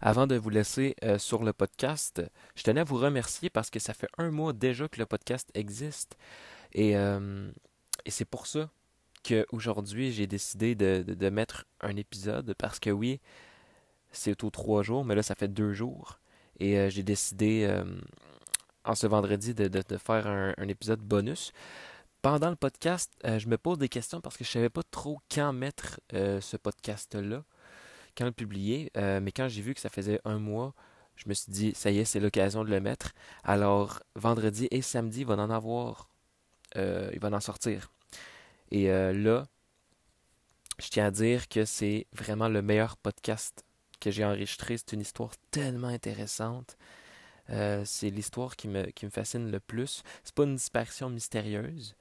Avant 0.00 0.28
de 0.28 0.36
vous 0.36 0.50
laisser 0.50 0.94
euh, 1.02 1.18
sur 1.18 1.42
le 1.42 1.52
podcast, 1.52 2.22
je 2.54 2.62
tenais 2.62 2.80
à 2.80 2.84
vous 2.84 2.96
remercier 2.96 3.50
parce 3.50 3.68
que 3.68 3.80
ça 3.80 3.94
fait 3.94 4.08
un 4.16 4.30
mois 4.30 4.52
déjà 4.52 4.86
que 4.86 5.00
le 5.00 5.06
podcast 5.06 5.50
existe. 5.54 6.16
Et, 6.72 6.96
euh, 6.96 7.50
et 8.04 8.10
c'est 8.12 8.24
pour 8.24 8.46
ça 8.46 8.70
qu'aujourd'hui, 9.26 10.12
j'ai 10.12 10.28
décidé 10.28 10.76
de, 10.76 11.02
de, 11.02 11.30
mettre 11.30 11.64
un 11.80 11.96
épisode 11.96 12.54
parce 12.58 12.78
que 12.78 12.90
oui, 12.90 13.20
c'est 14.12 14.44
aux 14.44 14.50
trois 14.50 14.84
jours, 14.84 15.04
mais 15.04 15.16
là, 15.16 15.24
ça 15.24 15.34
fait 15.34 15.48
deux 15.48 15.72
jours. 15.72 16.20
Et 16.60 16.78
euh, 16.78 16.90
j'ai 16.90 17.02
décidé 17.02 17.68
en 18.84 18.94
ce 18.94 19.06
vendredi 19.08 19.52
de, 19.52 19.66
de, 19.66 19.96
faire 19.96 20.28
un, 20.28 20.54
un, 20.56 20.68
épisode 20.68 21.00
bonus. 21.00 21.52
Pendant 22.22 22.50
le 22.50 22.56
podcast, 22.56 23.12
je 23.24 23.48
me 23.48 23.58
pose 23.58 23.78
des 23.78 23.88
questions 23.88 24.20
parce 24.20 24.36
que 24.36 24.44
je 24.44 24.50
ne 24.50 24.52
savais 24.52 24.70
pas 24.70 24.82
trop 24.90 25.20
quand 25.32 25.52
mettre 25.52 26.00
ce 26.12 26.56
podcast-là 26.56 27.42
quand 28.18 28.24
le 28.24 28.32
publier, 28.32 28.90
euh, 28.96 29.20
mais 29.20 29.30
quand 29.30 29.48
j'ai 29.48 29.62
vu 29.62 29.74
que 29.74 29.80
ça 29.80 29.88
faisait 29.88 30.20
un 30.24 30.40
mois, 30.40 30.74
je 31.14 31.28
me 31.28 31.34
suis 31.34 31.52
dit, 31.52 31.72
ça 31.74 31.90
y 31.90 31.98
est, 31.98 32.04
c'est 32.04 32.18
l'occasion 32.18 32.64
de 32.64 32.70
le 32.70 32.80
mettre. 32.80 33.12
Alors, 33.44 34.00
vendredi 34.16 34.66
et 34.72 34.82
samedi, 34.82 35.20
il 35.20 35.26
va 35.26 35.34
en 35.34 35.50
avoir, 35.50 36.08
euh, 36.76 37.10
il 37.12 37.20
va 37.20 37.28
en 37.28 37.40
sortir. 37.40 37.92
Et 38.72 38.90
euh, 38.90 39.12
là, 39.12 39.46
je 40.80 40.88
tiens 40.88 41.06
à 41.06 41.10
dire 41.12 41.48
que 41.48 41.64
c'est 41.64 42.06
vraiment 42.12 42.48
le 42.48 42.60
meilleur 42.60 42.96
podcast 42.96 43.64
que 44.00 44.10
j'ai 44.10 44.24
enregistré. 44.24 44.78
C'est 44.78 44.92
une 44.92 45.00
histoire 45.00 45.32
tellement 45.50 45.88
intéressante. 45.88 46.76
c'est 47.48 48.10
l'histoire 48.10 48.56
qui 48.56 48.68
me, 48.68 48.84
qui 48.90 49.06
me 49.06 49.10
fascine 49.10 49.50
le 49.50 49.60
plus. 49.60 50.02
C'est 50.24 50.34
pas 50.34 50.44
une 50.44 50.56
disparition 50.56 51.08
mystérieuse. 51.08 51.96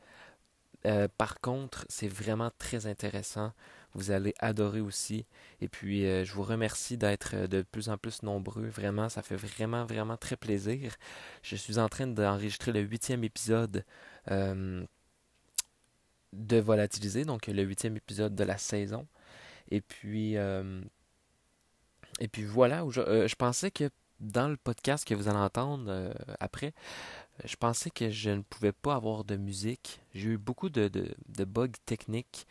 par 1.18 1.40
contre, 1.42 1.86
c'est 1.90 2.08
vraiment 2.08 2.52
très 2.60 2.86
intéressant. 2.86 3.52
Vous 3.98 4.12
allez 4.12 4.36
adorer 4.38 4.80
aussi. 4.80 5.26
Et 5.60 5.68
puis, 5.68 6.06
euh, 6.06 6.24
je 6.24 6.32
vous 6.34 6.44
remercie 6.44 6.98
d'être 6.98 7.32
euh, 7.34 7.48
de 7.48 7.64
plus 7.64 7.90
en 7.90 7.98
plus 7.98 8.22
nombreux. 8.22 8.68
Vraiment, 8.68 9.10
ça 9.10 9.24
fait 9.24 9.36
vraiment, 9.36 9.86
vraiment 9.86 10.18
très 10.18 10.38
plaisir. 10.38 10.96
Je 11.42 11.56
suis 11.56 11.80
en 11.80 11.90
train 11.90 12.06
d'enregistrer 12.06 12.72
le 12.72 12.82
huitième 12.82 13.24
épisode 13.24 13.84
euh, 14.30 14.86
de 16.32 16.58
Volatiliser, 16.58 17.26
donc 17.26 17.48
le 17.48 17.64
huitième 17.64 17.98
épisode 17.98 18.36
de 18.36 18.44
la 18.44 18.60
saison. 18.60 19.08
Et 19.72 19.82
puis, 19.82 20.36
et 20.36 22.28
puis 22.32 22.46
voilà, 22.46 22.86
je, 22.90 23.36
pensais 23.36 23.72
que 23.72 23.90
dans 24.20 24.48
le 24.48 24.58
podcast 24.58 25.06
que 25.06 25.16
vous 25.16 25.28
allez 25.28 25.40
entendre 25.40 26.14
après, 26.40 26.74
je 27.44 27.56
pensais 27.56 27.90
que 27.90 28.10
je 28.10 28.30
ne 28.30 28.42
pouvais 28.44 28.72
pas 28.72 28.96
avoir 28.96 29.26
de 29.26 29.36
musique. 29.36 30.00
J'ai 30.14 30.30
eu 30.30 30.38
beaucoup 30.38 30.70
de, 30.70 30.88
de 30.88 31.44
bugs 31.44 31.68
techniques. 31.86 32.48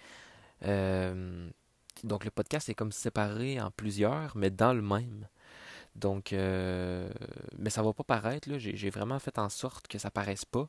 Euh, 0.64 1.48
donc 2.04 2.24
le 2.24 2.30
podcast 2.30 2.68
est 2.68 2.74
comme 2.74 2.92
séparé 2.92 3.60
en 3.60 3.70
plusieurs, 3.70 4.36
mais 4.36 4.50
dans 4.50 4.72
le 4.72 4.82
même. 4.82 5.28
Donc, 5.94 6.32
euh, 6.32 7.08
mais 7.58 7.70
ça 7.70 7.82
va 7.82 7.92
pas 7.92 8.04
paraître. 8.04 8.48
J'ai 8.58 8.90
vraiment 8.90 9.18
fait 9.18 9.38
en 9.38 9.48
sorte 9.48 9.88
que 9.88 9.98
ça 9.98 10.10
paraisse 10.10 10.44
pas. 10.44 10.68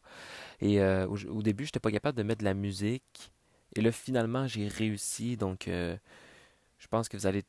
Et 0.62 0.82
euh, 0.82 1.06
au, 1.08 1.42
début, 1.42 1.66
j'étais 1.66 1.82
pas 1.82 1.92
capable 1.92 2.18
de 2.18 2.24
mettre 2.24 2.40
de 2.40 2.46
la 2.46 2.54
musique. 2.54 3.32
Et 3.76 3.82
là, 3.82 3.92
finalement, 3.92 4.48
j'ai 4.48 4.68
réussi. 4.68 5.36
Donc, 5.36 5.66
je 5.68 6.88
pense 6.90 7.10
que 7.10 7.18
vous 7.18 7.28
allez 7.28 7.44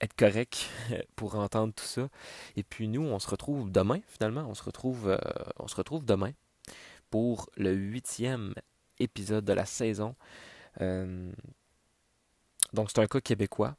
être 0.00 0.14
correct 0.16 0.68
pour 1.16 1.36
entendre 1.36 1.72
tout 1.72 1.84
ça. 1.84 2.08
Et 2.56 2.64
puis 2.64 2.88
nous, 2.88 3.02
on 3.02 3.20
se 3.20 3.28
retrouve 3.28 3.70
demain. 3.70 4.00
Finalement, 4.08 4.46
on 4.48 4.54
se 4.54 4.64
retrouve, 4.64 5.16
on 5.60 5.68
se 5.68 5.76
retrouve 5.76 6.04
demain 6.04 6.32
pour 7.10 7.48
le 7.56 7.72
huitième 7.72 8.54
épisode 8.98 9.44
de 9.44 9.52
la 9.52 9.66
saison. 9.66 10.16
Donc, 12.74 12.90
c'est 12.90 13.00
un 13.00 13.06
cas 13.06 13.20
québécois 13.20 13.76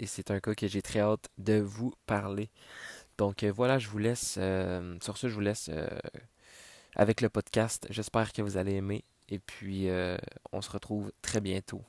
et 0.00 0.06
c'est 0.06 0.32
un 0.32 0.40
cas 0.40 0.54
que 0.54 0.66
j'ai 0.66 0.82
très 0.82 0.98
hâte 0.98 1.28
de 1.38 1.60
vous 1.60 1.94
parler. 2.06 2.50
Donc, 3.16 3.44
euh, 3.44 3.52
voilà, 3.52 3.78
je 3.78 3.88
vous 3.88 3.98
laisse. 3.98 4.34
Euh, 4.36 4.96
sur 5.00 5.16
ce, 5.16 5.28
je 5.28 5.34
vous 5.34 5.40
laisse 5.40 5.70
euh, 5.72 5.86
avec 6.96 7.20
le 7.20 7.28
podcast. 7.28 7.86
J'espère 7.88 8.32
que 8.32 8.42
vous 8.42 8.56
allez 8.56 8.74
aimer. 8.74 9.04
Et 9.28 9.38
puis, 9.38 9.88
on 10.52 10.60
se 10.60 10.70
retrouve 10.70 11.12
très 11.22 11.40
bientôt. 11.40 11.82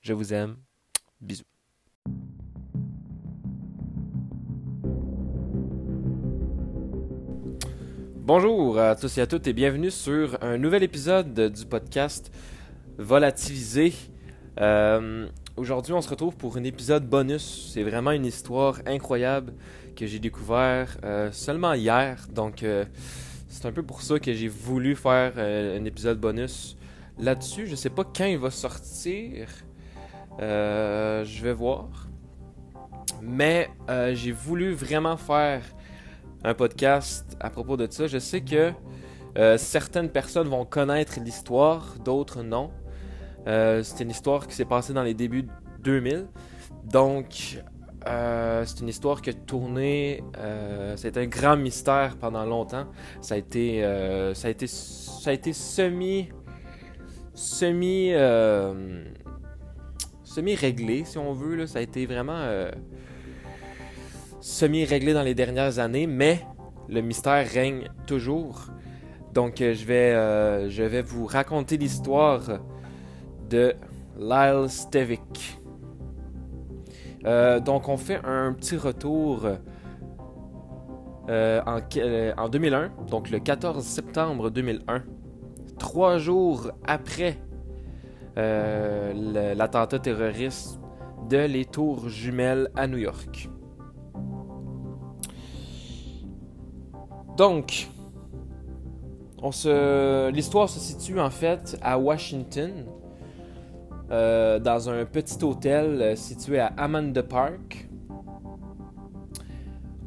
Je 0.00 0.14
vous 0.14 0.32
aime. 0.32 0.56
Bisous. 1.20 1.44
Bonjour 8.24 8.78
à 8.78 8.96
tous 8.96 9.18
et 9.18 9.20
à 9.20 9.26
toutes 9.26 9.46
et 9.46 9.52
bienvenue 9.52 9.90
sur 9.90 10.42
un 10.42 10.56
nouvel 10.56 10.82
épisode 10.82 11.52
du 11.52 11.66
podcast 11.66 12.32
Volatilisé. 12.98 13.92
Aujourd'hui, 15.54 15.92
on 15.92 16.00
se 16.00 16.08
retrouve 16.08 16.34
pour 16.34 16.56
un 16.56 16.64
épisode 16.64 17.06
bonus. 17.06 17.70
C'est 17.74 17.82
vraiment 17.82 18.12
une 18.12 18.24
histoire 18.24 18.80
incroyable 18.86 19.52
que 19.94 20.06
j'ai 20.06 20.18
découvert 20.18 20.96
euh, 21.04 21.30
seulement 21.30 21.74
hier. 21.74 22.26
Donc, 22.32 22.62
euh, 22.62 22.86
c'est 23.48 23.66
un 23.66 23.72
peu 23.72 23.82
pour 23.82 24.00
ça 24.00 24.18
que 24.18 24.32
j'ai 24.32 24.48
voulu 24.48 24.96
faire 24.96 25.34
euh, 25.36 25.78
un 25.78 25.84
épisode 25.84 26.18
bonus 26.18 26.78
là-dessus. 27.18 27.66
Je 27.66 27.74
sais 27.74 27.90
pas 27.90 28.02
quand 28.02 28.24
il 28.24 28.38
va 28.38 28.50
sortir. 28.50 29.46
je 30.38 31.42
vais 31.42 31.52
voir. 31.52 32.08
Mais 33.20 33.68
j'ai 34.14 34.32
voulu 34.32 34.72
vraiment 34.72 35.18
faire 35.18 35.62
un 36.44 36.54
podcast 36.54 37.36
à 37.40 37.50
propos 37.50 37.76
de 37.76 37.86
ça. 37.90 38.06
Je 38.06 38.18
sais 38.18 38.40
que 38.40 38.72
certaines 39.58 40.08
personnes 40.08 40.48
vont 40.48 40.64
connaître 40.64 41.20
l'histoire, 41.20 41.96
d'autres 42.02 42.42
non. 42.42 42.70
Euh, 43.46 43.82
c'est 43.82 44.02
une 44.02 44.10
histoire 44.10 44.46
qui 44.46 44.54
s'est 44.54 44.64
passée 44.64 44.92
dans 44.92 45.02
les 45.02 45.14
débuts 45.14 45.46
2000. 45.80 46.28
Donc, 46.84 47.60
euh, 48.06 48.64
c'est 48.64 48.80
une 48.80 48.88
histoire 48.88 49.20
qui 49.20 49.30
a 49.30 49.32
tourné. 49.32 50.22
Euh, 50.38 50.94
c'est 50.96 51.16
un 51.16 51.26
grand 51.26 51.56
mystère 51.56 52.16
pendant 52.16 52.44
longtemps. 52.44 52.86
Ça 53.20 53.34
a 53.34 53.38
été, 53.38 53.82
ça 54.34 54.48
a 54.48 54.50
été, 54.50 54.66
ça 54.66 55.30
a 55.30 55.32
été 55.32 55.52
semi, 55.52 56.28
semi, 57.34 58.12
semi 60.24 60.54
réglé 60.54 61.04
si 61.04 61.18
on 61.18 61.32
veut. 61.32 61.56
Là. 61.56 61.66
Ça 61.66 61.78
a 61.78 61.82
été 61.82 62.06
vraiment 62.06 62.46
semi 64.40 64.84
réglé 64.84 65.14
dans 65.14 65.22
les 65.22 65.34
dernières 65.34 65.78
années, 65.78 66.06
mais 66.06 66.40
le 66.88 67.00
mystère 67.00 67.48
règne 67.48 67.88
toujours. 68.06 68.66
Donc, 69.32 69.56
je 69.58 69.84
vais, 69.84 70.68
je 70.68 70.82
vais 70.82 71.02
vous 71.02 71.26
raconter 71.26 71.76
l'histoire 71.76 72.60
de 73.52 73.74
Lyle 74.18 74.68
Stevick. 74.68 75.58
Euh, 77.26 77.60
donc 77.60 77.88
on 77.88 77.98
fait 77.98 78.20
un 78.24 78.52
petit 78.54 78.76
retour 78.76 79.46
euh, 81.28 81.60
en, 81.66 81.78
euh, 81.98 82.32
en, 82.36 82.48
2001, 82.48 82.90
donc 83.10 83.30
le 83.30 83.38
14 83.38 83.84
septembre 83.84 84.50
2001, 84.50 85.02
trois 85.78 86.18
jours 86.18 86.72
après 86.86 87.36
l'attentat 88.34 89.98
terroriste 89.98 90.80
de 91.28 91.36
les 91.36 91.66
tours 91.66 92.08
jumelles 92.08 92.70
à 92.74 92.86
New 92.86 92.96
York. 92.96 93.50
Donc, 97.36 97.88
l'histoire 100.32 100.68
se 100.70 100.80
situe 100.80 101.20
en 101.20 101.30
fait 101.30 101.78
à 101.82 101.98
Washington, 101.98 102.86
euh, 104.12 104.58
dans 104.58 104.90
un 104.90 105.04
petit 105.06 105.42
hôtel 105.42 106.02
euh, 106.02 106.16
situé 106.16 106.58
à 106.58 106.66
Amanda 106.76 107.22
Park. 107.22 107.88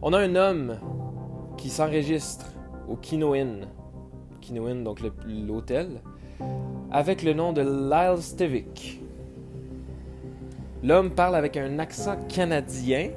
On 0.02 0.14
a 0.14 0.20
un 0.20 0.36
homme 0.36 0.78
qui 1.58 1.70
s'enregistre 1.70 2.46
au 2.88 2.96
Kino 2.96 3.34
Inn, 3.34 3.66
donc 4.84 5.00
l'hôtel, 5.26 6.02
avec 6.92 7.24
le 7.24 7.34
nom 7.34 7.52
de 7.52 7.62
Lyle 7.62 8.22
Stevick. 8.22 9.02
L'homme 10.84 11.10
parle 11.10 11.36
avec 11.36 11.58
un 11.58 11.80
accent 11.80 12.16
canadien. 12.28 13.10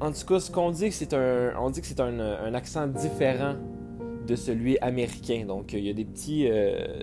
En 0.00 0.12
tout 0.12 0.24
cas, 0.24 0.38
ce 0.38 0.52
qu'on 0.52 0.70
dit, 0.70 0.92
c'est 0.92 1.14
un, 1.14 1.52
on 1.60 1.70
dit 1.70 1.80
que 1.80 1.86
c'est 1.88 1.98
un, 1.98 2.20
un, 2.20 2.54
accent 2.54 2.86
différent 2.86 3.54
de 4.24 4.36
celui 4.36 4.78
américain. 4.78 5.44
Donc, 5.46 5.72
il 5.72 5.80
y 5.80 5.90
a 5.90 5.92
des 5.92 6.04
petits, 6.04 6.48
euh, 6.48 7.02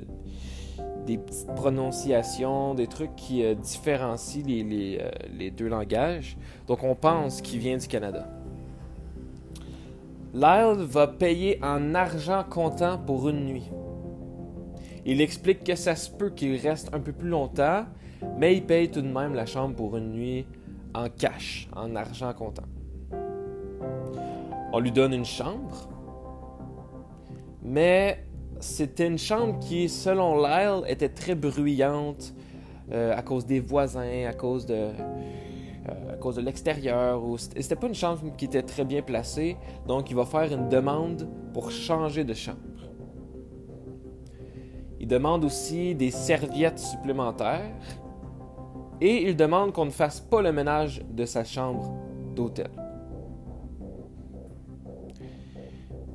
des 1.09 1.17
petites 1.17 1.55
prononciations, 1.55 2.75
des 2.75 2.85
trucs 2.85 3.15
qui 3.15 3.43
euh, 3.43 3.55
différencient 3.55 4.45
les, 4.45 4.99
euh, 5.01 5.09
les, 5.35 5.49
deux 5.49 5.67
langages. 5.67 6.37
Donc 6.67 6.83
on 6.83 6.93
pense 6.93 7.41
qu'il 7.41 7.57
vient 7.57 7.77
du 7.77 7.87
Canada. 7.87 8.27
Lyle 10.35 10.83
va 10.83 11.07
payer 11.07 11.59
en 11.63 11.95
argent 11.95 12.43
comptant 12.47 12.99
pour 12.99 13.27
une 13.27 13.43
nuit. 13.45 13.71
Il 15.03 15.19
explique 15.19 15.63
que 15.63 15.73
ça 15.73 15.95
se 15.95 16.11
peut 16.11 16.29
qu'il 16.29 16.55
reste 16.57 16.93
un 16.93 16.99
peu 16.99 17.11
plus 17.11 17.29
longtemps, 17.29 17.85
mais 18.37 18.55
il 18.55 18.63
paye 18.63 18.91
tout 18.91 19.01
de 19.01 19.07
même 19.07 19.33
la 19.33 19.47
chambre 19.47 19.75
pour 19.75 19.97
une 19.97 20.11
nuit 20.11 20.45
en 20.93 21.09
cash, 21.09 21.67
en 21.75 21.95
argent 21.95 22.31
comptant. 22.33 22.69
On 24.71 24.79
lui 24.79 24.91
donne 24.91 25.13
une 25.13 25.25
chambre, 25.25 25.89
mais 27.63 28.28
c'était 28.59 29.07
une 29.07 29.17
chambre 29.17 29.59
qui, 29.59 29.89
selon 29.89 30.41
Lyle, 30.41 30.83
était 30.87 31.09
très 31.09 31.35
bruyante 31.35 32.33
euh, 32.91 33.15
à 33.15 33.21
cause 33.21 33.45
des 33.45 33.59
voisins, 33.59 34.25
à 34.27 34.33
cause 34.33 34.65
de. 34.65 34.73
Euh, 34.75 36.31
de 36.31 36.41
l'extérieur 36.41 37.23
c'était 37.37 37.77
pas 37.77 37.87
une 37.87 37.95
chambre 37.95 38.21
qui 38.37 38.45
était 38.45 38.61
très 38.61 38.83
bien 38.83 39.01
placée, 39.01 39.55
donc 39.87 40.11
il 40.11 40.15
va 40.17 40.25
faire 40.25 40.51
une 40.51 40.67
demande 40.67 41.27
pour 41.53 41.71
changer 41.71 42.25
de 42.25 42.33
chambre. 42.33 42.57
Il 44.99 45.07
demande 45.07 45.45
aussi 45.45 45.95
des 45.95 46.11
serviettes 46.11 46.77
supplémentaires 46.77 47.71
et 48.99 49.29
il 49.29 49.37
demande 49.37 49.71
qu'on 49.71 49.85
ne 49.85 49.91
fasse 49.91 50.19
pas 50.19 50.41
le 50.41 50.51
ménage 50.51 51.01
de 51.09 51.25
sa 51.25 51.45
chambre 51.45 51.95
d'hôtel. 52.35 52.69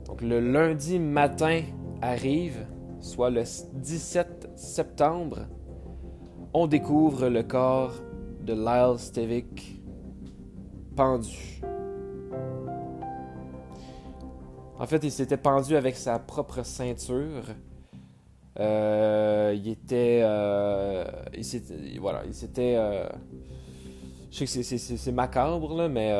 Donc 0.06 0.20
le 0.20 0.38
lundi 0.38 0.98
matin 0.98 1.62
arrive, 2.02 2.66
soit 3.00 3.30
le 3.30 3.42
17 3.74 4.50
septembre, 4.56 5.46
on 6.52 6.66
découvre 6.66 7.28
le 7.28 7.42
corps 7.42 7.94
de 8.42 8.52
Lyle 8.52 8.98
Stevick 8.98 9.82
pendu. 10.94 11.60
En 14.78 14.86
fait, 14.86 15.02
il 15.04 15.10
s'était 15.10 15.36
pendu 15.36 15.76
avec 15.76 15.96
sa 15.96 16.18
propre 16.18 16.64
ceinture. 16.64 17.44
Euh, 18.60 19.54
il 19.56 19.68
était. 19.68 20.20
Euh, 20.22 21.04
il 21.36 22.00
voilà, 22.00 22.22
il 22.26 22.34
s'était. 22.34 22.74
Euh, 22.76 23.08
je 24.30 24.44
sais 24.44 24.76
que 24.76 24.96
c'est 24.96 25.12
macabre, 25.12 25.76
là, 25.76 25.88
mais 25.88 26.12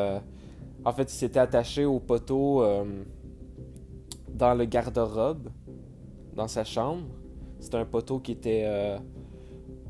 en 0.85 0.93
fait, 0.93 1.13
il 1.13 1.17
s'était 1.17 1.41
attaché 1.41 1.85
au 1.85 1.99
poteau 1.99 2.65
dans 4.35 4.55
le 4.55 4.67
garde-robe, 4.67 5.49
dans 6.35 6.49
sa 6.49 6.65
chambre. 6.65 7.05
C'était 7.61 7.79
un 7.79 7.87
poteau 7.87 8.19
qui 8.21 8.33
était 8.33 8.99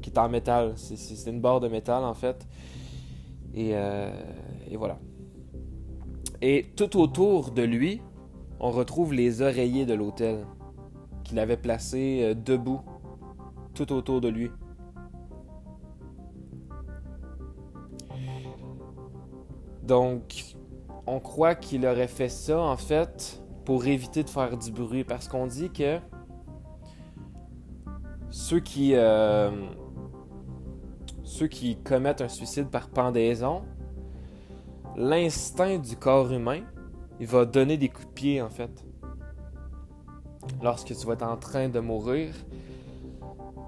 qui 0.04 0.10
est 0.10 0.18
en 0.18 0.28
métal. 0.28 0.74
C'est 0.76 1.30
une 1.30 1.40
barre 1.40 1.60
de 1.60 1.68
métal, 1.68 2.04
en 2.04 2.12
fait. 2.12 2.46
Euh, 3.56 4.12
et, 4.70 4.76
voilà. 4.76 4.98
Et 6.42 6.66
tout 6.76 7.00
autour 7.00 7.52
de 7.52 7.62
lui, 7.62 8.02
on 8.60 8.70
retrouve 8.70 9.14
les 9.14 9.40
oreillers 9.40 9.86
de 9.86 9.94
l'hôtel 9.94 10.44
qu'il 11.22 11.38
avait 11.38 11.56
placés 11.56 12.20
euh, 12.22 12.34
debout, 12.34 12.82
tout 13.72 13.92
autour 13.94 14.20
de 14.20 14.28
lui. 14.28 14.50
Donc, 19.82 20.54
on 21.06 21.18
croit 21.18 21.54
qu'il 21.54 21.86
aurait 21.86 22.08
fait 22.08 22.28
ça, 22.28 22.60
en 22.60 22.76
fait, 22.76 23.42
pour 23.64 23.86
éviter 23.86 24.22
de 24.22 24.30
faire 24.30 24.56
du 24.56 24.70
bruit, 24.72 25.04
parce 25.04 25.28
qu'on 25.28 25.46
dit 25.46 25.70
que 25.70 25.98
ceux 28.30 28.60
qui, 28.60 28.94
euh, 28.94 29.50
ceux 31.22 31.46
qui 31.46 31.76
commettent 31.76 32.20
un 32.20 32.28
suicide 32.28 32.68
par 32.68 32.88
pendaison, 32.88 33.62
l'instinct 34.96 35.78
du 35.78 35.96
corps 35.96 36.32
humain, 36.32 36.62
il 37.20 37.26
va 37.26 37.44
donner 37.44 37.76
des 37.76 37.88
coups 37.88 38.08
de 38.08 38.12
pied 38.12 38.42
en 38.42 38.50
fait. 38.50 38.84
Lorsque 40.62 40.94
tu 40.94 41.06
vas 41.06 41.14
être 41.14 41.22
en 41.22 41.36
train 41.36 41.68
de 41.68 41.80
mourir, 41.80 42.34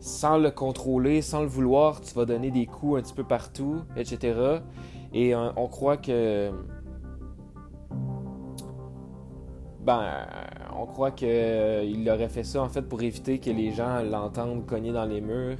sans 0.00 0.38
le 0.38 0.50
contrôler, 0.50 1.22
sans 1.22 1.40
le 1.42 1.49
vouloir, 1.49 2.00
tu 2.00 2.14
vas 2.14 2.25
donner 2.25 2.50
des 2.50 2.66
coups 2.66 2.99
un 2.99 3.02
petit 3.02 3.14
peu 3.14 3.25
partout, 3.25 3.82
etc. 3.96 4.60
Et 5.12 5.34
on, 5.34 5.69
croit 5.69 5.96
que. 5.96 6.52
Ben, 9.87 10.27
on 10.77 10.85
croit 10.85 11.12
qu'il 11.12 12.11
aurait 12.11 12.29
fait 12.29 12.43
ça 12.43 12.61
en 12.61 12.69
fait 12.69 12.83
pour 12.83 13.00
éviter 13.03 13.38
que 13.38 13.50
les 13.50 13.71
gens 13.71 14.03
l'entendent 14.03 14.67
cogner 14.67 14.91
dans 14.91 15.05
les 15.05 15.21
murs 15.21 15.59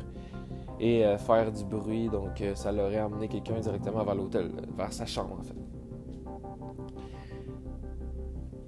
et 0.81 1.07
euh, 1.07 1.17
faire 1.17 1.53
du 1.53 1.65
bruit. 1.65 2.09
Donc, 2.09 2.41
euh, 2.41 2.57
ça 2.57 2.73
l'aurait 2.73 2.99
amené 2.99 3.29
quelqu'un 3.29 3.61
directement 3.61 4.03
vers 4.03 4.17
l'hôtel, 4.17 4.51
vers 4.77 4.93
sa 4.93 5.07
chambre 5.07 5.39
en 5.39 5.43
fait. 5.45 5.55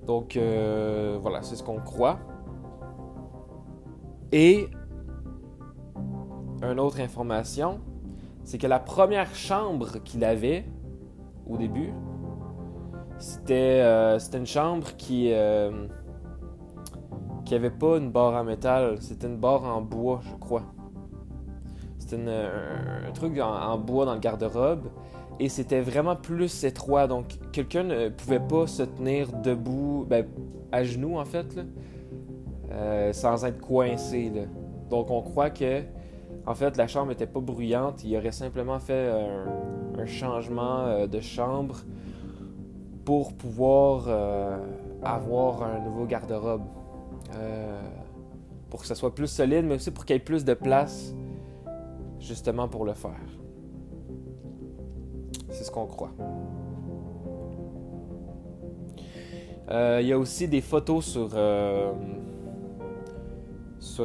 Donc, 0.07 0.37
euh, 0.37 1.19
voilà, 1.21 1.43
c'est 1.43 1.57
ce 1.57 1.65
qu'on 1.65 1.81
croit. 1.81 2.21
Et 4.31 4.69
une 6.63 6.79
autre 6.79 7.01
information, 7.01 7.81
c'est 8.45 8.59
que 8.59 8.69
la 8.69 8.79
première 8.79 9.35
chambre 9.35 9.99
qu'il 10.05 10.23
avait 10.23 10.65
au 11.49 11.57
début, 11.57 11.93
c'était 13.19 13.83
une 14.35 14.47
chambre 14.47 14.89
qui 14.97 15.33
qui 17.49 17.55
avait 17.55 17.71
pas 17.71 17.97
une 17.97 18.11
barre 18.11 18.35
en 18.35 18.45
métal, 18.45 18.99
c'était 19.01 19.27
une 19.27 19.39
barre 19.39 19.65
en 19.65 19.81
bois, 19.81 20.21
je 20.23 20.37
crois. 20.39 20.65
C'était 21.99 22.17
un, 22.17 23.11
truc 23.13 23.39
en, 23.41 23.79
bois 23.79 24.05
dans 24.05 24.13
le 24.13 24.21
garde-robe. 24.21 24.89
Et 25.41 25.49
c'était 25.49 25.81
vraiment 25.81 26.15
plus 26.15 26.65
étroit. 26.65 27.07
Donc, 27.07 27.39
quelqu'un 27.53 27.85
ne 27.85 28.09
pouvait 28.11 28.41
pas 28.41 28.67
se 28.67 28.83
tenir 28.83 29.33
debout, 29.33 30.05
ben, 30.09 30.27
à 30.73 30.85
genoux 30.85 31.17
en 31.17 31.25
fait, 31.25 31.59
euh, 32.71 33.13
sans 33.15 33.45
être 33.47 33.61
coincé. 33.61 34.31
Donc, 34.91 35.11
on 35.11 35.23
croit 35.23 35.51
que, 35.51 35.83
en 36.47 36.55
fait, 36.55 36.77
la 36.77 36.87
chambre 36.87 37.09
n'était 37.09 37.27
pas 37.27 37.41
bruyante. 37.41 38.05
Il 38.05 38.15
aurait 38.17 38.33
simplement 38.33 38.79
fait 38.79 39.11
un, 39.11 40.07
changement 40.07 40.87
euh, 40.87 41.07
de 41.07 41.21
chambre 41.21 41.77
pour 43.09 43.33
pouvoir 43.33 44.05
euh, 44.07 44.59
avoir 45.03 45.63
un 45.63 45.79
nouveau 45.81 46.05
garde-robe. 46.05 46.67
pour 48.69 48.81
que 48.83 48.87
ça 48.87 48.95
soit 48.95 49.15
plus 49.15 49.29
solide, 49.29 49.65
mais 49.65 49.77
aussi 49.77 49.91
pour 49.91 50.05
qu'il 50.05 50.15
y 50.15 50.19
ait 50.19 50.23
plus 50.23 50.45
de 50.45 50.53
place 50.53 51.15
justement 52.21 52.69
pour 52.69 52.85
le 52.85 52.93
faire. 52.93 53.31
C'est 55.49 55.65
ce 55.65 55.71
qu'on 55.71 55.87
croit. 55.87 56.13
Euh, 59.71 60.01
il 60.03 60.09
y 60.09 60.13
a 60.13 60.19
aussi 60.19 60.47
des 60.47 60.61
photos 60.61 61.07
sur, 61.07 61.31
euh, 61.33 61.93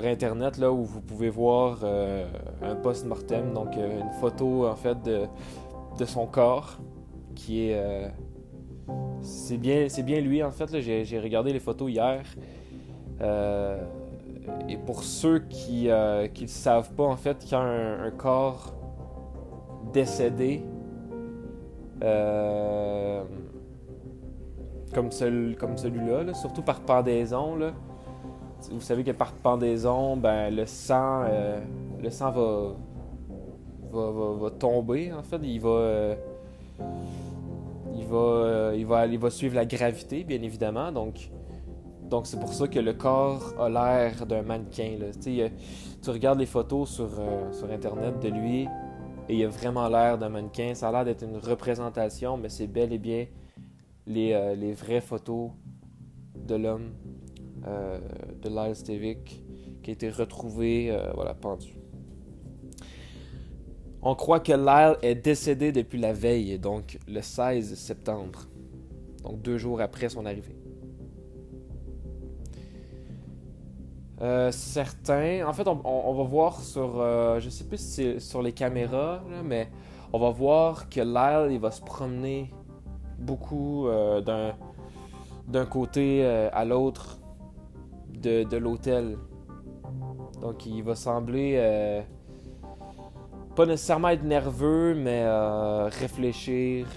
Internet 0.05 0.57
là, 0.59 0.71
où 0.71 0.85
vous 0.85 1.01
pouvez 1.01 1.29
voir 1.29 1.79
euh, 1.83 2.25
un 2.61 2.75
post-mortem, 2.75 3.53
donc 3.53 3.75
une 3.75 4.11
photo 4.21 4.65
en 4.65 4.75
fait 4.75 4.99
de, 5.03 5.25
de 5.99 6.05
son 6.05 6.25
corps 6.25 6.79
qui 7.35 7.67
est... 7.69 8.13
c'est 9.21 9.57
bien, 9.57 9.87
bien 10.03 10.21
lui 10.21 10.43
en 10.43 10.51
fait, 10.51 10.79
j'ai 10.79 11.19
regardé 11.19 11.53
les 11.53 11.59
photos 11.59 11.91
hier. 11.91 12.23
Et 14.69 14.77
pour 14.77 15.03
ceux 15.03 15.39
qui 15.39 15.85
ne 15.85 15.91
euh, 15.91 16.47
savent 16.47 16.91
pas, 16.93 17.03
en 17.03 17.15
fait, 17.15 17.49
y 17.49 17.55
a 17.55 17.59
un, 17.59 18.11
corps 18.11 18.73
décédé, 19.93 20.63
euh, 22.03 23.23
comme, 24.93 25.09
comme 25.59 25.77
celui-là, 25.77 26.33
surtout 26.33 26.61
par 26.61 26.81
pendaison, 26.81 27.57
vous 28.71 28.81
savez 28.81 29.03
que 29.03 29.11
par 29.11 29.33
pendaison, 29.33 30.15
ben, 30.17 30.53
le 30.53 30.65
sang, 30.65 31.23
euh, 31.25 31.59
le 32.01 32.09
sang 32.09 32.31
va, 32.31 32.73
va, 33.91 34.49
tomber, 34.51 35.11
en 35.11 35.23
fait. 35.23 35.39
Il 35.43 35.59
va, 35.59 36.15
il, 37.95 38.05
va, 38.05 39.05
il, 39.07 39.19
va, 39.19 39.29
suivre 39.29 39.55
la 39.55 39.65
gravité, 39.65 40.23
bien 40.23 40.41
évidemment. 40.41 40.91
Donc, 40.91 41.29
c'est 42.25 42.39
pour 42.39 42.53
ça 42.53 42.67
que 42.67 42.79
le 42.79 42.93
corps 42.93 43.53
a 43.59 43.69
l'air 43.69 44.25
d'un 44.25 44.43
mannequin. 44.43 44.97
Tu 45.21 46.09
regardes 46.09 46.39
les 46.39 46.45
photos 46.45 46.89
sur, 46.89 47.09
euh, 47.19 47.51
sur 47.51 47.71
Internet 47.71 48.19
de 48.19 48.29
lui 48.29 48.67
et 49.29 49.35
il 49.35 49.45
a 49.45 49.47
vraiment 49.47 49.87
l'air 49.87 50.17
d'un 50.17 50.29
mannequin. 50.29 50.75
Ça 50.75 50.89
a 50.89 50.91
l'air 50.91 51.05
d'être 51.05 51.23
une 51.23 51.37
représentation, 51.37 52.37
mais 52.37 52.49
c'est 52.49 52.67
bel 52.67 52.93
et 52.93 52.97
bien 52.97 53.25
les, 54.05 54.33
euh, 54.33 54.73
vraies 54.77 55.01
photos 55.01 55.51
de 56.35 56.55
l'homme, 56.55 56.91
euh, 57.65 57.99
de 58.41 58.49
Lyle 58.49 58.75
Stevick, 58.75 59.41
qui 59.81 59.89
a 59.89 59.93
été 59.93 60.09
retrouvé 60.09 60.95
voilà, 61.15 61.33
pendu. 61.33 61.82
On 64.05 64.15
croit 64.15 64.41
que 64.41 64.51
Lyle 64.51 64.97
est 65.01 65.15
décédé 65.15 65.71
depuis 65.71 65.97
la 65.97 66.11
veille, 66.11 66.59
donc 66.59 66.99
le 67.07 67.21
16 67.21 67.75
septembre, 67.75 68.47
donc 69.23 69.41
deux 69.41 69.57
jours 69.57 69.79
après 69.79 70.09
son 70.09 70.25
arrivée. 70.25 70.57
Euh, 74.21 74.51
certains. 74.51 75.47
En 75.47 75.53
fait, 75.53 75.67
on, 75.67 76.13
va 76.13 76.23
voir 76.23 76.59
sur. 76.59 76.99
Euh, 76.99 77.39
je 77.39 77.49
sais 77.49 77.63
plus 77.63 77.77
si 77.77 77.91
c'est 77.91 78.19
sur 78.19 78.41
les 78.41 78.51
caméras, 78.51 79.21
mais 79.43 79.69
on 80.11 80.19
va 80.19 80.29
voir 80.31 80.89
que 80.89 80.99
Lyle, 80.99 81.53
il 81.53 81.59
va 81.59 81.71
se 81.71 81.81
promener 81.81 82.53
beaucoup 83.19 83.87
euh, 83.87 84.21
d'un 85.47 85.65
côté 85.65 86.25
à 86.25 86.65
l'autre 86.65 87.19
de, 88.09 88.43
de 88.43 88.57
l'hôtel. 88.57 89.17
Donc, 90.41 90.65
il 90.65 90.83
va 90.83 90.95
sembler. 90.95 92.03
Pas 93.55 93.65
nécessairement 93.65 94.09
être 94.09 94.23
nerveux, 94.23 94.95
mais 94.95 95.25
réfléchir. 95.89 96.87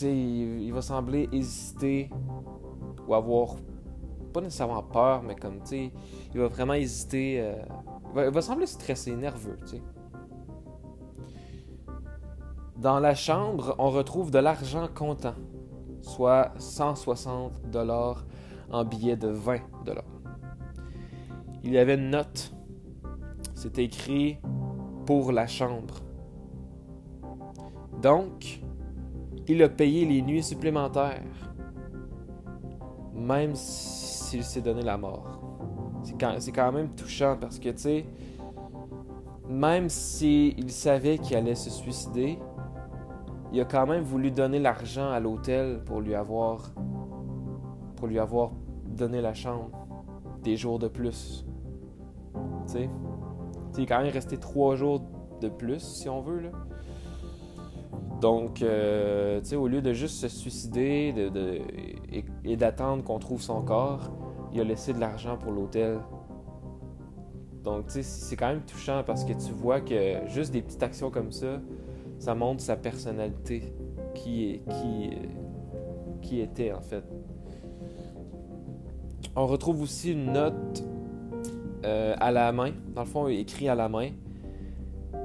il, 0.00 0.62
il 0.62 0.72
va 0.72 0.82
sembler 0.82 1.28
hésiter 1.32 2.10
ou 3.06 3.14
avoir 3.14 3.56
pas 4.34 4.40
nécessairement 4.40 4.82
peur, 4.82 5.22
mais 5.22 5.36
comme, 5.36 5.60
tu 5.60 5.66
sais, 5.66 5.92
il 6.34 6.40
va 6.40 6.48
vraiment 6.48 6.74
hésiter. 6.74 7.40
Euh, 7.40 7.54
il, 8.16 8.30
va, 8.30 8.42
sembler 8.42 8.66
stressé, 8.66 9.14
nerveux, 9.14 9.56
tu 9.62 9.76
sais. 9.76 9.82
Dans 12.76 12.98
la 12.98 13.14
chambre, 13.14 13.74
on 13.78 13.88
retrouve 13.90 14.30
de 14.30 14.40
l'argent 14.40 14.88
comptant, 14.92 15.36
soit 16.02 16.52
160 16.58 17.70
dollars 17.70 18.24
en 18.70 18.84
billets 18.84 19.16
de 19.16 19.28
20 19.28 19.60
dollars. 19.84 20.04
Il 21.62 21.72
y 21.72 21.78
avait 21.78 21.94
une 21.94 22.10
note. 22.10 22.53
C'était 23.64 23.84
écrit 23.84 24.36
pour 25.06 25.32
la 25.32 25.46
chambre. 25.46 25.94
Donc, 28.02 28.60
il 29.48 29.62
a 29.62 29.70
payé 29.70 30.04
les 30.04 30.20
nuits 30.20 30.42
supplémentaires, 30.42 31.22
même 33.14 33.54
s'il 33.54 34.44
s'est 34.44 34.60
donné 34.60 34.82
la 34.82 34.98
mort. 34.98 35.40
C'est 36.02 36.52
quand, 36.52 36.72
même 36.72 36.90
touchant 36.90 37.38
parce 37.40 37.58
que, 37.58 37.70
tu 37.70 37.78
sais, 37.78 38.04
même 39.48 39.88
s'il 39.88 40.70
savait 40.70 41.16
qu'il 41.16 41.34
allait 41.34 41.54
se 41.54 41.70
suicider, 41.70 42.38
il 43.50 43.58
a 43.62 43.64
quand 43.64 43.86
même 43.86 44.02
voulu 44.02 44.30
donner 44.30 44.58
l'argent 44.58 45.10
à 45.10 45.20
l'hôtel 45.20 45.80
pour 45.86 46.02
lui 46.02 46.14
avoir 46.14 46.70
pour 47.96 48.08
lui 48.08 48.18
avoir 48.18 48.50
donné 48.84 49.22
la 49.22 49.32
chambre 49.32 49.70
des 50.42 50.54
jours 50.54 50.78
de 50.78 50.88
plus. 50.88 51.46
Tu 52.66 52.72
sais, 52.72 52.90
est 53.82 53.86
quand 53.86 54.02
même 54.02 54.12
resté 54.12 54.38
trois 54.38 54.76
jours 54.76 55.02
de 55.40 55.48
plus, 55.48 55.80
si 55.80 56.08
on 56.08 56.20
veut, 56.20 56.40
là. 56.40 56.50
Donc, 58.20 58.62
euh, 58.62 59.40
tu 59.40 59.48
sais, 59.48 59.56
au 59.56 59.68
lieu 59.68 59.82
de 59.82 59.92
juste 59.92 60.16
se 60.16 60.28
suicider 60.28 61.12
de, 61.12 61.60
et, 62.44 62.56
d'attendre 62.56 63.04
qu'on 63.04 63.18
trouve 63.18 63.42
son 63.42 63.60
corps, 63.60 64.10
il 64.52 64.60
a 64.60 64.64
laissé 64.64 64.92
de 64.92 65.00
l'argent 65.00 65.36
pour 65.36 65.52
l'hôtel. 65.52 65.98
Donc, 67.62 67.86
tu 67.86 67.92
sais, 67.94 68.02
c'est 68.02 68.36
quand 68.36 68.48
même 68.48 68.62
touchant 68.62 69.02
parce 69.04 69.24
que 69.24 69.32
tu 69.32 69.52
vois 69.52 69.80
que 69.80 70.26
juste 70.28 70.52
des 70.52 70.62
petites 70.62 70.82
actions 70.82 71.10
comme 71.10 71.32
ça, 71.32 71.60
ça 72.18 72.34
montre 72.34 72.62
sa 72.62 72.76
personnalité, 72.76 73.74
qui, 74.14 74.62
qui, 74.70 75.10
qui 76.22 76.40
était 76.40 76.72
en 76.72 76.80
fait. 76.80 77.04
On 79.36 79.46
retrouve 79.46 79.82
aussi 79.82 80.12
une 80.12 80.32
note 80.32 80.84
euh, 81.84 82.14
à 82.18 82.32
la 82.32 82.50
main, 82.52 82.72
dans 82.94 83.02
le 83.02 83.06
fond 83.06 83.28
écrit 83.28 83.68
à 83.68 83.74
la 83.74 83.88
main. 83.88 84.10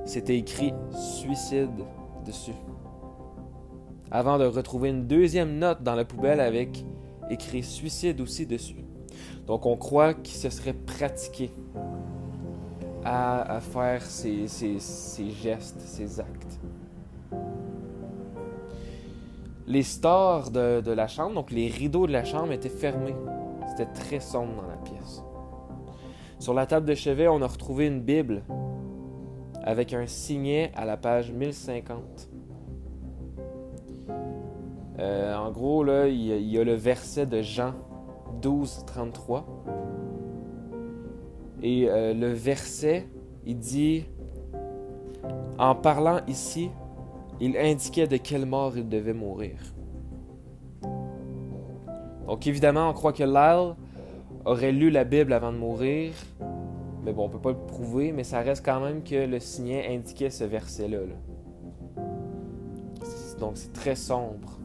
C'était 0.05 0.37
écrit 0.37 0.73
suicide 0.91 1.69
dessus. 2.25 2.55
Avant 4.11 4.37
de 4.37 4.45
retrouver 4.45 4.89
une 4.89 5.07
deuxième 5.07 5.57
note 5.57 5.83
dans 5.83 5.95
la 5.95 6.03
poubelle 6.03 6.39
avec 6.39 6.85
écrit 7.29 7.63
suicide 7.63 8.19
aussi 8.21 8.45
dessus. 8.45 8.83
Donc 9.45 9.65
on 9.65 9.77
croit 9.77 10.13
qu'il 10.13 10.35
se 10.35 10.49
serait 10.49 10.73
pratiqué 10.73 11.51
à, 13.05 13.59
faire 13.61 14.01
ces, 14.01 14.47
gestes, 14.47 15.79
ces 15.79 16.19
actes. 16.19 16.59
Les 19.67 19.83
stores 19.83 20.51
de, 20.51 20.81
de, 20.81 20.91
la 20.91 21.07
chambre, 21.07 21.35
donc 21.35 21.51
les 21.51 21.67
rideaux 21.67 22.07
de 22.07 22.11
la 22.11 22.25
chambre 22.25 22.51
étaient 22.51 22.69
fermés. 22.69 23.15
C'était 23.69 23.91
très 23.93 24.19
sombre 24.19 24.55
dans 24.55 24.67
la. 24.67 24.78
Sur 26.50 26.56
la 26.56 26.65
table 26.65 26.88
de 26.88 26.96
chevet, 26.96 27.27
on 27.27 27.44
a 27.44 27.48
retrouvé 27.48 27.86
une 27.86 28.01
Bible 28.01 28.41
avec 29.63 29.94
un 29.94 30.08
signet 30.08 30.72
à 30.75 30.84
la 30.84 30.98
page 30.98 31.32
1050. 31.32 32.27
Euh, 34.98 35.36
en 35.36 35.51
gros, 35.51 35.84
là, 35.84 36.08
il 36.08 36.18
y, 36.18 36.58
a, 36.58 36.63
le 36.63 36.74
verset 36.74 37.27
de 37.27 37.44
Jean 37.44 37.75
12, 38.41 38.84
33. 38.88 39.46
Et 41.62 41.88
euh, 41.88 42.15
le 42.15 42.34
verset, 42.34 43.08
il 43.46 43.60
dit, 43.60 44.06
en 45.60 45.75
parlant 45.75 46.22
ici, 46.27 46.72
il 47.39 47.58
indiquait 47.58 48.08
de 48.08 48.18
quelle 48.18 48.48
mort 48.48 48.75
il 48.75 48.89
devait 48.89 49.13
mourir. 49.13 49.60
Donc 52.25 52.48
évidemment, 52.48 52.89
on 52.89 52.94
croit 52.94 53.13
que 53.13 53.24
Lyle 53.24 53.75
aurait 54.50 54.72
lu 54.72 54.89
la 54.89 55.03
Bible 55.03 55.34
avant 55.34 55.51
de 55.51 55.58
mourir. 55.58 56.12
Mais 57.03 57.13
bon, 57.13 57.25
on 57.25 57.29
peut 57.29 57.39
pas 57.39 57.51
le 57.51 57.58
prouver, 57.68 58.12
mais 58.12 58.24
ça 58.24 58.39
reste 58.39 58.65
quand 58.65 58.79
même 58.79 59.03
que 59.03 59.15
le 59.15 59.39
signet 59.39 59.88
indiquait 59.94 60.29
ce 60.29 60.44
verset-là. 60.44 61.00
Donc 63.39 63.53
c'est 63.56 63.72
très 63.72 63.96
sombre 63.96 64.60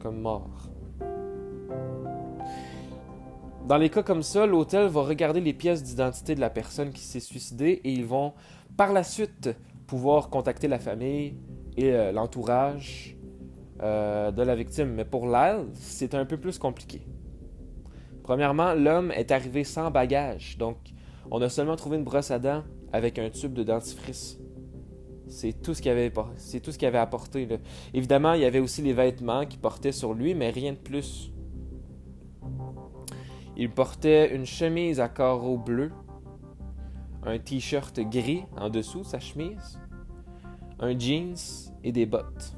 comme 0.00 0.20
mort. 0.20 0.68
Dans 3.68 3.76
les 3.76 3.90
cas 3.90 4.02
comme 4.02 4.22
ça, 4.22 4.46
l'hôtel 4.46 4.86
va 4.86 5.02
regarder 5.02 5.40
les 5.40 5.52
pièces 5.52 5.82
d'identité 5.82 6.34
de 6.34 6.40
la 6.40 6.50
personne 6.50 6.90
qui 6.90 7.02
s'est 7.02 7.20
suicidée 7.20 7.80
et 7.84 7.92
ils 7.92 8.06
vont 8.06 8.32
par 8.76 8.92
la 8.92 9.04
suite 9.04 9.50
pouvoir 9.86 10.30
contacter 10.30 10.66
la 10.66 10.78
famille 10.78 11.34
et 11.76 11.92
euh, 11.92 12.10
l'entourage 12.10 13.16
euh, 13.82 14.30
de 14.30 14.42
la 14.42 14.54
victime. 14.54 14.88
Mais 14.94 15.04
pour 15.04 15.26
Lyle, 15.26 15.66
c'est 15.74 16.14
un 16.14 16.24
peu 16.24 16.38
plus 16.38 16.58
compliqué. 16.58 17.02
Premièrement, 18.32 18.72
l'homme 18.72 19.10
est 19.10 19.30
arrivé 19.30 19.62
sans 19.62 19.90
bagage, 19.90 20.56
donc 20.56 20.78
on 21.30 21.42
a 21.42 21.50
seulement 21.50 21.76
trouvé 21.76 21.98
une 21.98 22.02
brosse 22.02 22.30
à 22.30 22.38
dents 22.38 22.62
avec 22.90 23.18
un 23.18 23.28
tube 23.28 23.52
de 23.52 23.62
dentifrice. 23.62 24.38
C'est 25.28 25.52
tout 25.60 25.74
ce 25.74 25.82
qu'il 25.82 25.90
avait, 25.90 26.10
avait 26.86 26.98
apporté. 26.98 27.46
Évidemment, 27.92 28.32
il 28.32 28.40
y 28.40 28.46
avait 28.46 28.58
aussi 28.58 28.80
les 28.80 28.94
vêtements 28.94 29.44
qu'il 29.44 29.60
portait 29.60 29.92
sur 29.92 30.14
lui, 30.14 30.34
mais 30.34 30.48
rien 30.48 30.72
de 30.72 30.78
plus. 30.78 31.30
Il 33.58 33.68
portait 33.68 34.34
une 34.34 34.46
chemise 34.46 34.98
à 34.98 35.10
carreaux 35.10 35.58
bleus, 35.58 35.92
un 37.24 37.38
t-shirt 37.38 38.00
gris 38.00 38.44
en 38.56 38.70
dessous 38.70 39.04
sa 39.04 39.20
chemise, 39.20 39.78
un 40.80 40.98
jeans 40.98 41.36
et 41.84 41.92
des 41.92 42.06
bottes. 42.06 42.56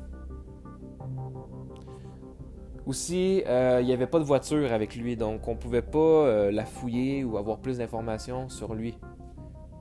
Aussi, 2.87 3.43
euh, 3.47 3.79
il 3.81 3.87
n'y 3.87 3.95
avait 3.95 4.07
pas 4.07 4.19
de 4.19 4.25
voiture 4.25 4.71
avec 4.73 4.95
lui, 4.95 5.17
donc 5.17 5.49
on 5.49 5.53
ne 5.53 5.57
pouvait 5.57 5.81
pas 5.81 5.99
euh, 5.99 6.51
la 6.51 6.67
fouiller 6.67 7.25
ou 7.25 7.39
avoir 7.39 7.59
plus 7.59 7.79
d'informations 7.79 8.51
sur 8.51 8.75
lui, 8.75 8.99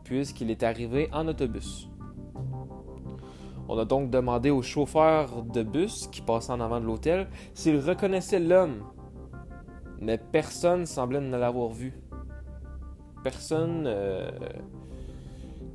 puisqu'il 0.05 0.49
est 0.49 0.63
arrivé 0.63 1.09
en 1.11 1.27
autobus. 1.27 1.89
On 3.67 3.77
a 3.77 3.83
donc 3.83 4.09
demandé 4.09 4.51
au 4.51 4.61
chauffeur 4.61 5.43
de 5.43 5.63
bus 5.63 6.07
qui 6.07 6.21
passait 6.21 6.51
en 6.51 6.61
avant 6.61 6.79
de 6.79 6.85
l'hôtel 6.85 7.27
s'il 7.53 7.77
reconnaissait 7.77 8.39
l'homme, 8.39 8.83
mais 9.99 10.17
personne 10.17 10.85
semblait 10.85 11.19
ne 11.19 11.35
l'avoir 11.35 11.69
vu. 11.69 11.93
Personne 13.21 13.83
euh, 13.85 14.31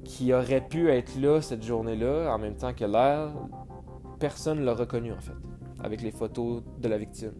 qui 0.05 0.33
aurait 0.33 0.67
pu 0.67 0.91
être 0.91 1.21
là 1.21 1.43
cette 1.43 1.63
journée-là, 1.63 2.33
en 2.35 2.39
même 2.39 2.57
temps 2.57 2.73
que 2.73 2.87
l'air, 2.87 3.33
personne 4.19 4.61
ne 4.61 4.65
l'a 4.65 4.75
reconnu 4.75 5.13
en 5.13 5.21
fait 5.21 5.48
avec 5.83 6.03
les 6.03 6.11
photos 6.11 6.63
de 6.81 6.89
la 6.89 6.99
victime. 6.99 7.33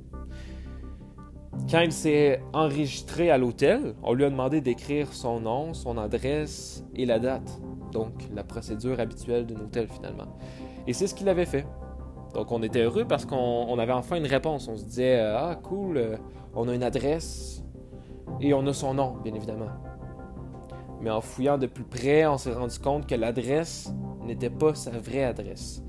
Quand 1.71 1.81
il 1.81 1.93
s'est 1.93 2.41
enregistré 2.53 3.31
à 3.31 3.37
l'hôtel, 3.37 3.95
on 4.03 4.15
lui 4.15 4.25
a 4.25 4.31
demandé 4.31 4.61
d'écrire 4.61 5.13
son 5.13 5.41
nom, 5.41 5.75
son 5.75 5.99
adresse 5.99 6.85
et 6.95 7.05
la 7.05 7.19
date. 7.19 7.61
Donc, 7.93 8.13
la 8.35 8.43
procédure 8.43 9.01
habituelle 9.01 9.47
d'un 9.47 9.61
hôtel 9.61 9.89
finalement. 9.89 10.39
Et 10.87 10.93
c'est 10.93 11.07
ce 11.07 11.15
qu'il 11.15 11.29
avait 11.29 11.47
fait. 11.47 11.67
Donc, 12.35 12.53
on 12.53 12.63
était 12.63 12.83
heureux 12.83 13.05
parce 13.05 13.27
qu'on 13.27 13.79
avait 13.79 13.93
enfin 13.93 14.17
une 14.17 14.27
réponse. 14.27 14.69
On 14.69 14.77
se 14.77 14.85
disait 14.85 15.19
Ah, 15.21 15.59
cool, 15.63 15.99
euh, 15.99 16.17
on 16.55 16.69
a 16.69 16.75
une 16.75 16.83
adresse 16.83 17.63
et 18.41 18.55
on 18.55 18.67
a 18.67 18.73
son 18.73 18.95
nom, 18.95 19.17
bien 19.23 19.35
évidemment. 19.35 19.69
Mais 21.01 21.11
en 21.11 21.21
fouillant 21.21 21.59
de 21.59 21.67
plus 21.67 21.85
près, 21.85 22.27
on 22.27 22.39
s'est 22.39 22.53
rendu 22.53 22.79
compte 22.79 23.07
que 23.07 23.15
l'adresse 23.15 23.93
n'était 24.25 24.51
pas 24.51 24.75
sa 24.75 24.91
vraie 24.91 25.25
adresse. 25.25 25.83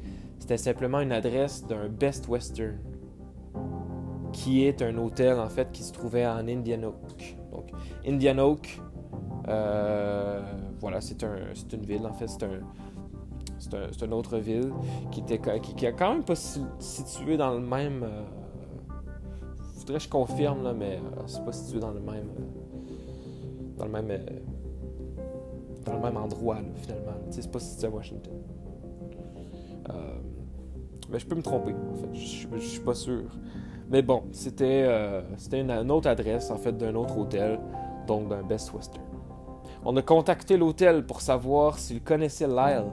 C'était 0.50 0.64
simplement 0.64 1.00
une 1.00 1.12
adresse 1.12 1.64
d'un 1.68 1.88
Best 1.90 2.28
Western, 2.28 2.80
qui 4.34 4.66
est 4.66 4.82
un 4.82 4.98
hôtel 4.98 5.40
en 5.40 5.48
fait 5.48 5.72
qui 5.72 5.84
se 5.84 5.94
trouvait 5.94 6.26
en 6.26 6.48
Indian 6.48 6.82
Oak. 6.86 7.38
Donc, 7.52 7.70
Indian 8.04 8.40
Oak, 8.40 8.82
euh, 9.48 10.42
voilà, 10.80 11.02
c'est 11.02 11.24
un, 11.24 11.36
une 11.72 11.86
ville 11.86 12.04
en 12.04 12.14
fait, 12.14 12.28
c'est 12.28 12.42
un, 12.42 12.62
c'est 13.60 13.76
un, 13.76 14.08
une 14.08 14.14
autre 14.14 14.40
ville 14.40 14.74
qui 15.12 15.20
était 15.20 15.40
qui, 15.62 15.76
qui 15.76 15.86
quand 15.96 16.14
même 16.14 16.24
pas 16.24 16.34
situé 16.34 17.38
dans 17.38 17.54
le 17.54 17.60
même. 17.60 18.02
Euh, 18.02 18.24
faudrait 19.76 20.00
que 20.00 20.04
je 20.04 20.10
confirme 20.10 20.64
là, 20.64 20.74
mais 20.74 20.96
euh, 20.96 21.22
c'est 21.28 21.46
pas 21.46 21.52
situé 21.52 21.80
dans 21.80 21.92
le 21.92 22.00
même, 22.00 22.32
euh, 22.40 23.78
dans 23.78 23.86
le 23.86 23.92
même, 23.92 24.20
dans 25.86 25.94
le 25.94 26.00
même 26.00 26.18
endroit 26.18 26.58
finalement. 26.74 27.14
C'est 27.30 27.52
pas 27.52 27.60
situé 27.60 27.86
à 27.86 27.92
Washington. 27.92 28.34
Mais 31.12 31.20
je 31.20 31.26
peux 31.26 31.36
me 31.36 31.42
tromper, 31.42 31.74
en 31.92 31.96
fait. 31.96 32.10
Je, 32.14 32.48
je, 32.56 32.60
suis 32.60 32.80
pas 32.80 32.94
sûr. 32.94 33.24
Mais 33.90 34.02
bon, 34.02 34.24
c'était 34.32 34.84
euh, 34.88 35.22
une, 35.52 35.92
autre 35.92 36.08
adresse, 36.08 36.52
en 36.52 36.58
fait, 36.58 36.78
d'un 36.78 36.96
autre 36.96 37.18
hôtel, 37.18 37.60
donc 38.08 38.30
d'un 38.30 38.44
Best 38.44 38.74
Western. 38.74 39.04
On 39.84 39.96
a 39.98 40.02
contacté 40.02 40.58
l'hôtel 40.58 41.06
pour 41.06 41.22
savoir 41.22 41.80
s'il 41.80 42.02
connaissait 42.02 42.48
Lyle. 42.48 42.86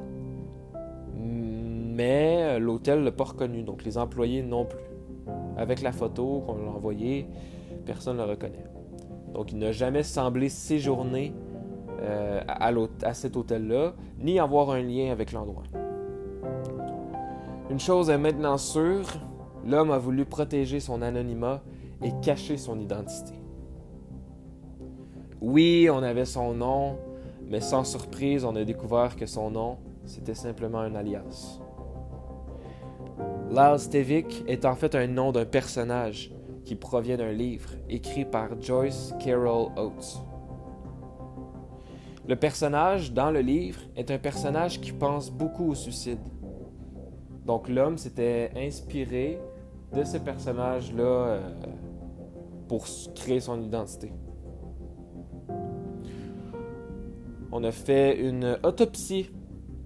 Mais 1.15 2.59
l'hôtel 2.59 3.01
ne 3.01 3.05
l'a 3.07 3.13
pas 3.13 3.25
reconnu, 3.25 3.63
donc 3.63 3.85
les 3.85 3.99
employés 3.99 4.43
non 4.43 4.67
plus. 4.67 4.79
Avec 5.57 5.83
la 5.83 5.93
photo 5.93 6.43
qu'on 6.47 6.69
a 6.69 6.71
envoyée, 6.71 7.27
personne 7.85 8.19
ne 8.19 8.23
le 8.23 8.31
reconnaît. 8.31 8.67
Donc 9.33 9.53
il 9.53 9.59
n'a 9.59 9.73
jamais 9.73 10.03
semblé 10.03 10.49
séjourner 10.49 11.33
euh, 12.01 12.41
à 12.47 13.15
cet 13.15 13.37
hôtel-là, 13.37 13.95
ni 14.19 14.39
avoir 14.39 14.71
un 14.71 14.83
lien 14.83 15.11
avec 15.11 15.33
l'endroit. 15.33 15.65
Une 17.69 17.81
chose 17.81 18.11
est 18.11 18.19
maintenant 18.19 18.59
sûre, 18.59 19.09
l'homme 19.67 19.91
a 19.91 19.99
voulu 19.99 20.25
protéger 20.25 20.79
son 20.79 21.03
anonymat 21.03 21.63
et 22.01 22.13
cacher 22.23 22.59
son 22.59 22.79
identité. 22.79 23.35
Oui, 25.41 25.89
on 25.91 26.01
avait 26.03 26.27
son 26.27 26.55
nom, 26.55 26.97
mais 27.49 27.61
sans 27.61 27.83
surprise, 27.83 28.45
on 28.45 28.55
a 28.55 28.65
découvert 28.65 29.17
que 29.17 29.27
son 29.27 29.51
nom, 29.51 29.79
c'était 30.05 30.35
simplement 30.35 30.79
un 30.79 30.95
alias. 30.95 31.59
Lyle 33.51 33.79
Stevick 33.79 34.45
est 34.47 34.65
en 34.65 34.77
fait 34.77 34.95
un 34.95 35.09
nom 35.09 35.33
d'un 35.33 35.45
personnage 35.45 36.31
qui 36.65 36.77
provient 36.77 37.17
d'un 37.17 37.33
livre 37.33 37.71
écrit 37.89 38.25
par 38.25 38.61
Joyce 38.61 39.13
Carol 39.19 39.73
Oates. 39.77 40.23
Le 42.29 42.37
personnage 42.37 43.13
dans 43.13 43.33
le 43.33 43.41
livre 43.41 43.81
est 43.97 44.11
un 44.11 44.19
personnage 44.19 44.81
qui 44.81 44.93
pense 44.93 45.31
beaucoup 45.31 45.71
au 45.71 45.75
suicide. 45.75 46.19
Donc 47.47 47.69
l'homme 47.69 47.97
s'était 47.97 48.51
inspiré 48.57 49.39
de 49.95 50.03
ce 50.03 50.19
personnage-là 50.19 51.03
euh, 51.03 51.41
pour 52.69 52.87
créer 53.15 53.39
son 53.39 53.63
identité. 53.63 54.11
On 57.53 57.63
a 57.63 57.71
fait 57.71 58.19
une 58.19 58.59
autopsie 58.65 59.31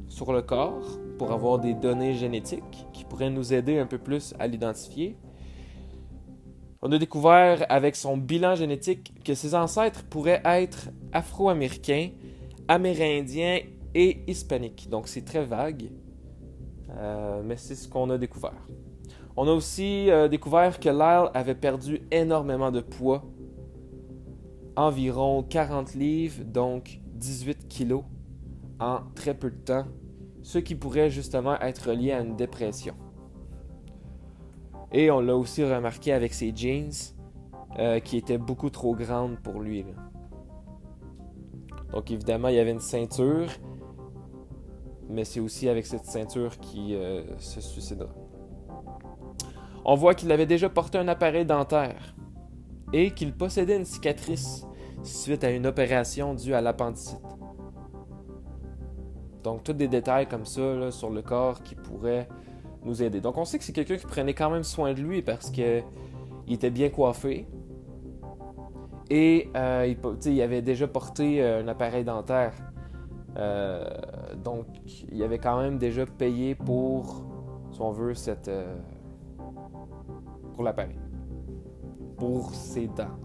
sur 0.09 0.33
le 0.33 0.41
corps 0.41 0.99
pour 1.19 1.33
avoir 1.33 1.59
des 1.59 1.75
données 1.75 2.15
génétiques 2.15 2.87
qui 2.95 3.05
pourraient 3.05 3.29
nous 3.29 3.53
aider 3.53 3.79
un 3.79 3.87
peu 3.87 3.99
plus 3.99 4.35
à 4.39 4.47
l'identifier. 4.47 5.19
On 6.81 6.91
a 6.91 6.99
découvert 6.99 7.67
avec 7.69 7.95
son 7.95 8.17
bilan 8.17 8.55
génétique 8.55 9.23
que 9.23 9.35
ses 9.35 9.55
ancêtres 9.55 10.03
pourraient 10.09 10.41
être 10.47 10.89
afro-américains, 11.13 12.09
amérindiens 12.69 13.59
et 13.95 14.23
hispaniques. 14.27 14.89
Donc 14.89 15.07
c'est 15.07 15.27
très 15.27 15.45
vague, 15.45 15.91
euh, 17.01 17.43
mais 17.45 17.57
c'est 17.57 17.75
ce 17.75 17.89
qu'on 17.89 18.11
a 18.11 18.19
découvert. 18.19 18.67
On 19.37 19.49
a 19.49 19.53
aussi 19.53 20.11
euh, 20.11 20.29
découvert 20.29 20.79
que 20.79 20.89
Lyle 20.89 21.31
avait 21.35 21.55
perdu 21.55 22.03
énormément 22.11 22.71
de 22.71 22.81
poids, 22.81 23.25
environ 24.77 25.43
40 25.43 25.95
livres, 25.95 26.45
donc 26.45 27.01
18 27.15 27.69
kilos, 27.69 28.05
en 28.79 29.01
très 29.15 29.35
peu 29.35 29.51
de 29.51 29.57
temps, 29.57 29.87
ce 30.43 30.59
qui 30.59 30.75
pourrait 30.75 31.11
justement 31.11 31.59
être 31.61 31.93
lié 31.93 32.13
à 32.13 32.21
une 32.21 32.37
dépression. 32.37 32.95
Et 34.93 35.11
on 35.11 35.21
l'a 35.21 35.37
aussi 35.37 35.65
remarqué 35.65 36.13
avec 36.13 36.35
ses 36.35 36.53
jeans, 36.55 36.93
euh, 37.79 38.01
qui 38.01 38.17
étaient 38.17 38.39
beaucoup 38.39 38.69
trop 38.69 38.95
grandes 38.95 39.39
pour 39.39 39.61
lui. 39.61 39.85
Donc 41.93 42.11
évidemment, 42.11 42.49
il 42.49 42.57
y 42.57 42.59
avait 42.59 42.73
une 42.73 42.81
ceinture, 42.81 43.49
mais 45.11 45.25
c'est 45.25 45.41
aussi 45.41 45.69
avec 45.69 45.87
cette 45.87 46.05
ceinture 46.05 46.59
qu'il 46.59 46.95
euh, 46.95 47.23
se 47.39 47.61
suicidera. 47.61 48.11
On 49.85 49.95
voit 49.95 50.15
qu'il 50.15 50.31
avait 50.31 50.47
déjà 50.47 50.69
porté 50.69 50.99
un 50.99 51.09
appareil 51.09 51.45
dentaire 51.45 52.15
et 52.93 53.13
qu'il 53.13 53.33
possédait 53.33 53.77
une 53.77 53.85
cicatrice 53.85 54.67
suite 55.03 55.45
à 55.45 55.51
une 55.51 55.67
opération 55.67 56.35
due 56.35 56.55
à 56.55 56.61
l'appendicite. 56.61 57.19
Donc, 59.43 59.65
tous 59.65 59.73
des 59.73 59.89
détails 59.89 60.27
comme 60.27 60.45
ça 60.45 60.91
sur 60.91 61.11
le 61.11 61.23
corps 61.23 61.63
qui 61.63 61.75
pourraient 61.75 62.29
nous 62.85 63.03
aider. 63.03 63.21
Donc, 63.21 63.39
on 63.39 63.45
sait 63.45 63.59
que 63.59 63.65
c'est 63.65 63.73
quelqu'un 63.73 63.97
qui 63.97 64.07
prenait 64.07 64.35
quand 64.35 64.51
même 64.51 64.65
soin 64.65 64.93
de 64.93 65.01
lui 65.01 65.23
parce 65.23 65.51
qu'il 65.51 65.83
était 66.49 66.71
bien 66.71 66.91
coiffé. 66.91 67.47
Et 69.09 69.49
euh, 69.57 69.93
il, 70.27 70.43
avait 70.43 70.63
déjà 70.63 70.87
porté 70.87 71.43
euh, 71.43 71.63
un 71.63 71.69
appareil 71.69 72.05
dentaire. 72.05 72.53
Euh, 73.37 73.85
donc, 74.43 74.67
il 75.11 75.23
avait 75.23 75.39
quand 75.39 75.61
même 75.61 75.79
déjà 75.79 76.07
payé 76.07 76.55
pour, 76.55 77.25
si 77.73 77.81
on 77.81 77.93
veut, 77.93 78.15
cette, 78.15 78.51
pour 80.55 80.63
l'appareil. 80.63 80.97
Pour 82.17 82.55
ses 82.55 82.87
dents. 82.89 83.17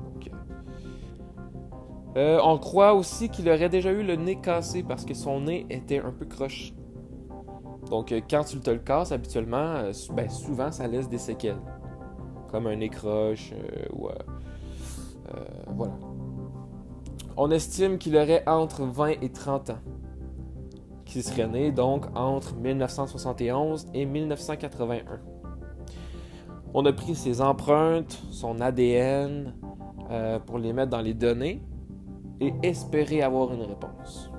Euh, 2.18 2.40
on 2.42 2.58
croit 2.58 2.94
aussi 2.94 3.28
qu'il 3.30 3.50
aurait 3.50 3.68
déjà 3.68 3.92
eu 3.92 4.02
le 4.02 4.16
nez 4.16 4.38
cassé 4.38 4.84
parce 4.84 5.04
que 5.04 5.14
son 5.14 5.42
nez 5.42 5.66
était 5.70 6.00
un 6.00 6.12
peu 6.12 6.26
croche. 6.26 6.74
Donc, 7.90 8.12
euh, 8.12 8.22
quand 8.30 8.46
tu 8.46 8.60
te 8.60 8.70
le 8.70 8.80
casses, 8.80 9.12
habituellement, 9.12 9.58
euh, 9.58 9.92
ben, 10.14 10.30
souvent, 10.30 10.72
ça 10.72 10.88
laisse 10.88 11.10
des 11.10 11.18
séquelles. 11.18 11.60
Comme 12.50 12.68
un 12.68 12.78
nez 12.78 12.90
croche 12.90 13.54
ou. 13.92 14.08
voilà. 15.68 15.94
On 17.36 17.52
estime 17.52 17.98
qu'il 17.98 18.16
aurait 18.16 18.44
entre 18.48 18.84
20 18.84 19.22
et 19.22 19.30
30 19.30 19.72
ans. 19.72 19.80
Qu'il 21.16 21.24
serait 21.24 21.48
né 21.48 21.72
donc 21.72 22.08
entre 22.14 22.56
1971 22.56 23.88
et 23.94 24.06
1981. 24.06 25.22
On 26.74 26.86
a 26.86 26.92
pris 26.92 27.16
ses 27.16 27.40
empreintes, 27.40 28.22
son 28.32 28.60
ADN, 28.60 29.54
pour 30.46 30.58
les 30.60 30.74
mettre 30.74 30.90
dans 30.90 31.00
les 31.00 31.14
données 31.14 31.62
et 32.42 32.54
espérer 32.64 33.22
avoir 33.22 33.54
une 33.54 33.62
réponse. 33.62 34.30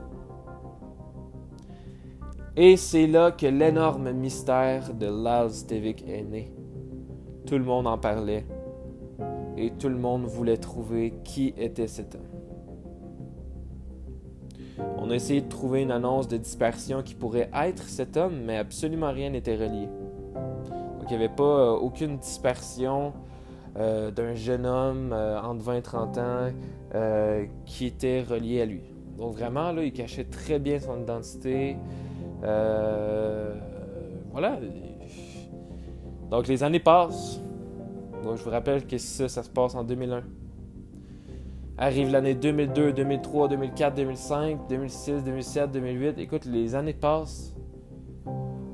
Et 2.56 2.76
c'est 2.76 3.06
là 3.06 3.30
que 3.30 3.46
l'énorme 3.46 4.12
mystère 4.12 4.92
de 4.92 5.06
Lal 5.06 5.50
Stevick 5.52 6.06
est 6.06 6.24
né. 6.24 6.52
Tout 7.46 7.56
le 7.56 7.64
monde 7.64 7.86
en 7.86 7.96
parlait 7.96 8.44
et 9.56 9.70
tout 9.78 9.88
le 9.88 9.96
monde 9.96 10.26
voulait 10.26 10.58
trouver 10.58 11.14
qui 11.24 11.54
était 11.56 11.88
cet 11.88 12.16
homme. 12.16 12.25
On 14.98 15.10
a 15.10 15.14
essayé 15.14 15.40
de 15.40 15.48
trouver 15.48 15.82
une 15.82 15.90
annonce 15.90 16.28
de 16.28 16.36
dispersion 16.36 17.02
qui 17.02 17.14
pourrait 17.14 17.50
être 17.54 17.84
cet 17.84 18.16
homme, 18.16 18.40
mais 18.44 18.56
absolument 18.56 19.12
rien 19.12 19.30
n'était 19.30 19.56
relié. 19.56 19.88
Donc 20.34 21.10
il 21.10 21.16
n'y 21.16 21.24
avait 21.24 21.34
pas 21.34 21.44
euh, 21.44 21.70
aucune 21.72 22.18
dispersion 22.18 23.12
euh, 23.78 24.10
d'un 24.10 24.34
jeune 24.34 24.64
homme 24.64 25.12
euh, 25.12 25.38
entre 25.38 25.62
20 25.62 25.74
et 25.74 25.82
30 25.82 26.18
ans 26.18 26.48
euh, 26.94 27.44
qui 27.66 27.84
était 27.84 28.22
relié 28.22 28.62
à 28.62 28.64
lui. 28.64 28.80
Donc 29.18 29.34
vraiment, 29.34 29.70
là, 29.70 29.82
il 29.82 29.92
cachait 29.92 30.24
très 30.24 30.58
bien 30.58 30.80
son 30.80 31.02
identité. 31.02 31.76
voilà. 34.32 34.58
Donc 36.30 36.48
les 36.48 36.62
années 36.62 36.80
passent. 36.80 37.38
Donc 38.24 38.36
je 38.36 38.42
vous 38.42 38.50
rappelle 38.50 38.86
que 38.86 38.96
ça, 38.96 39.28
ça 39.28 39.42
se 39.42 39.50
passe 39.50 39.74
en 39.74 39.84
2001. 39.84 40.22
Arrive 41.78 42.10
l'année 42.10 42.34
2002, 42.34 42.92
2003, 42.94 43.48
2004, 43.48 43.94
2005, 43.94 44.68
2006, 44.68 45.24
2007, 45.24 45.72
2008. 45.72 46.18
Écoute, 46.18 46.44
les 46.46 46.74
années 46.74 46.94
passent 46.94 47.54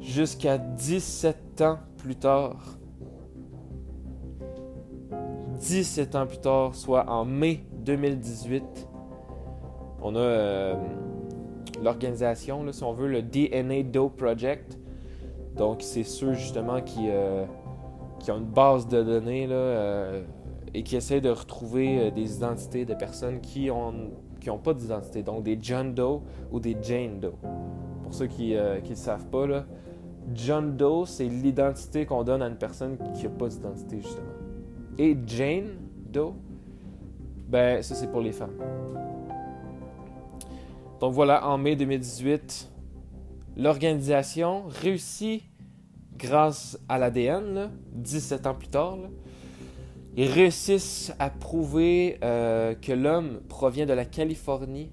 jusqu'à 0.00 0.56
17 0.58 1.62
ans 1.62 1.78
plus 1.98 2.14
tard. 2.14 2.78
17 5.58 6.14
ans 6.14 6.26
plus 6.26 6.38
tard, 6.38 6.74
soit 6.74 7.08
en 7.08 7.24
mai 7.24 7.64
2018, 7.72 8.88
on 10.02 10.16
a 10.16 10.18
euh, 10.18 10.74
l'organisation, 11.82 12.64
si 12.72 12.82
on 12.82 12.92
veut, 12.92 13.08
le 13.08 13.22
DNA 13.22 13.82
Dope 13.84 14.16
Project. 14.16 14.78
Donc, 15.56 15.82
c'est 15.82 16.04
ceux 16.04 16.34
justement 16.34 16.80
qui, 16.80 17.08
euh, 17.10 17.44
qui 18.18 18.30
ont 18.30 18.38
une 18.38 18.44
base 18.44 18.88
de 18.88 19.02
données 19.02 19.46
là, 19.46 19.54
euh, 19.54 20.22
et 20.74 20.82
qui 20.82 20.96
essaient 20.96 21.20
de 21.20 21.30
retrouver 21.30 22.10
des 22.10 22.36
identités 22.36 22.84
de 22.84 22.94
personnes 22.94 23.40
qui 23.40 23.70
ont 23.70 24.10
qui 24.40 24.48
n'ont 24.48 24.58
pas 24.58 24.74
d'identité, 24.74 25.22
donc 25.22 25.44
des 25.44 25.56
John 25.60 25.94
Doe 25.94 26.20
ou 26.50 26.58
des 26.58 26.76
Jane 26.82 27.20
Doe. 27.20 27.34
Pour 28.02 28.12
ceux 28.12 28.26
qui 28.26 28.54
ne 28.54 28.94
savent 28.94 29.26
pas, 29.26 29.46
John 30.34 30.76
Doe, 30.76 31.06
c'est 31.06 31.28
l'identité 31.28 32.06
qu'on 32.06 32.24
donne 32.24 32.42
à 32.42 32.48
une 32.48 32.56
personne 32.56 32.98
qui 33.14 33.22
n'a 33.22 33.30
pas 33.30 33.48
d'identité, 33.48 34.00
justement. 34.00 34.32
Et 34.98 35.16
Jane 35.26 35.76
Doe, 36.12 36.34
ben 37.48 37.82
ça 37.82 37.94
c'est 37.94 38.10
pour 38.10 38.20
les 38.20 38.32
femmes. 38.32 38.56
Donc 40.98 41.12
voilà, 41.12 41.46
en 41.48 41.56
mai 41.56 41.76
2018, 41.76 42.70
l'organisation 43.56 44.64
réussit 44.68 45.44
grâce 46.16 46.78
à 46.88 46.98
l'ADN, 46.98 47.70
17 47.92 48.46
ans 48.46 48.54
plus 48.54 48.68
tard, 48.68 48.98
ils 50.16 50.28
réussissent 50.28 51.12
à 51.18 51.30
prouver 51.30 52.18
euh, 52.22 52.74
que 52.74 52.92
l'homme 52.92 53.40
provient 53.48 53.86
de 53.86 53.92
la 53.92 54.04
Californie 54.04 54.90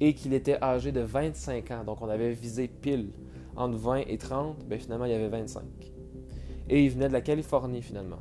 et 0.00 0.14
qu'il 0.14 0.32
était 0.32 0.62
âgé 0.62 0.92
de 0.92 1.00
25 1.00 1.70
ans. 1.70 1.84
Donc 1.84 2.02
on 2.02 2.08
avait 2.08 2.32
visé 2.32 2.68
pile 2.68 3.10
entre 3.56 3.76
20 3.76 4.04
et 4.08 4.18
30, 4.18 4.66
ben 4.66 4.78
finalement 4.78 5.04
il 5.04 5.12
y 5.12 5.14
avait 5.14 5.28
25. 5.28 5.62
Et 6.68 6.84
il 6.84 6.90
venait 6.90 7.08
de 7.08 7.12
la 7.12 7.20
Californie 7.20 7.82
finalement. 7.82 8.20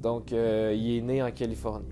Donc, 0.00 0.32
euh, 0.32 0.72
il 0.76 0.98
est 0.98 1.00
né 1.00 1.22
en 1.22 1.32
Californie, 1.32 1.88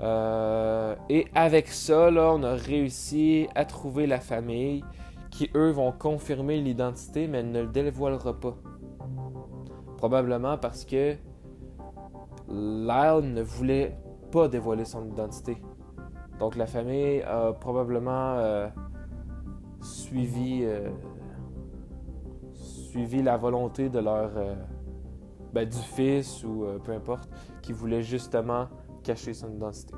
euh, 0.00 0.96
et 1.08 1.26
avec 1.34 1.68
ça, 1.68 2.10
là, 2.10 2.32
on 2.34 2.42
a 2.42 2.54
réussi 2.54 3.46
à 3.54 3.64
trouver 3.64 4.06
la 4.06 4.20
famille 4.20 4.84
qui, 5.34 5.50
eux, 5.56 5.70
vont 5.70 5.90
confirmer 5.90 6.60
l'identité, 6.60 7.26
mais 7.26 7.42
ne 7.42 7.62
le 7.62 7.66
dévoilera 7.66 8.38
pas. 8.38 8.56
Probablement 9.96 10.56
parce 10.58 10.84
que 10.84 11.16
Lyle 12.48 13.32
ne 13.34 13.42
voulait 13.42 13.98
pas 14.30 14.46
dévoiler 14.46 14.84
son 14.84 15.04
identité. 15.06 15.60
Donc 16.38 16.54
la 16.54 16.66
famille 16.66 17.20
a 17.22 17.52
probablement 17.52 18.36
euh, 18.36 18.68
suivi, 19.80 20.64
suivi 22.52 23.20
la 23.20 23.36
volonté 23.36 23.88
de 23.88 23.98
leur 23.98 24.30
ben, 25.52 25.68
du 25.68 25.76
fils 25.76 26.44
ou 26.44 26.64
peu 26.84 26.92
importe, 26.92 27.28
qui 27.60 27.72
voulait 27.72 28.02
justement 28.02 28.68
cacher 29.02 29.34
son 29.34 29.52
identité. 29.52 29.94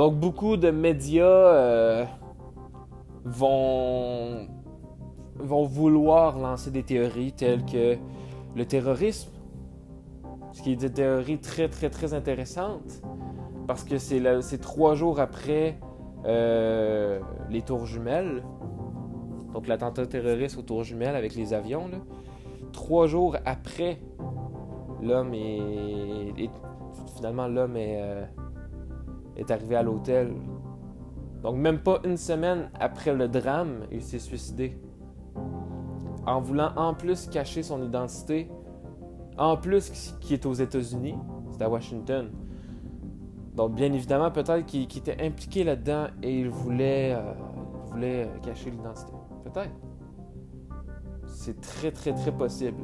Donc 0.00 0.14
beaucoup 0.14 0.56
de 0.56 0.70
médias 0.70 2.06
vont, 3.22 4.48
vont 5.38 5.64
vouloir 5.64 6.38
lancer 6.38 6.70
des 6.70 6.82
théories 6.82 7.32
telles 7.32 7.66
que 7.66 7.98
le 8.56 8.64
terrorisme, 8.64 9.30
ce 10.52 10.62
qui 10.62 10.72
est 10.72 10.76
des 10.76 10.90
théories 10.90 11.38
très 11.38 11.68
très 11.68 11.90
très 11.90 12.14
intéressantes, 12.14 13.02
parce 13.66 13.84
que 13.84 13.98
c'est 13.98 14.58
trois 14.62 14.94
jours 14.94 15.20
après 15.20 15.78
euh, 16.24 17.20
les 17.50 17.60
tours 17.60 17.84
jumelles, 17.84 18.42
donc 19.52 19.66
l'attentat 19.66 20.06
terroriste 20.06 20.56
aux 20.56 20.62
tours 20.62 20.82
jumelles 20.82 21.14
avec 21.14 21.34
les 21.34 21.52
avions, 21.52 21.90
trois 22.72 23.06
jours 23.06 23.36
après, 23.44 24.00
l'homme 25.02 25.34
est, 25.34 26.48
finalement 27.16 27.48
l'homme 27.48 27.76
est, 27.76 28.00
euh, 28.00 28.24
est 29.36 29.50
arrivé 29.50 29.76
à 29.76 29.82
l'hôtel 29.82 30.32
donc 31.42 31.56
même 31.56 31.78
pas 31.78 32.00
une 32.04 32.16
semaine 32.16 32.70
après 32.78 33.14
le 33.14 33.28
drame, 33.28 33.86
il 33.90 34.02
s'est 34.02 34.18
suicidé. 34.18 34.76
En 36.26 36.40
voulant 36.40 36.72
en 36.76 36.94
plus 36.94 37.28
cacher 37.28 37.62
son 37.62 37.82
identité, 37.82 38.50
en 39.38 39.56
plus 39.56 40.14
qui 40.20 40.34
est 40.34 40.44
aux 40.44 40.52
États-Unis, 40.52 41.14
c'est 41.52 41.62
à 41.62 41.68
Washington. 41.68 42.30
Donc 43.54 43.74
bien 43.74 43.92
évidemment, 43.92 44.30
peut-être 44.30 44.66
qu'il 44.66 44.82
était 44.82 45.16
impliqué 45.24 45.64
là-dedans 45.64 46.08
et 46.22 46.40
il 46.40 46.50
voulait, 46.50 47.14
euh, 47.14 47.32
voulait 47.90 48.24
euh, 48.24 48.38
cacher 48.42 48.70
l'identité. 48.70 49.12
Peut-être. 49.44 49.70
C'est 51.26 51.60
très 51.60 51.90
très 51.90 52.12
très 52.12 52.32
possible. 52.32 52.82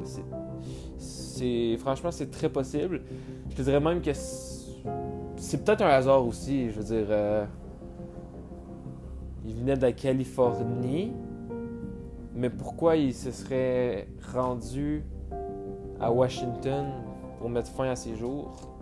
C'est 0.97 1.77
franchement 1.77 2.09
c'est 2.11 2.31
très 2.31 2.49
possible. 2.49 3.03
Je 3.49 3.61
dirais 3.61 3.79
même 3.79 4.01
que 4.01 4.13
c'est 5.37 5.63
peut-être 5.63 5.81
un 5.81 5.89
hasard 5.89 6.25
aussi. 6.25 6.69
Je 6.71 6.79
veux 6.79 6.83
dire. 6.83 7.07
Euh, 7.09 7.45
il 9.45 9.55
venait 9.55 9.77
de 9.77 9.81
la 9.81 9.93
Californie, 9.93 11.13
mais 12.35 12.49
pourquoi 12.49 12.97
il 12.97 13.13
se 13.13 13.31
serait 13.31 14.09
rendu 14.33 15.05
à 16.01 16.11
Washington 16.11 16.87
pour 17.39 17.49
mettre 17.49 17.71
fin 17.71 17.89
à 17.89 17.95
ses 17.95 18.15
jours? 18.15 18.77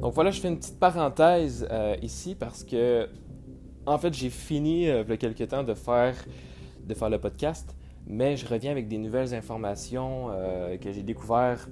Donc 0.00 0.14
voilà, 0.14 0.30
je 0.30 0.40
fais 0.40 0.48
une 0.48 0.56
petite 0.56 0.78
parenthèse 0.78 1.68
euh, 1.70 1.94
ici 2.00 2.34
parce 2.34 2.64
que, 2.64 3.06
en 3.84 3.98
fait, 3.98 4.14
j'ai 4.14 4.30
fini 4.30 4.88
euh, 4.88 5.02
il 5.06 5.10
y 5.10 5.12
a 5.12 5.16
quelques 5.18 5.48
temps 5.48 5.62
de 5.62 5.74
faire, 5.74 6.14
de 6.88 6.94
faire 6.94 7.10
le 7.10 7.20
podcast 7.20 7.76
mais 8.08 8.36
je 8.36 8.46
reviens 8.46 8.70
avec 8.70 8.88
des 8.88 8.98
nouvelles 8.98 9.34
informations 9.34 10.28
euh, 10.30 10.78
que 10.78 10.90
j'ai 10.90 11.02
découvertes 11.02 11.68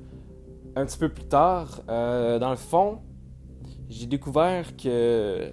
un 0.77 0.85
petit 0.85 0.99
peu 0.99 1.09
plus 1.09 1.25
tard. 1.25 1.81
Euh, 1.89 2.39
dans 2.39 2.51
le 2.51 2.57
fond, 2.57 3.01
j'ai 3.89 4.07
découvert 4.07 4.77
que 4.77 5.51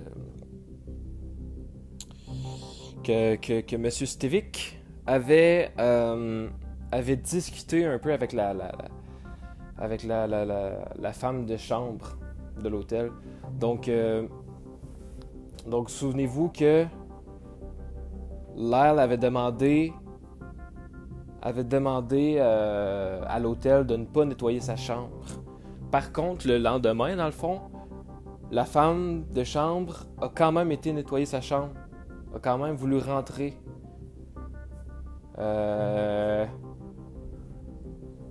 que, 3.03 3.35
que, 3.35 3.75
M. 3.75 3.89
Stevic 3.89 4.81
avait, 5.05 5.71
euh, 5.77 6.49
avait 6.91 7.17
discuté 7.17 7.85
un 7.85 7.99
peu 7.99 8.13
avec 8.13 8.31
la, 8.31 8.55
avec 9.77 10.03
la, 10.03 10.25
la, 10.25 11.13
femme 11.13 11.45
de 11.45 11.57
chambre 11.57 12.17
de 12.61 12.69
l'hôtel. 12.69 13.11
Donc, 13.59 13.91
donc 15.67 15.89
souvenez-vous 15.89 16.47
que 16.47 16.85
Lyle 18.55 18.99
avait 18.99 19.17
demandé 19.17 19.93
avait 21.43 21.65
demandé 21.65 22.37
euh, 22.39 23.21
à 23.27 23.37
l'hôtel 23.37 23.85
de 23.85 23.97
ne 23.97 24.05
pas 24.05 24.23
nettoyer 24.23 24.61
sa 24.61 24.77
chambre. 24.77 25.25
Par 25.91 26.13
contre, 26.13 26.47
le 26.47 26.57
lendemain, 26.57 27.17
dans 27.17 27.25
le 27.25 27.31
fond, 27.31 27.59
la 28.49 28.63
femme 28.63 29.25
de 29.29 29.43
chambre 29.43 30.05
a 30.21 30.29
quand 30.29 30.53
même 30.53 30.71
été 30.71 30.93
nettoyer 30.93 31.25
sa 31.25 31.41
chambre, 31.41 31.73
a 32.33 32.39
quand 32.39 32.57
même 32.57 32.75
voulu 32.75 32.97
rentrer. 32.97 33.59
Euh, 35.37 36.45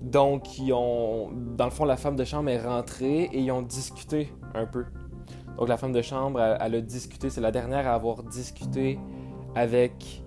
donc, 0.01 0.59
ils 0.59 0.73
ont, 0.73 1.31
dans 1.33 1.67
le 1.67 1.71
fond, 1.71 1.85
la 1.85 1.97
femme 1.97 2.17
de 2.17 2.25
chambre 2.25 2.49
est 2.49 2.65
rentrée 2.65 3.25
et 3.25 3.41
ils 3.41 3.51
ont 3.51 3.63
discuté 3.63 4.33
un 4.55 4.65
peu. 4.65 4.87
Donc, 5.59 5.69
la 5.69 5.77
femme 5.77 5.93
de 5.93 6.03
chambre, 6.03 6.41
elle, 6.41 6.75
a 6.75 6.81
discuté, 6.81 7.29
c'est 7.29 7.43
la 7.43 7.51
dernière 7.51 7.87
à 7.87 7.93
avoir 7.93 8.23
discuté 8.23 8.99
avec, 9.55 10.23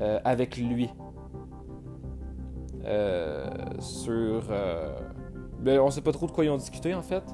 euh, 0.00 0.18
avec 0.24 0.56
lui. 0.56 0.90
Euh, 2.84 3.48
sur. 3.80 4.44
Euh, 4.50 4.94
ben, 5.60 5.80
on 5.80 5.90
sait 5.90 6.02
pas 6.02 6.12
trop 6.12 6.26
de 6.26 6.30
quoi 6.30 6.44
ils 6.44 6.50
ont 6.50 6.56
discuté 6.56 6.94
en 6.94 7.02
fait. 7.02 7.24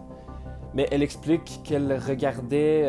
Mais 0.74 0.88
elle 0.90 1.02
explique 1.02 1.60
qu'elle 1.64 1.92
regardait. 1.92 2.82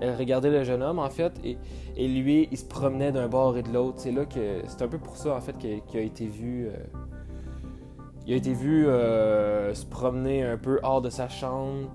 Elle 0.00 0.16
regardait 0.16 0.50
le 0.50 0.64
jeune 0.64 0.82
homme 0.82 0.98
en 0.98 1.10
fait 1.10 1.32
et, 1.44 1.56
et 1.96 2.08
lui 2.08 2.48
il 2.50 2.58
se 2.58 2.64
promenait 2.64 3.12
d'un 3.12 3.28
bord 3.28 3.56
et 3.56 3.62
de 3.62 3.72
l'autre. 3.72 3.98
C'est 3.98 4.12
là 4.12 4.24
que. 4.24 4.62
Un 4.82 4.88
peu 4.88 4.98
pour 4.98 5.16
ça 5.16 5.34
en 5.34 5.40
fait 5.40 5.56
qu'il 5.58 5.98
a 5.98 6.02
été 6.02 6.26
vu. 6.26 6.68
il 8.26 8.34
a 8.34 8.36
été 8.36 8.52
vu 8.52 8.84
se 8.84 9.86
promener 9.86 10.44
un 10.44 10.56
peu 10.56 10.78
hors 10.82 11.02
de 11.02 11.10
sa 11.10 11.28
chambre 11.28 11.88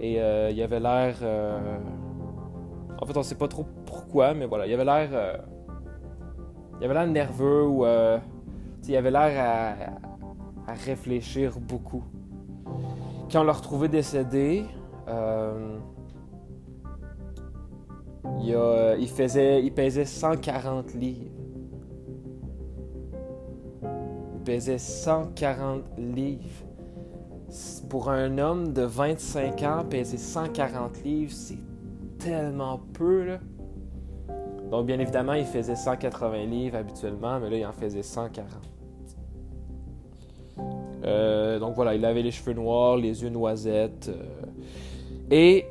et 0.00 0.16
il 0.16 0.62
avait 0.62 0.80
l'air. 0.80 1.16
En 3.00 3.06
fait, 3.06 3.16
on 3.16 3.22
sait 3.22 3.34
pas 3.34 3.48
trop 3.48 3.64
pourquoi, 3.86 4.34
mais 4.34 4.46
voilà, 4.46 4.66
il 4.66 4.74
avait 4.74 4.84
l'air. 4.84 5.40
il 6.78 6.84
avait 6.84 6.94
l'air 6.94 7.06
nerveux 7.06 7.66
ou 7.66 7.86
il 8.88 8.96
avait 8.96 9.10
l'air 9.10 9.90
à, 10.66 10.72
réfléchir 10.72 11.58
beaucoup. 11.58 12.04
Quand 13.32 13.40
on 13.40 13.44
l'a 13.44 13.52
retrouvé 13.52 13.88
décédé, 13.88 14.64
euh, 15.08 15.78
il, 18.98 19.08
faisait, 19.08 19.62
il 19.62 19.72
pesait 19.72 20.04
140 20.04 20.94
livres. 20.94 21.30
Il 23.82 24.40
pesait 24.44 24.78
140 24.78 25.82
livres. 25.98 26.64
Pour 27.88 28.10
un 28.10 28.38
homme 28.38 28.72
de 28.72 28.82
25 28.82 29.62
ans, 29.62 29.84
peser 29.88 30.18
140 30.18 31.02
livres, 31.02 31.32
c'est 31.32 31.58
tellement 32.20 32.80
peu. 32.92 33.24
Là. 33.24 33.38
Donc, 34.70 34.86
bien 34.86 35.00
évidemment, 35.00 35.32
il 35.32 35.44
faisait 35.44 35.74
180 35.74 36.44
livres 36.44 36.76
habituellement, 36.76 37.40
mais 37.40 37.50
là, 37.50 37.56
il 37.56 37.66
en 37.66 37.72
faisait 37.72 38.02
140. 38.02 38.46
Euh, 41.04 41.58
donc 41.58 41.74
voilà, 41.74 41.94
il 41.94 42.04
avait 42.04 42.22
les 42.22 42.30
cheveux 42.30 42.52
noirs, 42.52 42.96
les 42.96 43.22
yeux 43.22 43.30
noisettes. 43.30 44.10
Euh. 44.10 45.30
et 45.30 45.64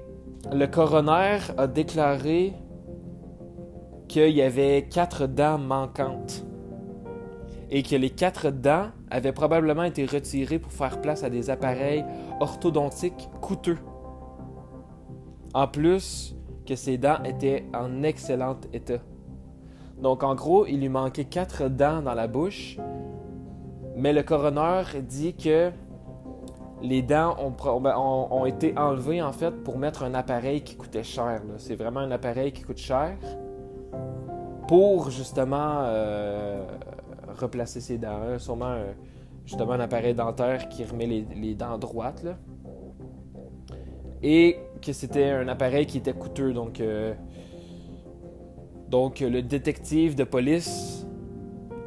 le 0.51 0.65
coroner 0.65 1.37
a 1.57 1.67
déclaré 1.67 2.53
qu'il 4.07 4.31
y 4.31 4.41
avait 4.41 4.87
quatre 4.89 5.27
dents 5.27 5.59
manquantes. 5.59 6.45
Et 7.69 7.83
que 7.83 7.95
les 7.95 8.09
quatre 8.09 8.49
dents 8.49 8.87
avaient 9.11 9.31
probablement 9.31 9.83
été 9.83 10.05
retirées 10.05 10.57
pour 10.57 10.71
faire 10.71 10.99
place 11.01 11.23
à 11.23 11.29
des 11.29 11.51
appareils 11.51 12.03
orthodontiques 12.39 13.29
coûteux. 13.41 13.77
En 15.53 15.67
plus, 15.67 16.35
que 16.69 16.75
ses 16.75 16.97
dents 16.97 17.21
étaient 17.25 17.65
en 17.73 18.03
excellent 18.03 18.57
état. 18.71 18.99
Donc 20.01 20.23
en 20.23 20.35
gros, 20.35 20.65
il 20.67 20.79
lui 20.79 20.89
manquait 20.89 21.25
quatre 21.25 21.67
dents 21.67 22.01
dans 22.01 22.13
la 22.13 22.27
bouche 22.27 22.77
mais 23.99 24.13
le 24.13 24.23
coroner 24.23 24.83
dit 25.01 25.35
que 25.35 25.71
les 26.81 27.01
dents 27.01 27.35
ben, 27.81 27.97
ont, 27.97 28.45
été 28.45 28.77
enlevées 28.77 29.21
en 29.21 29.33
fait 29.33 29.51
pour 29.51 29.77
mettre 29.77 30.03
un 30.03 30.13
appareil 30.13 30.61
qui 30.61 30.77
coûtait 30.77 31.03
cher. 31.03 31.41
C'est 31.57 31.75
vraiment 31.75 31.99
un 31.99 32.11
appareil 32.11 32.53
qui 32.53 32.61
coûte 32.63 32.77
cher 32.77 33.17
pour 34.69 35.11
justement 35.11 35.81
euh, 35.81 36.65
replacer 37.37 37.81
ses 37.81 37.97
dents. 37.97 38.21
Hein. 38.25 38.37
Sûrement 38.37 38.77
justement 39.45 39.73
un 39.73 39.81
appareil 39.81 40.13
dentaire 40.13 40.69
qui 40.69 40.85
remet 40.85 41.25
les, 41.35 41.55
dents 41.55 41.77
droites. 41.77 42.25
Et 44.23 44.59
que 44.81 44.93
c'était 44.93 45.29
un 45.29 45.47
appareil 45.47 45.85
qui 45.85 45.97
était 45.97 46.13
coûteux. 46.13 46.53
Donc, 46.53 46.79
euh, 46.79 47.13
donc 48.89 49.19
le 49.19 49.41
détective 49.41 50.15
de 50.15 50.23
police, 50.23 51.05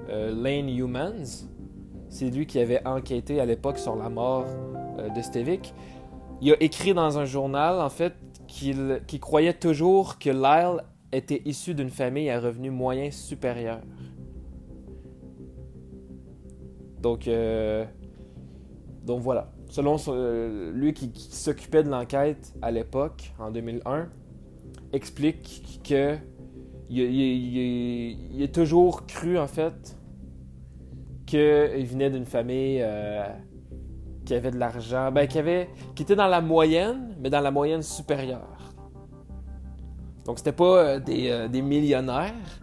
euh, 0.08 0.32
Lane 0.34 0.68
Humans, 0.68 1.48
c'est 2.08 2.28
lui 2.28 2.46
qui 2.46 2.58
avait 2.58 2.86
enquêté 2.86 3.40
à 3.40 3.46
l'époque 3.46 3.78
sur 3.78 3.96
la 3.96 4.10
mort 4.10 4.44
euh, 4.98 5.08
de 5.08 5.22
Stevic. 5.22 5.72
Il 6.42 6.52
a 6.52 6.62
écrit 6.62 6.92
dans 6.92 7.18
un 7.18 7.24
journal, 7.24 7.80
en 7.80 7.88
fait, 7.88 8.12
qu'il 8.46 9.20
croyait 9.20 9.54
toujours 9.54 10.18
que 10.18 10.28
Lyle 10.28 10.82
était 11.12 11.40
issu 11.46 11.74
d'une 11.74 11.88
famille 11.88 12.28
à 12.28 12.40
revenus 12.40 12.72
moyens 12.72 13.14
supérieurs. 13.14 13.80
Donc, 17.00 17.26
euh, 17.28 17.84
donc 19.04 19.20
voilà. 19.22 19.50
Selon 19.72 19.96
lui 20.74 20.92
qui, 20.92 21.10
s'occupait 21.14 21.82
de 21.82 21.88
l'enquête 21.88 22.52
à 22.60 22.70
l'époque, 22.70 23.32
en 23.38 23.50
2001, 23.50 24.08
explique 24.92 25.80
que 25.82 26.16
il, 26.90 27.00
il, 27.00 28.42
a 28.42 28.48
toujours 28.48 29.06
cru 29.06 29.38
en 29.38 29.46
fait 29.46 29.96
qu'il 31.24 31.86
venait 31.86 32.10
d'une 32.10 32.26
famille 32.26 32.84
qui 34.24 34.34
avait 34.34 34.50
de 34.50 34.58
l'argent, 34.58 35.10
ben, 35.10 35.26
qui, 35.26 35.38
avait, 35.38 35.68
qui 35.94 36.02
était 36.02 36.16
dans 36.16 36.26
la 36.26 36.40
moyenne, 36.40 37.16
mais 37.20 37.30
dans 37.30 37.40
la 37.40 37.50
moyenne 37.50 37.82
supérieure. 37.82 38.72
Donc, 40.24 40.38
c'était 40.38 40.52
pas 40.52 40.78
euh, 40.78 41.00
des, 41.00 41.30
euh, 41.30 41.48
des, 41.48 41.62
millionnaires, 41.62 42.60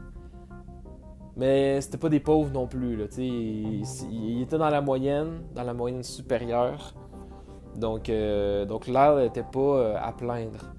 mais 1.36 1.82
c'était 1.82 1.98
pas 1.98 2.10
des 2.10 2.22
pauvres 2.22 2.52
non 2.52 2.68
plus. 2.68 2.96
Là, 2.96 3.06
il, 3.18 3.84
il, 4.12 4.42
était 4.42 4.58
dans 4.58 4.70
la 4.70 4.82
moyenne, 4.82 5.42
dans 5.54 5.64
la 5.64 5.74
moyenne 5.74 6.04
supérieure. 6.04 6.94
Donc, 7.76 8.10
euh, 8.10 8.66
donc 8.66 8.88
l'air 8.88 9.16
n'était 9.18 9.44
pas 9.44 9.96
à 9.98 10.12
plaindre. 10.12 10.74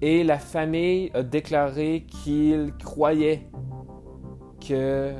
Et 0.00 0.24
la 0.24 0.38
famille 0.38 1.10
a 1.14 1.22
déclaré 1.22 2.04
qu'il 2.08 2.72
croyait 2.78 3.48
que 4.66 5.12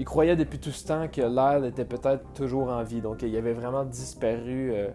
il 0.00 0.06
croyait 0.06 0.34
depuis 0.34 0.58
tout 0.58 0.70
ce 0.70 0.86
temps 0.86 1.08
que 1.08 1.20
l'air 1.20 1.62
était 1.62 1.84
peut-être 1.84 2.32
toujours 2.32 2.70
en 2.70 2.82
vie. 2.82 3.02
Donc, 3.02 3.20
il 3.20 3.36
avait 3.36 3.52
vraiment 3.52 3.84
disparu. 3.84 4.72
Euh. 4.72 4.88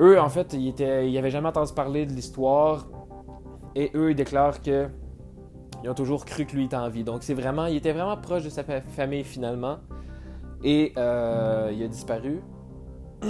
Eux, 0.00 0.18
en 0.18 0.30
fait, 0.30 0.54
ils, 0.54 0.68
étaient, 0.68 1.10
ils 1.10 1.18
avaient 1.18 1.30
jamais 1.30 1.48
entendu 1.48 1.74
parler 1.74 2.06
de 2.06 2.14
l'histoire. 2.14 2.88
Et 3.74 3.90
eux, 3.94 4.12
ils 4.12 4.14
déclarent 4.14 4.62
que 4.62 4.88
ils 5.84 5.90
ont 5.90 5.94
toujours 5.94 6.24
cru 6.24 6.46
que 6.46 6.56
lui 6.56 6.64
était 6.64 6.76
en 6.76 6.88
vie. 6.88 7.04
Donc, 7.04 7.22
c'est 7.22 7.34
vraiment, 7.34 7.66
il 7.66 7.76
était 7.76 7.92
vraiment 7.92 8.16
proche 8.16 8.42
de 8.42 8.48
sa 8.48 8.64
famille 8.64 9.22
finalement. 9.22 9.80
Et 10.66 10.92
euh, 10.98 11.70
il 11.72 11.82
a 11.82 11.88
disparu. 11.88 12.42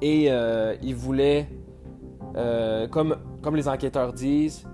Et 0.00 0.30
euh, 0.30 0.76
il 0.80 0.94
voulait, 0.94 1.48
comme, 2.90 3.16
comme 3.42 3.56
les 3.56 3.68
enquêteurs 3.68 4.12
disent, 4.12 4.64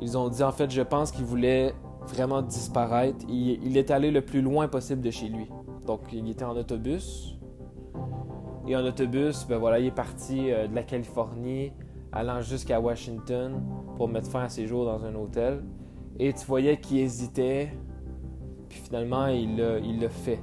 ils 0.00 0.16
ont 0.16 0.28
dit 0.30 0.42
en 0.42 0.52
fait, 0.52 0.70
je 0.70 0.80
pense 0.80 1.10
qu'il 1.10 1.26
voulait 1.26 1.74
vraiment 2.06 2.42
disparaître. 2.42 3.24
Il, 3.28 3.76
est 3.76 3.90
allé 3.90 4.10
le 4.10 4.22
plus 4.22 4.40
loin 4.40 4.68
possible 4.68 5.02
de 5.02 5.10
chez 5.10 5.28
lui. 5.28 5.48
Donc, 5.86 6.00
il 6.12 6.28
était 6.28 6.44
en 6.44 6.56
autobus. 6.56 7.38
Et 8.66 8.74
en 8.76 8.84
autobus, 8.84 9.46
ben 9.46 9.58
voilà, 9.58 9.78
il 9.78 9.86
est 9.86 9.94
parti 9.94 10.50
euh, 10.50 10.66
de 10.66 10.74
la 10.74 10.82
Californie, 10.82 11.72
allant 12.12 12.40
jusqu'à 12.40 12.80
Washington 12.80 13.62
pour 13.96 14.08
mettre 14.08 14.28
fin 14.28 14.42
à 14.42 14.48
ses 14.48 14.66
jours 14.66 14.84
dans 14.84 15.04
un 15.04 15.14
hôtel. 15.14 15.62
Et 16.18 16.32
tu 16.32 16.44
voyais 16.46 16.78
qu'il 16.78 16.98
hésitait. 16.98 17.70
Puis 18.68 18.80
finalement, 18.80 19.26
il 19.26 19.56
l'a 19.56 20.08
fait. 20.08 20.40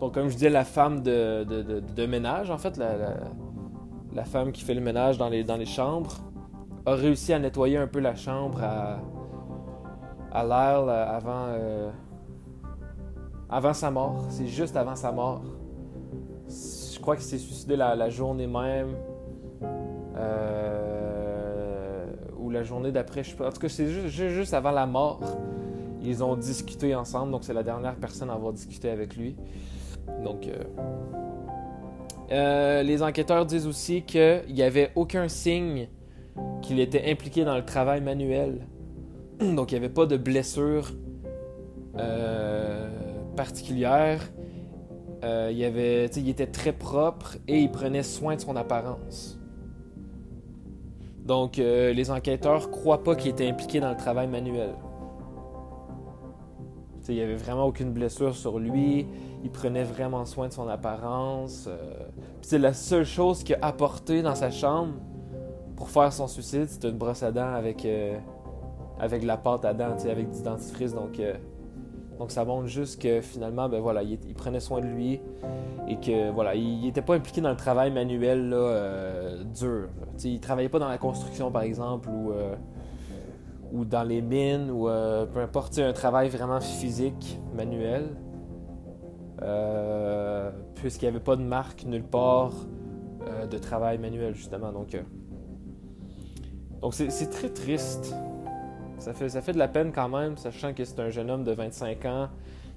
Donc, 0.00 0.14
comme 0.14 0.28
je 0.28 0.34
disais, 0.34 0.50
la 0.50 0.64
femme 0.64 1.02
de, 1.02 2.06
ménage, 2.06 2.50
en 2.50 2.58
fait, 2.58 2.76
la, 2.76 4.24
femme 4.24 4.52
qui 4.52 4.62
fait 4.62 4.74
le 4.74 4.80
ménage 4.80 5.18
dans 5.18 5.28
les, 5.28 5.66
chambres, 5.66 6.16
a 6.86 6.94
réussi 6.94 7.32
à 7.32 7.38
nettoyer 7.38 7.78
un 7.78 7.86
peu 7.86 8.00
la 8.00 8.14
chambre, 8.14 8.62
à, 8.62 8.98
à 10.32 10.44
l'air 10.44 10.88
avant, 10.88 11.46
euh, 11.48 11.90
avant 13.48 13.72
sa 13.72 13.90
mort. 13.90 14.24
C'est 14.28 14.46
juste 14.46 14.76
avant 14.76 14.96
sa 14.96 15.12
mort. 15.12 15.42
Je 16.48 16.98
crois 17.00 17.16
qu'il 17.16 17.24
s'est 17.24 17.38
suicidé 17.38 17.76
la, 17.76 18.08
journée 18.10 18.46
même. 18.46 18.94
Euh, 20.16 22.06
ou 22.38 22.50
la 22.50 22.62
journée 22.62 22.92
d'après. 22.92 23.22
En 23.40 23.50
tout 23.50 23.60
cas, 23.60 23.68
c'est 23.68 23.88
juste, 24.08 24.54
avant 24.54 24.70
la 24.72 24.86
mort. 24.86 25.20
Ils 26.04 26.22
ont 26.22 26.36
discuté 26.36 26.94
ensemble. 26.94 27.32
Donc, 27.32 27.44
c'est 27.44 27.54
la 27.54 27.62
dernière 27.62 27.96
personne 27.96 28.30
à 28.30 28.34
avoir 28.34 28.52
discuté 28.52 28.90
avec 28.90 29.16
lui. 29.16 29.36
Donc. 30.22 30.48
Euh, 32.32 32.82
les 32.82 33.02
enquêteurs 33.02 33.44
disent 33.44 33.66
aussi 33.66 34.02
qu'il 34.02 34.44
n'y 34.48 34.62
avait 34.62 34.90
aucun 34.94 35.28
signe 35.28 35.88
qu'il 36.62 36.80
était 36.80 37.10
impliqué 37.10 37.44
dans 37.44 37.54
le 37.54 37.64
travail 37.64 38.00
manuel 38.00 38.66
Donc, 39.40 39.72
il 39.72 39.78
n'y 39.78 39.84
avait 39.84 39.92
pas 39.92 40.06
de 40.06 40.16
blessure 40.16 40.92
euh, 41.98 42.88
particulière. 43.36 44.20
Euh, 45.22 45.50
il, 45.52 45.58
il 46.22 46.28
était 46.28 46.46
très 46.46 46.72
propre 46.72 47.36
et 47.48 47.60
il 47.60 47.70
prenait 47.70 48.02
soin 48.02 48.36
de 48.36 48.40
son 48.40 48.56
apparence. 48.56 49.38
Donc, 51.24 51.58
euh, 51.58 51.92
les 51.94 52.10
enquêteurs 52.10 52.70
croient 52.70 53.02
pas 53.02 53.16
qu'il 53.16 53.30
était 53.30 53.48
impliqué 53.48 53.80
dans 53.80 53.90
le 53.90 53.96
travail 53.96 54.28
manuel. 54.28 54.74
Il 57.08 57.16
n'y 57.16 57.20
avait 57.20 57.34
vraiment 57.34 57.66
aucune 57.66 57.92
blessure 57.92 58.34
sur 58.34 58.58
lui. 58.58 59.06
Il 59.42 59.50
prenait 59.50 59.84
vraiment 59.84 60.24
soin 60.24 60.48
de 60.48 60.52
son 60.52 60.68
apparence. 60.68 61.68
c'est 62.42 62.58
la 62.58 62.72
seule 62.72 63.04
chose 63.04 63.42
qu'il 63.42 63.56
a 63.56 63.66
apporté 63.66 64.22
dans 64.22 64.34
sa 64.34 64.50
chambre 64.50 64.94
pour 65.76 65.90
faire 65.90 66.12
son 66.12 66.28
suicide, 66.28 66.68
c'était 66.68 66.88
une 66.88 66.96
brosse 66.96 67.22
à 67.22 67.32
dents 67.32 67.52
avec 67.52 67.84
avec 68.98 69.24
la 69.24 69.36
pâte 69.36 69.64
à 69.64 69.74
dents, 69.74 69.96
avec 70.08 70.30
du 70.30 70.42
dentifrice. 70.42 70.94
Donc, 70.94 71.18
euh, 71.18 71.34
donc 72.18 72.30
ça 72.30 72.44
montre 72.44 72.66
juste 72.66 73.00
que 73.00 73.20
finalement, 73.20 73.68
ben 73.68 73.80
voilà, 73.80 74.02
il, 74.02 74.18
prenait 74.34 74.60
soin 74.60 74.80
de 74.80 74.86
lui 74.86 75.20
et 75.88 75.96
que 75.96 76.30
voilà, 76.30 76.54
il 76.54 76.82
n'était 76.82 77.02
pas 77.02 77.14
impliqué 77.14 77.40
dans 77.40 77.50
le 77.50 77.56
travail 77.56 77.90
manuel 77.90 78.48
là, 78.48 78.56
euh, 78.56 79.44
dur. 79.44 79.88
Il 80.22 80.34
Il 80.34 80.40
travaillait 80.40 80.68
pas 80.68 80.78
dans 80.78 80.88
la 80.88 80.98
construction, 80.98 81.50
par 81.50 81.62
exemple, 81.62 82.08
ou, 82.08 82.32
euh, 82.32 82.54
ou 83.74 83.84
dans 83.84 84.04
les 84.04 84.22
mines, 84.22 84.70
ou 84.70 84.84
peu 84.86 85.40
importe, 85.40 85.78
un 85.78 85.92
travail 85.92 86.28
vraiment 86.28 86.60
physique, 86.60 87.38
manuel. 87.54 88.16
Puisqu'il 90.76 91.06
n'y 91.06 91.08
avait 91.08 91.24
pas 91.24 91.36
de 91.36 91.42
marque 91.42 91.84
nulle 91.84 92.04
part 92.04 92.52
de 93.50 93.58
travail 93.58 93.98
manuel, 93.98 94.34
justement. 94.34 94.72
Donc, 94.72 94.96
donc 96.80 96.94
c'est 96.94 97.30
très 97.30 97.48
triste. 97.48 98.14
Ça 98.98 99.12
fait, 99.12 99.28
ça 99.28 99.40
fait 99.40 99.52
de 99.52 99.58
la 99.58 99.68
peine 99.68 99.90
quand 99.90 100.08
même, 100.08 100.36
sachant 100.36 100.72
que 100.72 100.84
c'est 100.84 101.00
un 101.00 101.10
jeune 101.10 101.30
homme 101.30 101.44
de 101.44 101.52
25 101.52 102.04
ans 102.04 102.28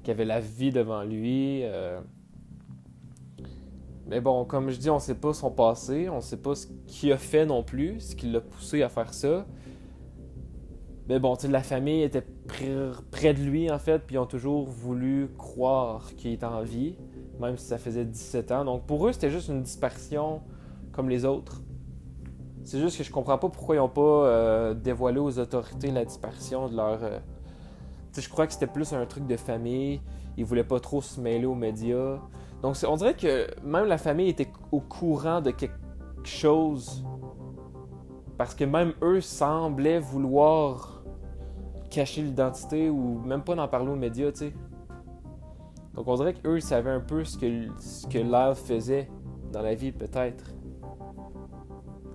qui 0.03 0.11
avait 0.11 0.23
la 0.23 0.39
vie 0.39 0.71
devant 0.71 1.03
lui. 1.03 1.61
Euh. 1.63 1.99
Mais 4.07 4.21
bon, 4.21 4.45
comme 4.45 4.69
je 4.69 4.77
dis, 4.77 4.89
on 4.89 4.95
ne 4.95 5.01
sait 5.01 5.15
pas 5.15 5.33
son 5.33 5.51
passé, 5.51 6.07
on 6.07 6.17
ne 6.17 6.21
sait 6.21 6.37
pas 6.37 6.55
ce 6.55 6.67
qu'il 6.85 7.11
a 7.11 7.17
fait 7.17 7.45
non 7.45 7.63
plus, 7.63 7.99
ce 7.99 8.15
qui 8.15 8.27
l'a 8.27 8.39
poussé 8.39 8.81
à 8.81 8.87
faire 8.87 9.13
ça. 9.13 9.45
Mais 11.09 11.19
bon, 11.19 11.37
la 11.49 11.63
famille 11.63 12.01
était 12.01 12.23
près 13.11 13.33
de 13.33 13.41
lui, 13.41 13.71
en 13.71 13.79
fait, 13.79 13.99
puis 13.99 14.15
ils 14.15 14.19
ont 14.19 14.25
toujours 14.25 14.67
voulu 14.67 15.29
croire 15.37 16.13
qu'il 16.15 16.33
était 16.33 16.45
en 16.45 16.63
vie, 16.63 16.95
même 17.39 17.57
si 17.57 17.65
ça 17.65 17.77
faisait 17.77 18.03
17 18.03 18.51
ans. 18.51 18.65
Donc 18.65 18.85
pour 18.85 19.07
eux, 19.07 19.13
c'était 19.13 19.29
juste 19.29 19.47
une 19.47 19.63
disparition 19.63 20.41
comme 20.91 21.09
les 21.09 21.23
autres. 21.23 21.61
C'est 22.65 22.79
juste 22.79 22.97
que 22.97 23.03
je 23.05 23.11
comprends 23.11 23.37
pas 23.37 23.47
pourquoi 23.47 23.75
ils 23.75 23.79
n'ont 23.79 23.87
pas 23.87 24.01
euh, 24.01 24.73
dévoilé 24.73 25.19
aux 25.19 25.39
autorités 25.39 25.89
la 25.91 26.03
disparition 26.03 26.67
de 26.67 26.75
leur. 26.75 27.01
Euh, 27.01 27.19
je 28.17 28.27
crois 28.27 28.45
que 28.45 28.51
c'était 28.51 28.67
plus 28.67 28.91
un 28.91 29.05
truc 29.05 29.25
de 29.25 29.37
famille. 29.37 30.01
Ils 30.35 30.43
voulaient 30.43 30.65
pas 30.65 30.81
trop 30.81 31.01
se 31.01 31.21
mêler 31.21 31.45
aux 31.45 31.55
médias. 31.55 32.17
Donc 32.61 32.75
on 32.85 32.95
dirait 32.97 33.13
que 33.13 33.47
même 33.63 33.85
la 33.85 33.97
famille 33.97 34.27
était 34.27 34.51
au 34.73 34.81
courant 34.81 35.39
de 35.39 35.51
quelque 35.51 35.73
chose. 36.25 37.05
Parce 38.37 38.53
que 38.53 38.65
même 38.65 38.93
eux 39.01 39.21
semblaient 39.21 39.99
vouloir 39.99 40.96
cacher 41.89 42.21
l'identité 42.21 42.89
ou 42.89 43.19
même 43.19 43.43
pas 43.43 43.55
en 43.55 43.67
parler 43.67 43.91
aux 43.91 43.95
médias, 43.95 44.31
tu 44.31 44.37
sais. 44.37 44.53
Donc 45.93 46.07
on 46.07 46.15
dirait 46.15 46.33
qu'eux, 46.33 46.57
ils 46.57 46.61
savaient 46.61 46.91
un 46.91 46.99
peu 46.99 47.23
ce 47.23 47.37
que, 47.37 47.67
ce 47.79 48.05
que 48.07 48.19
faisait 48.53 49.09
dans 49.51 49.61
la 49.61 49.73
vie, 49.73 49.91
peut-être. 49.91 50.45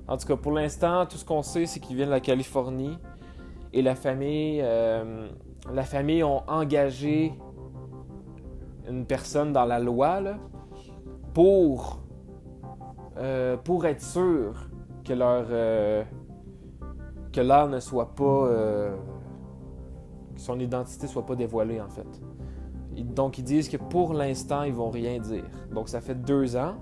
En 0.07 0.17
tout 0.17 0.27
cas, 0.27 0.37
pour 0.37 0.53
l'instant, 0.53 1.07
tout 1.07 1.17
ce 1.17 1.25
qu'on 1.25 1.43
sait, 1.43 1.67
c'est 1.67 1.81
qu'il 1.81 1.97
vient 1.97 2.07
de 2.07 2.11
la 2.11 2.21
Californie. 2.21 2.99
Et 3.73 3.83
la 3.83 3.95
famille, 3.95 4.61
euh, 4.63 5.29
la 5.73 5.83
famille 5.85 6.23
ont 6.23 6.43
engagé 6.47 7.33
une 8.89 9.07
personne 9.07 9.53
dans 9.53 9.65
la 9.65 9.79
loi 9.79 10.21
pour, 11.33 12.01
euh, 13.17 13.57
pour 13.57 13.87
être 13.87 14.03
sûr 14.03 14.55
que 15.05 15.15
leur 15.15 15.47
euh, 15.51 16.05
que 17.33 17.41
l'art 17.41 17.69
ne 17.69 17.81
soit 17.81 18.15
pas 18.15 18.49
que 20.35 20.41
son 20.41 20.59
identité 20.59 21.07
soit 21.07 21.27
pas 21.27 21.37
dévoilée 21.37 21.81
en 21.81 21.89
fait. 21.89 22.21
Donc 22.97 23.39
ils 23.39 23.45
disent 23.45 23.69
que 23.69 23.77
pour 23.77 24.13
l'instant 24.13 24.63
ils 24.63 24.75
vont 24.75 24.91
rien 24.91 25.19
dire. 25.19 25.45
Donc 25.73 25.89
ça 25.89 26.01
fait 26.01 26.15
deux 26.15 26.57
ans 26.57 26.75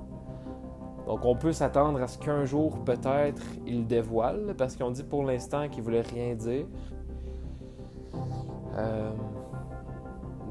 donc 1.10 1.24
on 1.24 1.34
peut 1.34 1.52
s'attendre 1.52 2.00
à 2.00 2.06
ce 2.06 2.16
qu'un 2.18 2.44
jour, 2.44 2.84
peut-être, 2.84 3.42
il 3.66 3.84
dévoile, 3.84 4.54
parce 4.56 4.76
qu'on 4.76 4.92
dit 4.92 5.02
pour 5.02 5.24
l'instant 5.24 5.68
qu'il 5.68 5.82
voulait 5.82 6.02
rien 6.02 6.36
dire. 6.36 6.66
Euh, 8.76 9.10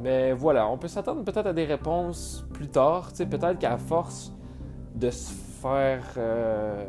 mais 0.01 0.33
voilà, 0.33 0.67
on 0.67 0.77
peut 0.77 0.89
s'attendre 0.89 1.23
peut-être 1.23 1.47
à 1.47 1.53
des 1.53 1.63
réponses 1.63 2.45
plus 2.51 2.67
tard. 2.67 3.09
Peut-être 3.17 3.57
qu'à 3.57 3.77
force 3.77 4.33
de 4.95 5.09
se 5.09 5.31
faire... 5.31 6.03
Euh, 6.17 6.85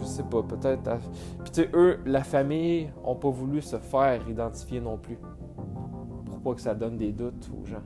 je 0.00 0.04
sais 0.04 0.22
pas, 0.22 0.42
peut-être... 0.42 0.82
Puis 1.42 1.52
tu 1.52 1.62
sais, 1.62 1.70
eux, 1.74 1.98
la 2.06 2.24
famille, 2.24 2.90
ont 3.04 3.16
pas 3.16 3.30
voulu 3.30 3.60
se 3.62 3.76
faire 3.76 4.26
identifier 4.28 4.80
non 4.80 4.98
plus. 4.98 5.18
pas 6.42 6.54
que 6.54 6.60
ça 6.60 6.74
donne 6.74 6.96
des 6.96 7.12
doutes 7.12 7.50
aux 7.60 7.66
gens. 7.66 7.82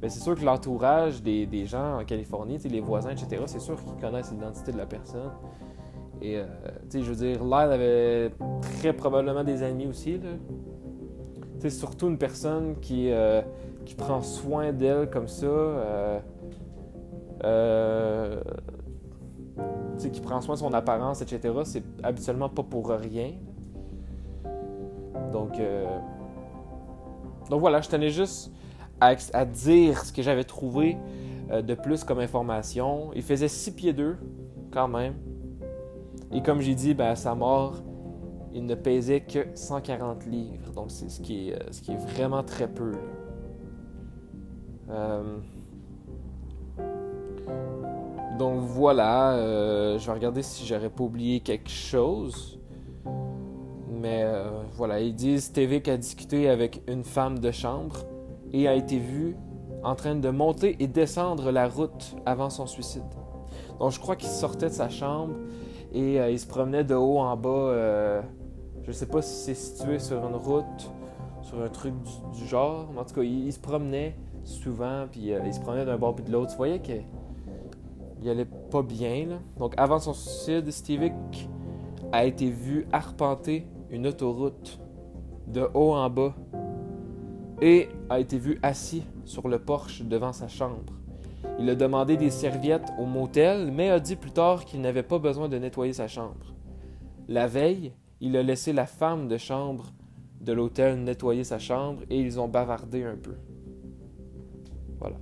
Mais 0.00 0.08
c'est 0.08 0.20
sûr 0.20 0.34
que 0.34 0.44
l'entourage 0.44 1.22
des, 1.22 1.46
des, 1.46 1.66
gens 1.66 2.00
en 2.00 2.04
Californie, 2.04 2.58
les 2.58 2.80
voisins, 2.80 3.10
etc., 3.10 3.42
c'est 3.46 3.60
sûr 3.60 3.76
qu'ils 3.82 3.96
connaissent 3.96 4.30
l'identité 4.30 4.72
de 4.72 4.76
la 4.76 4.86
personne. 4.86 5.30
Et, 6.20 6.38
euh, 6.38 6.44
je 6.92 6.98
veux 7.00 7.14
dire, 7.14 7.44
Lyle 7.44 7.72
avait 7.72 8.30
très 8.60 8.92
probablement 8.92 9.44
des 9.44 9.62
amis 9.62 9.86
aussi. 9.86 10.20
C'est 11.60 11.70
surtout 11.70 12.08
une 12.08 12.18
personne 12.18 12.76
qui, 12.80 13.10
euh, 13.10 13.42
qui 13.84 13.94
prend 13.94 14.22
soin 14.22 14.72
d'elle 14.72 15.08
comme 15.10 15.28
ça. 15.28 15.46
Euh, 15.46 16.20
euh 17.44 18.40
qui 19.98 20.20
prend 20.20 20.40
soin 20.40 20.54
de 20.54 20.60
son 20.60 20.72
apparence, 20.72 21.22
etc. 21.22 21.54
C'est 21.64 21.82
habituellement 22.02 22.48
pas 22.48 22.62
pour 22.62 22.88
rien. 22.88 23.32
Donc, 25.32 25.60
donc 27.50 27.60
voilà, 27.60 27.80
je 27.80 27.88
tenais 27.88 28.10
juste 28.10 28.52
à, 29.00 29.14
dire 29.44 30.04
ce 30.04 30.12
que 30.12 30.22
j'avais 30.22 30.44
trouvé 30.44 30.96
de 31.50 31.74
plus 31.74 32.04
comme 32.04 32.18
information. 32.20 33.10
Il 33.14 33.22
faisait 33.22 33.48
6 33.48 33.70
pieds 33.72 33.92
2 33.92 34.16
quand 34.70 34.88
même. 34.88 35.14
Et 36.32 36.42
comme 36.42 36.60
j'ai 36.60 36.74
dit, 36.74 36.94
ben, 36.94 37.08
à 37.08 37.16
sa 37.16 37.34
mort, 37.34 37.82
il 38.52 38.64
ne 38.64 38.74
pesait 38.74 39.20
que 39.20 39.46
140 39.54 40.26
livres. 40.26 40.72
Donc, 40.72 40.90
c'est 40.90 41.08
ce 41.08 41.20
qui 41.20 41.48
est, 41.48 41.54
euh, 41.54 41.70
ce 41.70 41.82
qui 41.82 41.92
est 41.92 41.96
vraiment 41.96 42.42
très 42.42 42.68
peu. 42.68 42.92
Euh, 44.88 45.38
donc 48.38 48.60
voilà, 48.60 49.32
euh, 49.32 49.98
je 49.98 50.06
vais 50.06 50.12
regarder 50.12 50.42
si 50.42 50.66
j'aurais 50.66 50.90
pas 50.90 51.04
oublié 51.04 51.40
quelque 51.40 51.70
chose. 51.70 52.58
Mais 53.88 54.24
voilà, 54.76 55.00
ils 55.00 55.14
disent 55.14 55.52
Tevic 55.52 55.88
a 55.88 55.96
discuté 55.96 56.48
avec 56.48 56.82
une 56.86 57.02
femme 57.02 57.38
de 57.38 57.50
chambre 57.50 57.96
et 58.52 58.68
a 58.68 58.74
été 58.74 58.98
vu 58.98 59.36
en 59.82 59.94
train 59.94 60.14
de 60.14 60.28
monter 60.28 60.76
et 60.80 60.86
descendre 60.86 61.50
la 61.50 61.68
route 61.68 62.16
avant 62.24 62.50
son 62.50 62.66
suicide. 62.66 63.02
Donc 63.78 63.92
je 63.92 64.00
crois 64.00 64.16
qu'il 64.16 64.28
sortait 64.28 64.68
de 64.68 64.74
sa 64.74 64.88
chambre 64.88 65.34
et 65.92 66.20
euh, 66.20 66.30
il 66.30 66.38
se 66.38 66.46
promenait 66.46 66.84
de 66.84 66.94
haut 66.94 67.18
en 67.18 67.36
bas. 67.36 67.50
Euh, 67.50 68.22
je 68.82 68.92
sais 68.92 69.06
pas 69.06 69.22
si 69.22 69.44
c'est 69.44 69.54
situé 69.54 69.98
sur 69.98 70.26
une 70.26 70.36
route, 70.36 70.90
sur 71.42 71.60
un 71.62 71.68
truc 71.68 71.94
du, 72.34 72.46
genre. 72.46 72.88
Mais 72.92 73.00
en 73.00 73.04
tout 73.04 73.14
cas, 73.14 73.22
il, 73.22 73.52
se 73.52 73.60
promenait 73.60 74.16
souvent, 74.44 75.06
puis 75.10 75.32
euh, 75.32 75.40
il 75.44 75.54
se 75.54 75.60
promenait 75.60 75.84
d'un 75.84 75.96
bord 75.96 76.14
puis 76.14 76.24
de 76.24 76.32
l'autre. 76.32 76.50
Tu 76.50 76.56
voyais 76.56 76.80
qu'il 76.80 77.04
il 78.20 78.28
allait 78.28 78.48
pas 78.70 78.82
bien. 78.82 79.40
Donc 79.58 79.74
avant 79.76 79.98
son 79.98 80.12
suicide, 80.12 80.70
Stevick 80.70 81.48
a 82.12 82.24
été 82.24 82.50
vu 82.50 82.86
arpenter 82.92 83.66
une 83.90 84.06
autoroute 84.06 84.80
de 85.46 85.68
haut 85.74 85.94
en 85.94 86.10
bas 86.10 86.34
et 87.60 87.88
a 88.10 88.20
été 88.20 88.38
vu 88.38 88.58
assis 88.62 89.04
sur 89.24 89.48
le 89.48 89.58
porche 89.58 90.02
devant 90.02 90.32
sa 90.32 90.48
chambre. 90.48 90.92
Il 91.58 91.70
a 91.70 91.74
demandé 91.74 92.16
des 92.16 92.30
serviettes 92.30 92.92
au 92.98 93.06
motel, 93.06 93.70
mais 93.72 93.88
a 93.90 93.98
dit 93.98 94.16
plus 94.16 94.30
tard 94.30 94.64
qu'il 94.64 94.80
n'avait 94.80 95.02
pas 95.02 95.18
besoin 95.18 95.48
de 95.48 95.56
nettoyer 95.56 95.92
sa 95.92 96.08
chambre. 96.08 96.54
La 97.28 97.46
veille, 97.46 97.92
il 98.20 98.36
a 98.36 98.42
laissé 98.42 98.72
la 98.72 98.86
femme 98.86 99.28
de 99.28 99.36
chambre 99.36 99.92
de 100.40 100.52
l'hôtel 100.52 101.02
nettoyer 101.02 101.44
sa 101.44 101.58
chambre 101.58 102.02
et 102.10 102.20
ils 102.20 102.38
ont 102.38 102.48
bavardé 102.48 103.04
un 103.04 103.16
peu. 103.16 103.34
Voilà. 104.98 105.16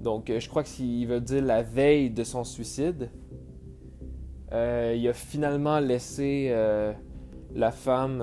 Donc, 0.00 0.30
euh, 0.30 0.38
je 0.38 0.48
crois 0.48 0.62
que 0.62 0.68
s'il 0.68 1.06
veut 1.08 1.20
dire 1.20 1.44
la 1.44 1.62
veille 1.62 2.10
de 2.10 2.24
son 2.24 2.44
suicide, 2.44 3.10
euh, 4.52 4.94
il 4.96 5.06
a 5.08 5.12
finalement 5.12 5.80
laissé 5.80 6.48
euh, 6.50 6.92
la 7.54 7.70
femme, 7.70 8.18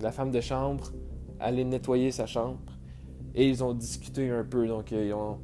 la 0.00 0.12
femme 0.12 0.30
de 0.30 0.40
chambre 0.40 0.92
aller 1.38 1.64
nettoyer 1.64 2.10
sa 2.10 2.26
chambre 2.26 2.60
et 3.34 3.48
ils 3.48 3.62
ont 3.64 3.74
discuté 3.74 4.30
un 4.30 4.44
peu. 4.44 4.66
Donc, 4.66 4.90
ils 4.92 5.12
ont 5.12 5.38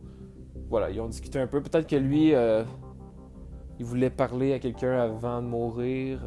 voilà, 0.69 0.91
ils 0.91 1.01
ont 1.01 1.09
discuté 1.09 1.39
un 1.39 1.47
peu. 1.47 1.63
Peut-être 1.63 1.87
que 1.87 1.97
lui, 1.97 2.33
il 3.79 3.85
voulait 3.85 4.11
parler 4.11 4.53
à 4.53 4.59
quelqu'un 4.59 4.99
avant 4.99 5.43
de 5.43 5.47
mourir. 5.47 6.21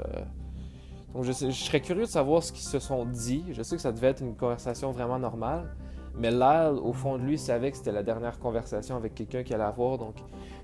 Donc 1.14 1.24
je, 1.24 1.32
serais 1.32 1.82
curieux 1.82 2.04
de 2.04 2.10
savoir 2.10 2.44
ce 2.44 2.52
qu'ils 2.52 2.68
se 2.68 2.80
sont 2.80 3.06
dit. 3.06 3.44
Je 3.52 3.64
sais 3.64 3.76
que 3.76 3.82
ça 3.82 3.92
devait 3.92 4.08
être 4.08 4.22
une 4.22 4.36
conversation 4.36 4.92
vraiment 4.92 5.18
normale. 5.18 5.76
Mais 6.18 6.32
Lyle, 6.32 6.80
au 6.82 6.94
fond 6.94 7.18
de 7.18 7.24
lui, 7.24 7.38
savait 7.38 7.72
que 7.72 7.78
c'était 7.78 7.92
la 7.92 8.04
dernière 8.04 8.40
conversation 8.40 8.96
avec 8.96 9.16
quelqu'un 9.16 9.44
qu'il 9.44 9.56
allait 9.56 9.64
avoir. 9.64 9.98
Donc 9.98 10.16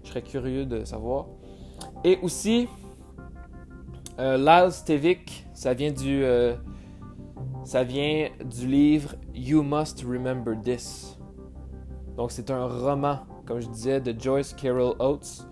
je 0.04 0.10
serais 0.10 0.22
curieux 0.22 0.66
de 0.66 0.84
savoir. 0.84 1.28
Et 2.04 2.20
aussi, 2.22 2.68
euh, 4.20 4.38
Lyle 4.38 4.72
Stevick, 4.72 5.46
ça 5.54 5.74
vient 5.74 5.92
du... 5.92 6.24
ça 7.64 7.84
vient 7.84 8.30
du 8.44 8.68
livre 8.68 9.16
You 9.34 9.64
Must 9.64 10.02
Remember 10.04 10.56
This. 10.62 11.18
Donc 12.18 12.32
c'est 12.32 12.52
un 12.52 12.66
roman 12.68 13.20
comme 13.46 13.60
je 13.60 13.68
disais, 13.68 14.02
de 14.02 14.20
Joyce 14.20 14.54
Carol 14.54 14.96
Oates. 15.00 15.48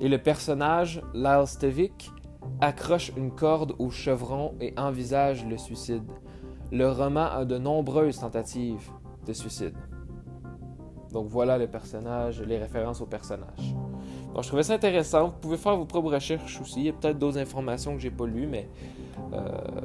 Et 0.00 0.08
le 0.08 0.18
personnage, 0.18 1.02
Lyle 1.14 1.46
Stevick, 1.46 2.10
accroche 2.60 3.12
une 3.16 3.30
corde 3.30 3.74
au 3.78 3.90
chevron 3.90 4.54
et 4.60 4.74
envisage 4.76 5.46
le 5.46 5.56
suicide. 5.56 6.04
Le 6.72 6.90
roman 6.90 7.26
a 7.26 7.44
de 7.44 7.58
nombreuses 7.58 8.18
tentatives 8.18 8.90
de 9.24 9.32
suicide. 9.32 9.74
Donc 11.14 11.28
voilà 11.28 11.56
le 11.58 11.68
personnage, 11.68 12.42
les 12.42 12.58
références 12.58 13.00
au 13.00 13.06
personnage. 13.06 13.74
Donc 14.34 14.42
je 14.42 14.48
trouvais 14.48 14.64
ça 14.64 14.74
intéressant. 14.74 15.28
Vous 15.28 15.38
pouvez 15.40 15.56
faire 15.56 15.76
vos 15.76 15.84
propres 15.84 16.12
recherches 16.12 16.60
aussi. 16.60 16.80
Il 16.80 16.86
y 16.86 16.88
a 16.88 16.92
peut-être 16.92 17.18
d'autres 17.18 17.38
informations 17.38 17.94
que 17.94 18.00
j'ai 18.00 18.10
pas 18.10 18.26
lues, 18.26 18.48
mais, 18.48 18.68
euh, 19.32 19.38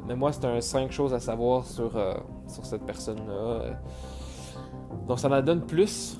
mais 0.08 0.16
moi 0.16 0.32
c'est 0.32 0.44
un 0.44 0.60
5 0.60 0.90
choses 0.90 1.14
à 1.14 1.20
savoir 1.20 1.64
sur, 1.64 1.96
euh, 1.96 2.14
sur 2.48 2.66
cette 2.66 2.84
personne-là. 2.84 3.78
Donc 5.06 5.20
ça 5.20 5.28
en 5.30 5.42
donne 5.42 5.64
plus 5.64 6.18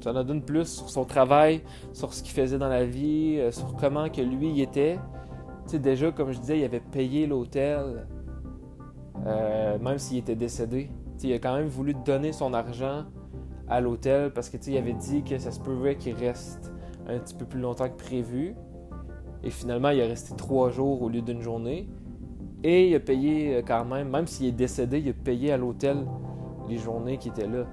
ça 0.00 0.12
en 0.12 0.22
donne 0.22 0.42
plus 0.42 0.66
sur 0.66 0.88
son 0.88 1.04
travail, 1.04 1.60
sur 1.92 2.14
ce 2.14 2.22
qu'il 2.22 2.32
faisait 2.32 2.58
dans 2.58 2.68
la 2.68 2.84
vie, 2.84 3.38
euh, 3.40 3.50
sur 3.50 3.74
comment 3.74 4.08
que 4.08 4.20
lui 4.20 4.50
il 4.50 4.60
était. 4.60 5.00
Tu 5.64 5.72
sais, 5.72 5.78
déjà, 5.80 6.12
comme 6.12 6.30
je 6.30 6.38
disais, 6.38 6.60
il 6.60 6.64
avait 6.64 6.78
payé 6.78 7.26
l'hôtel, 7.26 8.06
même 9.26 9.98
s'il 9.98 10.18
était 10.18 10.36
décédé. 10.36 10.88
Tu 11.18 11.22
sais, 11.22 11.28
il 11.28 11.34
a 11.34 11.38
quand 11.38 11.56
même 11.56 11.68
voulu 11.68 11.94
donner 11.94 12.32
son 12.32 12.54
argent 12.54 13.04
à 13.68 13.80
l'hôtel 13.80 14.32
parce 14.32 14.48
que 14.48 14.56
tu 14.56 14.64
sais, 14.64 14.72
il 14.72 14.78
avait 14.78 14.94
dit 14.94 15.22
que 15.22 15.38
ça 15.38 15.50
se 15.50 15.60
pouvait 15.60 15.96
qu'il 15.96 16.14
reste 16.14 16.72
un 17.06 17.18
petit 17.18 17.34
peu 17.34 17.44
plus 17.44 17.60
longtemps 17.60 17.88
que 17.88 17.96
prévu. 17.96 18.54
Et 19.42 19.50
finalement, 19.50 19.90
il 19.90 20.00
est 20.00 20.06
resté 20.06 20.34
trois 20.36 20.70
jours 20.70 21.02
au 21.02 21.08
lieu 21.08 21.22
d'une 21.22 21.42
journée. 21.42 21.88
Et 22.64 22.88
il 22.88 22.94
a 22.94 23.00
payé 23.00 23.56
euh, 23.56 23.62
quand 23.64 23.84
même, 23.84 24.08
même 24.08 24.26
s'il 24.26 24.46
est 24.46 24.52
décédé, 24.52 24.98
il 24.98 25.10
a 25.10 25.12
payé 25.12 25.52
à 25.52 25.56
l'hôtel 25.56 26.06
les 26.68 26.76
journées 26.76 27.16
qui 27.16 27.28
étaient 27.28 27.46
là 27.46 27.64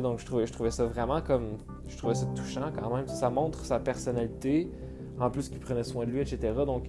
donc 0.00 0.18
je 0.18 0.26
trouvais, 0.26 0.46
je 0.46 0.52
trouvais 0.52 0.70
ça 0.70 0.84
vraiment 0.84 1.20
comme. 1.20 1.58
Je 1.88 1.96
trouvais 1.96 2.14
ça 2.14 2.26
touchant 2.34 2.72
quand 2.74 2.94
même. 2.94 3.06
Ça 3.06 3.30
montre 3.30 3.64
sa 3.64 3.78
personnalité, 3.78 4.70
en 5.18 5.30
plus 5.30 5.48
qu'il 5.48 5.60
prenait 5.60 5.84
soin 5.84 6.06
de 6.06 6.10
lui, 6.10 6.20
etc. 6.20 6.52
Donc 6.66 6.86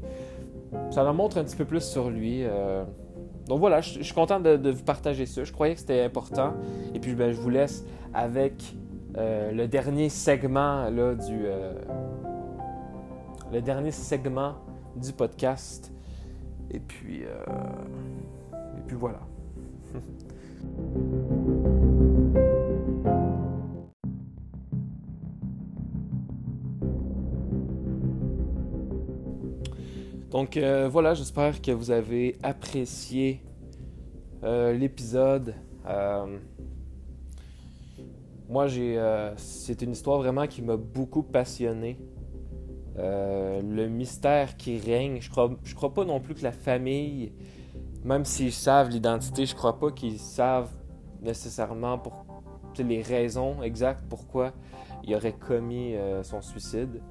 ça 0.91 1.05
en 1.05 1.13
montre 1.13 1.37
un 1.37 1.43
petit 1.43 1.55
peu 1.55 1.65
plus 1.65 1.83
sur 1.83 2.09
lui. 2.09 2.43
Euh. 2.43 2.83
Donc 3.47 3.59
voilà, 3.59 3.81
je, 3.81 4.01
suis 4.01 4.13
content 4.13 4.39
de, 4.39 4.69
vous 4.69 4.83
partager 4.83 5.25
ça. 5.25 5.43
Je 5.43 5.51
croyais 5.51 5.73
que 5.75 5.79
c'était 5.79 6.01
important. 6.01 6.53
Et 6.93 6.99
puis 6.99 7.13
ben, 7.13 7.31
je 7.31 7.39
vous 7.39 7.49
laisse 7.49 7.85
avec 8.13 8.75
euh, 9.17 9.51
le 9.51 9.67
dernier 9.67 10.09
segment 10.09 10.89
là, 10.89 11.15
du. 11.15 11.45
Euh, 11.45 11.73
dernier 13.61 13.91
segment 13.91 14.55
du 14.95 15.13
podcast. 15.13 15.91
Et 16.71 16.79
puis. 16.79 17.21
et 17.21 18.81
puis 18.87 18.97
voilà. 18.97 19.19
Donc 30.35 30.57
euh, 30.57 30.89
voilà, 30.91 31.13
j'espère 31.13 31.61
que 31.61 31.71
vous 31.71 31.91
avez 31.91 32.35
apprécié 32.43 33.41
euh, 34.43 34.73
l'épisode. 34.73 35.55
Euh, 35.87 36.39
moi, 38.49 38.67
c'est 39.37 39.81
une 39.81 39.93
histoire 39.93 40.17
vraiment 40.17 40.45
qui 40.45 40.61
m'a 40.61 40.75
beaucoup 40.75 41.23
passionné. 41.23 41.97
le 42.97 43.87
mystère 43.87 44.57
qui 44.57 44.77
règne, 44.77 45.21
je 45.21 45.29
crois, 45.29 45.55
crois 45.73 45.93
pas 45.93 46.03
non 46.03 46.19
plus 46.19 46.35
que 46.35 46.43
la 46.43 46.51
famille, 46.51 47.31
même 48.03 48.25
s'ils 48.25 48.51
savent 48.51 48.89
l'identité, 48.89 49.45
je 49.45 49.55
crois 49.55 49.79
pas 49.79 49.91
qu'ils 49.91 50.19
savent 50.19 50.73
nécessairement 51.21 52.03
les 52.77 53.01
raisons 53.01 53.63
exactes 53.63 54.03
pourquoi 54.09 54.51
il 55.05 55.15
aurait 55.15 55.31
commis 55.31 55.95
son 56.23 56.41
suicide. 56.41 57.01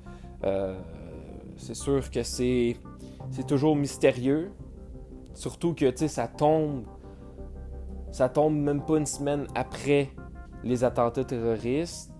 c'est 1.56 1.74
sûr 1.74 2.10
que 2.10 2.22
c'est 2.22 2.76
c'est 3.30 3.46
toujours 3.46 3.76
mystérieux. 3.76 4.52
Surtout 5.34 5.74
que, 5.74 5.90
tu 5.90 5.98
sais, 5.98 6.08
ça 6.08 6.28
tombe. 6.28 6.84
Ça 8.12 8.28
tombe 8.28 8.54
même 8.54 8.80
pas 8.84 8.98
une 8.98 9.06
semaine 9.06 9.46
après 9.54 10.10
les 10.62 10.84
attentats 10.84 11.24
terroristes. 11.24 12.12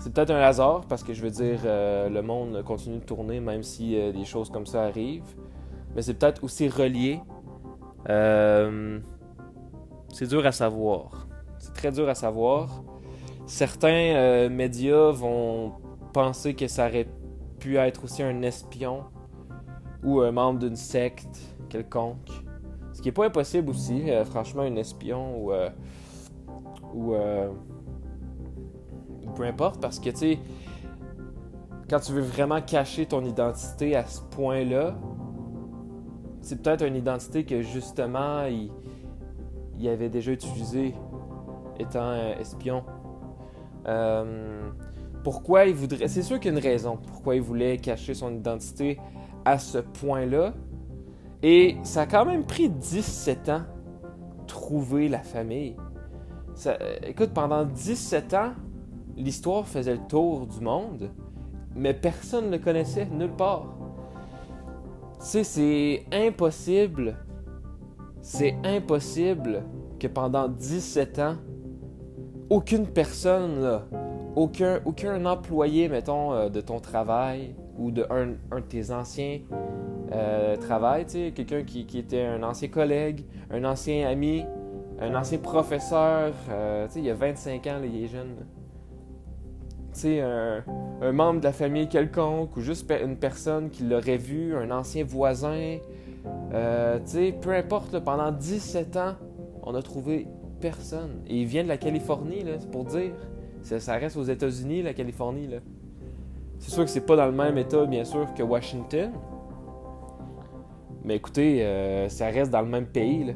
C'est 0.00 0.12
peut-être 0.12 0.30
un 0.30 0.40
hasard 0.40 0.86
parce 0.88 1.04
que 1.04 1.14
je 1.14 1.22
veux 1.22 1.30
dire, 1.30 1.60
euh, 1.64 2.08
le 2.08 2.20
monde 2.20 2.62
continue 2.64 2.98
de 2.98 3.04
tourner 3.04 3.38
même 3.38 3.62
si 3.62 3.96
euh, 3.96 4.12
des 4.12 4.24
choses 4.24 4.50
comme 4.50 4.66
ça 4.66 4.82
arrivent. 4.82 5.36
Mais 5.94 6.02
c'est 6.02 6.14
peut-être 6.14 6.42
aussi 6.42 6.68
relié. 6.68 7.20
Euh, 8.08 8.98
C'est 10.12 10.26
dur 10.26 10.44
à 10.44 10.52
savoir. 10.52 11.28
C'est 11.58 11.72
très 11.74 11.92
dur 11.92 12.08
à 12.08 12.14
savoir. 12.14 12.82
Certains 13.46 14.48
médias 14.48 15.10
vont 15.10 15.74
penser 16.12 16.54
que 16.54 16.66
ça 16.66 16.88
aurait 16.88 17.08
pu 17.58 17.76
être 17.76 18.04
aussi 18.04 18.22
un 18.22 18.42
espion 18.42 19.04
ou 20.04 20.20
un 20.20 20.32
membre 20.32 20.60
d'une 20.60 20.76
secte 20.76 21.40
quelconque. 21.68 22.30
Ce 22.92 23.02
qui 23.02 23.08
est 23.08 23.12
pas 23.12 23.26
impossible 23.26 23.70
aussi, 23.70 24.10
euh, 24.10 24.24
franchement, 24.24 24.62
un 24.62 24.76
espion 24.76 25.36
ou, 25.38 25.52
euh, 25.52 25.68
ou, 26.94 27.14
ou 27.14 29.30
peu 29.34 29.44
importe, 29.44 29.80
parce 29.80 29.98
que 29.98 30.10
tu 30.10 30.16
sais, 30.16 30.38
quand 31.88 32.00
tu 32.00 32.12
veux 32.12 32.22
vraiment 32.22 32.60
cacher 32.60 33.06
ton 33.06 33.24
identité 33.24 33.96
à 33.96 34.06
ce 34.06 34.20
point-là, 34.20 34.94
c'est 36.40 36.62
peut-être 36.62 36.84
une 36.84 36.96
identité 36.96 37.44
que 37.44 37.62
justement 37.62 38.44
il, 38.44 38.70
il 39.78 39.88
avait 39.88 40.08
déjà 40.08 40.32
utilisée 40.32 40.94
étant 41.78 42.14
espion. 42.38 42.84
Euh, 43.86 44.70
pourquoi 45.22 45.66
il 45.66 45.74
voudrait. 45.74 46.08
C'est 46.08 46.22
sûr 46.22 46.38
qu'il 46.38 46.52
y 46.52 46.54
a 46.54 46.58
une 46.58 46.62
raison 46.62 46.96
pourquoi 46.96 47.34
il 47.34 47.42
voulait 47.42 47.78
cacher 47.78 48.14
son 48.14 48.34
identité 48.34 48.98
à 49.44 49.58
ce 49.58 49.78
point-là. 49.78 50.54
Et 51.42 51.76
ça 51.82 52.02
a 52.02 52.06
quand 52.06 52.24
même 52.24 52.44
pris 52.44 52.68
17 52.68 53.48
ans 53.50 53.62
trouver 54.46 55.08
la 55.08 55.20
famille. 55.20 55.76
Ça, 56.54 56.78
écoute, 57.06 57.30
pendant 57.34 57.64
17 57.64 58.34
ans, 58.34 58.52
l'histoire 59.16 59.66
faisait 59.66 59.94
le 59.94 60.06
tour 60.08 60.46
du 60.46 60.60
monde, 60.60 61.10
mais 61.74 61.92
personne 61.92 62.46
ne 62.46 62.56
le 62.56 62.58
connaissait 62.58 63.06
nulle 63.06 63.32
part. 63.32 63.76
Tu 65.18 65.26
sais, 65.26 65.44
c'est 65.44 66.04
impossible. 66.12 67.16
C'est 68.22 68.56
impossible 68.64 69.64
que 69.98 70.06
pendant 70.06 70.48
17 70.48 71.18
ans, 71.18 71.36
aucune 72.48 72.86
personne, 72.86 73.60
là, 73.60 73.82
aucun, 74.36 74.80
aucun 74.84 75.24
employé, 75.26 75.88
mettons, 75.88 76.32
euh, 76.32 76.48
de 76.48 76.60
ton 76.60 76.80
travail 76.80 77.54
ou 77.78 77.90
de 77.90 78.06
un, 78.10 78.26
de 78.26 78.62
tes 78.66 78.90
anciens 78.90 79.40
euh, 80.12 80.56
travail, 80.56 81.06
tu 81.06 81.12
sais, 81.12 81.32
quelqu'un 81.34 81.62
qui, 81.64 81.86
qui, 81.86 81.98
était 81.98 82.24
un 82.24 82.42
ancien 82.42 82.68
collègue, 82.68 83.24
un 83.50 83.64
ancien 83.64 84.08
ami, 84.08 84.44
un 85.00 85.14
ancien 85.14 85.38
professeur, 85.38 86.32
euh, 86.50 86.86
il 86.94 87.04
y 87.04 87.10
a 87.10 87.14
25 87.14 87.66
ans, 87.66 87.78
là, 87.80 87.86
il 87.86 88.04
est 88.04 88.08
jeune. 88.08 88.34
Un, 90.04 90.64
un, 91.02 91.12
membre 91.12 91.38
de 91.38 91.44
la 91.44 91.52
famille 91.52 91.88
quelconque 91.88 92.56
ou 92.56 92.60
juste 92.60 92.90
une 92.90 93.16
personne 93.16 93.70
qui 93.70 93.84
l'aurait 93.84 94.16
vu, 94.16 94.56
un 94.56 94.72
ancien 94.72 95.04
voisin, 95.04 95.78
euh, 96.52 96.98
peu 97.40 97.50
importe, 97.50 97.98
pendant 98.00 98.32
17 98.32 98.96
ans, 98.96 99.14
on 99.62 99.74
a 99.74 99.82
trouvé 99.82 100.26
personne. 100.60 101.22
Et 101.26 101.42
il 101.42 101.46
vient 101.46 101.62
de 101.62 101.68
la 101.68 101.76
Californie, 101.76 102.44
c'est 102.58 102.70
pour 102.70 102.84
dire. 102.84 103.12
Ça, 103.62 103.94
reste 103.94 104.16
aux 104.16 104.24
États-Unis, 104.24 104.82
la 104.82 104.92
Californie. 104.92 105.46
Là. 105.46 105.58
C'est 106.64 106.70
sûr 106.70 106.84
que 106.84 106.90
c'est 106.90 107.04
pas 107.04 107.14
dans 107.14 107.26
le 107.26 107.32
même 107.32 107.58
état, 107.58 107.84
bien 107.84 108.04
sûr, 108.04 108.32
que 108.32 108.42
Washington. 108.42 109.12
Mais 111.04 111.16
écoutez, 111.16 111.62
euh, 111.62 112.08
ça 112.08 112.28
reste 112.28 112.50
dans 112.50 112.62
le 112.62 112.68
même 112.68 112.86
pays. 112.86 113.24
Là. 113.24 113.34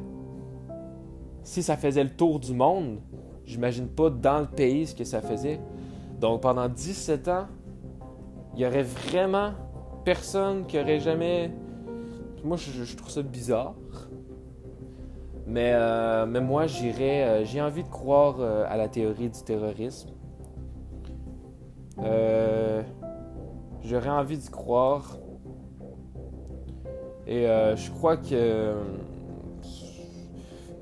Si 1.43 1.61
ça 1.61 1.77
faisait 1.77 2.03
le 2.03 2.09
tour 2.09 2.39
du 2.39 2.55
monde, 2.55 2.97
j'imagine 3.45 3.87
pas 3.87 4.09
dans 4.09 4.39
le 4.39 4.47
pays 4.47 4.87
ce 4.87 4.95
que 4.95 5.03
ça 5.03 5.21
faisait. 5.21 5.59
Donc 6.19 6.41
pendant 6.41 6.67
17 6.67 7.27
ans, 7.27 7.45
il 8.55 8.61
y 8.61 8.65
aurait 8.65 8.81
vraiment 8.81 9.51
personne 10.03 10.65
qui 10.65 10.79
aurait 10.79 10.99
jamais. 10.99 11.51
Moi, 12.43 12.57
je 12.57 12.95
trouve 12.95 13.11
ça 13.11 13.21
bizarre. 13.21 13.75
Mais, 15.45 15.71
euh, 15.75 16.25
mais 16.25 16.41
moi, 16.41 16.65
j'irais. 16.65 17.23
Euh, 17.23 17.45
j'ai 17.45 17.61
envie 17.61 17.83
de 17.83 17.89
croire 17.89 18.37
euh, 18.39 18.65
à 18.67 18.75
la 18.75 18.87
théorie 18.87 19.29
du 19.29 19.43
terrorisme. 19.43 20.09
J'aurais 23.83 24.09
envie 24.09 24.37
d'y 24.37 24.49
croire. 24.49 25.17
Et 27.27 27.43
je 27.43 27.91
crois 27.91 28.17
que. 28.17 28.75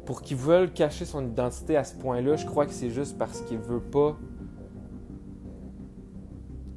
Pour 0.05 0.21
qu'ils 0.21 0.37
veulent 0.37 0.71
cacher 0.71 1.03
son 1.03 1.25
identité 1.27 1.75
à 1.75 1.83
ce 1.83 1.93
point-là, 1.95 2.37
je 2.37 2.45
crois 2.45 2.65
que 2.65 2.71
c'est 2.71 2.89
juste 2.89 3.17
parce 3.17 3.41
qu'ils 3.41 3.57
veulent 3.57 3.81
pas. 3.81 4.17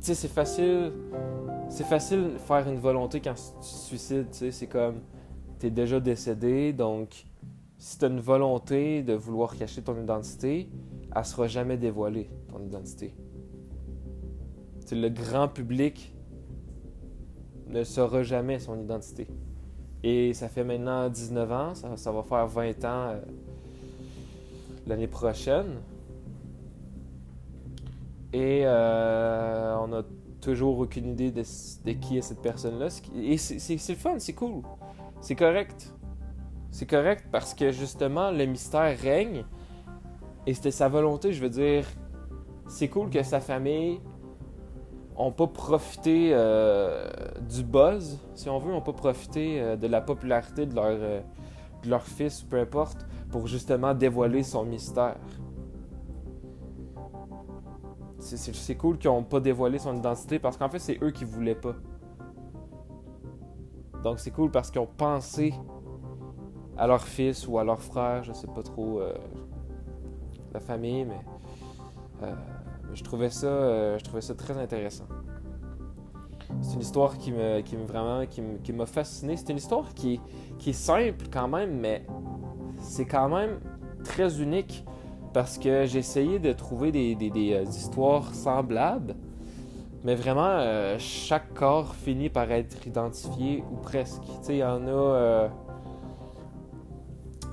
Tu 0.01 0.07
sais, 0.07 0.15
c'est 0.15 0.29
facile. 0.29 0.93
C'est 1.69 1.85
facile 1.85 2.33
faire 2.39 2.69
une 2.69 2.81
volonté 2.81 3.21
quand 3.21 3.35
tu 3.35 3.61
te 3.61 3.65
suicides, 3.65 4.31
tu 4.31 4.39
sais. 4.39 4.51
C'est 4.51 4.67
comme. 4.67 5.01
T'es 5.61 5.71
déjà 5.71 6.01
décédé, 6.01 6.73
donc 6.73 7.27
si 7.77 7.99
tu 7.99 8.05
as 8.05 8.09
une 8.09 8.21
volonté 8.21 9.03
de 9.03 9.15
vouloir 9.15 9.55
cacher 9.57 9.83
ton 9.83 10.01
identité, 10.03 10.71
elle 11.15 11.25
sera 11.25 11.47
jamais 11.49 11.77
dévoilée, 11.77 12.31
ton 12.49 12.61
identité. 12.63 13.15
Le 14.93 15.09
grand 15.09 15.49
public 15.49 16.15
ne 17.69 17.85
saura 17.85 18.23
jamais 18.23 18.59
son 18.59 18.79
identité. 18.81 19.29
Et 20.03 20.33
ça 20.35 20.49
fait 20.49 20.65
maintenant 20.65 21.09
19 21.09 21.53
ans, 21.53 21.75
ça, 21.75 22.13
va 22.13 22.23
faire 22.23 22.47
20 22.47 22.85
ans 22.85 23.09
euh, 23.11 23.21
l'année 24.87 25.07
prochaine. 25.07 25.81
Et 28.33 28.63
euh, 28.65 29.77
on 29.79 29.89
n'a 29.89 30.03
toujours 30.41 30.79
aucune 30.79 31.11
idée 31.11 31.31
de, 31.31 31.43
qui 31.93 32.19
est 32.19 32.23
cette 32.23 32.41
personne-là. 32.41 32.89
Et 33.15 33.37
c'est 33.37 33.75
le 33.75 33.99
fun, 33.99 34.19
c'est 34.19 34.33
cool. 34.33 34.63
C'est 35.21 35.35
correct. 35.35 35.93
C'est 36.71 36.87
correct 36.87 37.27
parce 37.31 37.53
que 37.53 37.71
justement, 37.73 38.31
le 38.31 38.47
mystère 38.47 38.97
règne. 38.99 39.45
Et 40.47 40.55
c'était 40.55 40.71
sa 40.71 40.89
volonté, 40.89 41.33
je 41.33 41.43
veux 41.43 41.51
dire. 41.51 41.85
C'est 42.69 42.89
cool 42.89 43.11
que 43.11 43.23
sa 43.23 43.41
famille 43.41 44.01
n'ont 45.21 45.33
pas 45.33 45.47
profité 45.47 46.31
euh, 46.33 47.09
du 47.49 47.63
buzz, 47.63 48.19
si 48.35 48.49
on 48.49 48.59
veut, 48.59 48.73
n'ont 48.73 48.81
pas 48.81 48.93
profité 48.93 49.61
euh, 49.61 49.77
de 49.77 49.87
la 49.87 50.01
popularité 50.01 50.67
de 50.67 50.75
leur, 50.75 50.87
euh, 50.87 51.99
fils, 52.01 52.43
peu 52.43 52.59
importe, 52.59 53.07
pour 53.31 53.47
justement 53.47 53.95
dévoiler 53.95 54.43
son 54.43 54.65
mystère. 54.65 55.17
C'est 58.19 58.77
cool 58.77 58.99
qu'ils 58.99 59.11
n'ont 59.11 59.23
pas 59.23 59.41
dévoilé 59.41 59.79
son 59.79 59.97
identité 59.97 60.39
parce 60.39 60.57
qu'en 60.57 60.69
fait, 60.69 60.79
c'est 60.79 60.99
eux 61.03 61.11
qui 61.11 61.25
voulaient 61.25 61.55
pas. 61.55 61.75
Donc 64.05 64.21
c'est 64.21 64.31
cool 64.31 64.51
parce 64.51 64.71
qu'ils 64.71 64.81
ont 64.81 64.89
pensé 64.97 65.55
à 66.77 66.87
leur 66.87 67.03
fils 67.03 67.47
ou 67.49 67.59
à 67.59 67.65
leur 67.65 67.81
frère, 67.81 68.23
je 68.23 68.33
sais 68.33 68.47
pas 68.47 68.63
trop 68.63 69.01
la 70.53 70.61
famille, 70.61 71.05
mais 71.07 72.29
je 72.95 73.03
trouvais 73.03 73.31
ça, 73.31 73.47
euh, 73.47 73.99
je 73.99 74.05
trouvais 74.05 74.21
ça 74.21 74.35
très 74.35 74.57
intéressant. 74.59 75.07
C'est 76.63 76.75
une 76.75 76.81
histoire 76.81 77.17
qui 77.17 77.33
me, 77.33 77.61
qui 77.61 77.77
me 77.77 77.85
vraiment, 77.85 78.25
qui 78.27 78.73
m'a 78.73 78.87
fasciné. 78.87 79.37
C'est 79.37 79.51
une 79.51 79.59
histoire 79.59 79.95
qui, 79.95 80.21
qui 80.59 80.71
est 80.71 80.75
simple 80.75 81.27
quand 81.33 81.49
même, 81.49 81.79
mais 81.79 82.05
c'est 82.81 83.05
quand 83.05 83.29
même 83.29 83.61
très 84.05 84.41
unique 84.41 84.85
parce 85.33 85.59
que 85.59 85.87
j'ai 85.87 86.01
essayé 86.01 86.41
de 86.41 86.53
trouver 86.53 86.91
des, 86.91 87.15
des, 87.15 87.31
des 87.31 87.65
histoires 87.69 88.35
semblables, 88.35 89.15
mais 90.03 90.17
vraiment, 90.17 90.97
chaque 90.99 91.55
corps 91.55 91.95
finit 91.95 92.31
par 92.31 92.51
être 92.51 92.85
identifié 92.85 93.63
ou 93.71 93.77
presque. 93.77 94.23
Tu 94.23 94.33
sais, 94.43 94.55
il 94.57 94.59
y 94.59 94.65
en 94.65 94.89
a 94.89 95.51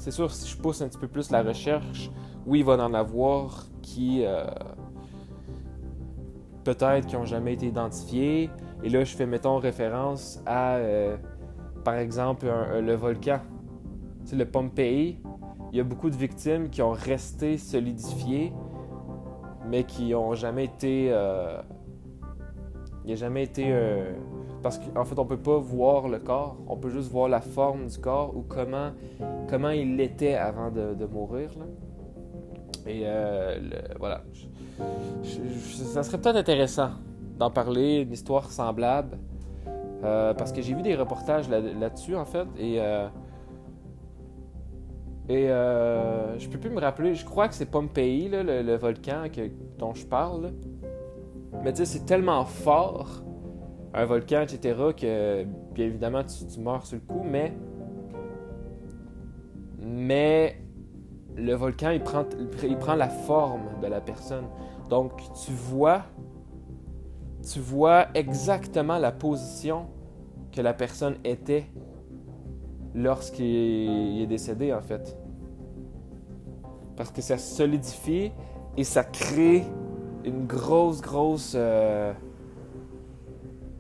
c'est 0.08 0.12
sûr, 0.12 0.32
si 0.32 0.48
je 0.50 0.56
pousse 0.56 0.82
un 0.82 0.88
petit 0.88 0.98
peu 0.98 1.10
plus 1.10 1.32
la 1.32 1.44
recherche, 1.44 2.10
oui, 2.46 2.60
il 2.60 2.66
va 2.66 2.76
en 2.76 2.94
avoir 2.94 3.66
qui 3.82 4.24
euh, 4.24 4.46
peut-être 6.68 7.08
qui 7.08 7.16
n'ont 7.16 7.26
jamais 7.26 7.54
été 7.54 7.68
identifiés. 7.68 8.50
Et 8.84 8.90
là, 8.90 9.06
je 9.06 9.16
fais, 9.16 9.26
mettons, 9.26 9.58
référence 9.58 10.42
à, 10.46 10.76
euh, 10.76 11.16
par 11.86 11.96
exemple, 11.96 12.46
le 12.82 12.94
volcan. 12.94 13.40
C'est 14.26 14.36
le 14.36 14.46
Pompéi. 14.46 15.18
Il 15.72 15.78
y 15.78 15.80
a 15.80 15.86
beaucoup 15.86 16.10
de 16.10 16.18
victimes 16.18 16.70
qui 16.70 16.82
ont 16.82 16.92
resté 16.92 17.58
solidifiées, 17.58 18.52
mais 19.70 19.86
qui 19.86 20.10
n'ont 20.10 20.36
jamais 20.36 20.66
été. 20.66 21.08
Euh, 21.10 21.62
il 23.06 23.12
n'a 23.12 23.16
jamais 23.16 23.44
été 23.44 23.74
parce 24.62 24.80
qu'en 24.80 25.06
fait, 25.06 25.18
on 25.18 25.26
peut 25.26 25.38
pas 25.38 25.58
voir 25.58 26.10
le 26.10 26.20
corps, 26.20 26.58
on 26.68 26.76
peut 26.76 26.90
juste 26.90 27.10
voir 27.10 27.30
la 27.30 27.40
forme 27.40 27.88
du 27.88 27.98
corps 28.00 28.36
ou 28.36 28.42
comment, 28.42 28.92
comment 29.48 29.70
il 29.70 30.02
était 30.02 30.36
avant 30.36 30.72
de, 30.72 31.06
mourir. 31.06 31.52
Et 32.86 33.04
euh, 33.06 33.60
voilà. 33.98 34.24
Ça 35.24 36.04
serait 36.04 36.20
peut-être 36.20 36.36
intéressant 36.36 36.92
d'en 37.38 37.52
parler, 37.52 38.02
une 38.02 38.12
histoire 38.12 38.52
semblable. 38.52 39.18
Euh, 40.04 40.34
parce 40.34 40.52
que 40.52 40.62
j'ai 40.62 40.76
vu 40.76 40.82
des 40.82 40.96
reportages 40.96 41.50
là-dessus, 41.50 42.16
en 42.16 42.26
fait, 42.26 42.48
et. 42.58 42.80
Euh, 42.80 43.08
et 45.30 45.50
euh, 45.50 46.40
je 46.40 46.48
peux 46.48 46.58
plus 46.58 46.70
me 46.70 46.80
rappeler, 46.80 47.14
je 47.14 47.26
crois 47.26 47.50
que 47.50 47.54
c'est 47.54 47.66
Pompéi, 47.66 48.30
là, 48.30 48.44
le, 48.44 48.76
volcan 48.78 49.24
dont 49.78 49.94
je 49.94 50.06
parle. 50.06 50.54
Mais 51.66 51.74
tu 51.74 51.80
sais, 51.80 51.86
c'est 51.86 52.06
tellement 52.06 52.46
fort 52.46 53.24
un 53.94 54.06
volcan, 54.06 54.42
etc., 54.42 54.78
que 54.96 55.44
bien 55.74 55.86
évidemment 55.86 56.22
tu, 56.24 56.60
meurs 56.62 56.86
sur 56.86 56.98
le 56.98 57.02
coup, 57.02 57.24
mais. 57.30 57.54
Mais 59.80 60.62
le 61.38 61.54
volcan, 61.54 61.92
il 61.92 62.02
prend, 62.02 62.26
il 62.64 62.78
prend 62.78 62.96
la 62.96 63.10
forme 63.10 63.80
de 63.82 63.88
la 63.88 64.02
personne. 64.02 64.46
Donc, 64.90 65.12
tu 65.46 65.52
vois, 65.52 66.04
tu 67.50 67.60
vois 67.60 68.08
exactement 68.16 68.98
la 68.98 69.12
position 69.12 69.86
que 70.52 70.62
la 70.62 70.74
personne 70.74 71.16
était 71.24 71.66
lorsqu'il 72.96 74.22
est 74.22 74.28
décédé, 74.28 74.74
en 74.74 74.82
fait. 74.82 75.16
Parce 76.96 77.12
que 77.12 77.22
ça 77.22 77.38
solidifie 77.38 78.32
et 78.76 78.84
ça 78.84 79.04
crée 79.04 79.64
une 80.26 80.48
grosse, 80.48 81.02
grosse, 81.02 81.54
euh, 81.56 82.12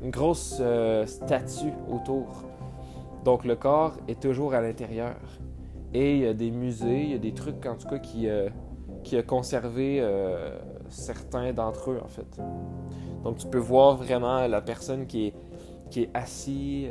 une 0.04 0.12
grosse 0.12 0.58
euh, 0.60 1.06
statue 1.08 1.74
autour. 1.90 2.44
Donc 3.26 3.44
le 3.44 3.56
corps 3.56 3.98
est 4.08 4.22
toujours 4.22 4.54
à 4.54 4.62
l'intérieur. 4.62 5.16
Et 5.94 6.16
il 6.16 6.24
y 6.24 6.28
a 6.28 6.34
des 6.34 6.52
musées, 6.52 7.04
il 7.04 7.12
y 7.12 7.16
a 7.16 7.20
des 7.20 7.34
trucs 7.34 7.66
en 7.66 7.76
tout 7.76 7.88
cas 7.88 8.00
qui, 8.00 8.28
euh, 8.28 8.50
qui 9.04 9.18
a 9.18 9.24
conservé 9.24 10.04
certains 10.90 11.54
d'entre 11.54 11.92
eux 11.92 12.02
en 12.04 12.08
fait. 12.08 12.40
Donc 13.24 13.38
tu 13.38 13.48
peux 13.48 13.58
voir 13.58 13.96
vraiment 13.96 14.46
la 14.48 14.62
personne 14.62 15.08
qui 15.08 15.28
est, 15.28 15.34
qui 15.90 16.04
est 16.04 16.10
assis, 16.14 16.88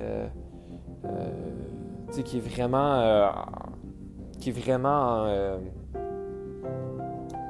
qui 2.24 2.36
est 2.38 2.40
vraiment, 2.40 3.30
qui 4.40 4.48
est 4.50 4.52
vraiment 4.52 5.58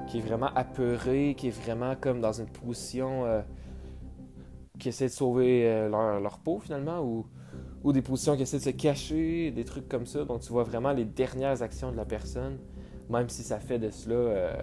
qui 0.06 0.18
est 0.18 0.20
vraiment 0.20 0.50
apeuré, 0.54 1.34
qui 1.36 1.48
est 1.48 1.62
vraiment 1.62 1.94
comme 1.96 2.20
dans 2.20 2.32
une 2.32 2.46
position 2.46 3.24
euh, 3.24 3.42
qui 4.78 4.88
essaie 4.88 5.06
de 5.06 5.12
sauver 5.12 5.66
euh, 5.66 5.88
leur, 6.20 6.38
peau 6.38 6.58
finalement, 6.58 7.00
ou, 7.00 7.26
ou 7.86 7.92
des 7.92 8.02
positions 8.02 8.34
qui 8.34 8.42
essaient 8.42 8.58
de 8.58 8.62
se 8.64 8.70
cacher, 8.70 9.52
des 9.52 9.64
trucs 9.64 9.88
comme 9.88 10.06
ça. 10.06 10.24
Donc 10.24 10.40
tu 10.40 10.52
vois 10.52 10.64
vraiment 10.64 10.90
les 10.90 11.04
dernières 11.04 11.62
actions 11.62 11.92
de 11.92 11.96
la 11.96 12.04
personne, 12.04 12.58
même 13.08 13.28
si 13.28 13.44
ça 13.44 13.60
fait 13.60 13.78
de 13.78 13.90
cela 13.90 14.16
euh, 14.16 14.56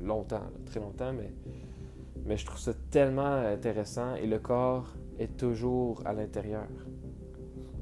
longtemps, 0.00 0.40
très 0.64 0.80
longtemps, 0.80 1.12
mais, 1.12 2.36
je 2.36 2.46
trouve 2.46 2.58
ça 2.58 2.72
tellement 2.90 3.34
intéressant 3.34 4.14
et 4.14 4.26
le 4.26 4.38
corps 4.38 4.86
est 5.18 5.36
toujours 5.36 6.00
à 6.06 6.14
l'intérieur. 6.14 6.66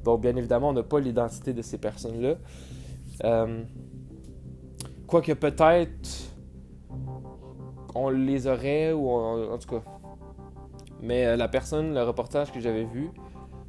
Donc 0.03 0.23
bien 0.23 0.35
évidemment, 0.35 0.71
on 0.71 0.73
n'a 0.73 0.83
pas 0.83 0.99
l'identité 0.99 1.53
de 1.53 1.63
ces 1.63 1.79
personnes-là. 1.79 2.35
Quoique 5.07 5.33
peut-être 5.35 6.33
on 7.95 8.09
les 8.09 8.49
aurait, 8.49 8.93
ou 8.93 9.09
en 9.09 9.59
tout 9.59 9.69
cas. 9.69 9.83
Mais 11.01 11.27
euh, 11.27 11.37
la 11.37 11.49
personne, 11.49 11.95
le 11.95 12.03
reportage 12.03 12.53
que 12.53 12.61
j'avais 12.61 12.85
vu, 12.85 13.11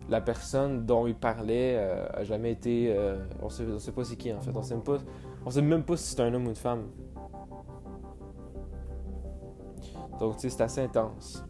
la 0.10 0.22
personne 0.22 0.86
dont 0.86 1.08
il 1.08 1.16
parlait 1.16 1.76
euh, 1.78 2.06
a 2.14 2.24
jamais 2.24 2.52
été. 2.52 2.93
Euh, 2.95 3.18
on 3.41 3.49
sait, 3.49 3.66
sait 3.80 3.91
pas 3.91 4.04
c'est 4.04 4.16
qui 4.16 4.34
en 4.34 4.39
fait. 4.41 4.52
On 4.56 4.62
sait 4.62 4.76
même 4.76 4.84
pas, 4.84 4.97
sait 5.49 5.62
même 5.62 5.84
pas 5.84 5.97
si 5.97 6.16
c'est 6.16 6.22
un 6.22 6.34
homme 6.34 6.45
ou 6.45 6.49
une 6.49 6.56
femme. 6.56 6.88
Donc, 10.20 10.36
tu 10.36 10.41
sais, 10.41 10.49
c'est 10.49 10.64
assez 10.64 10.82
intense. 10.82 11.43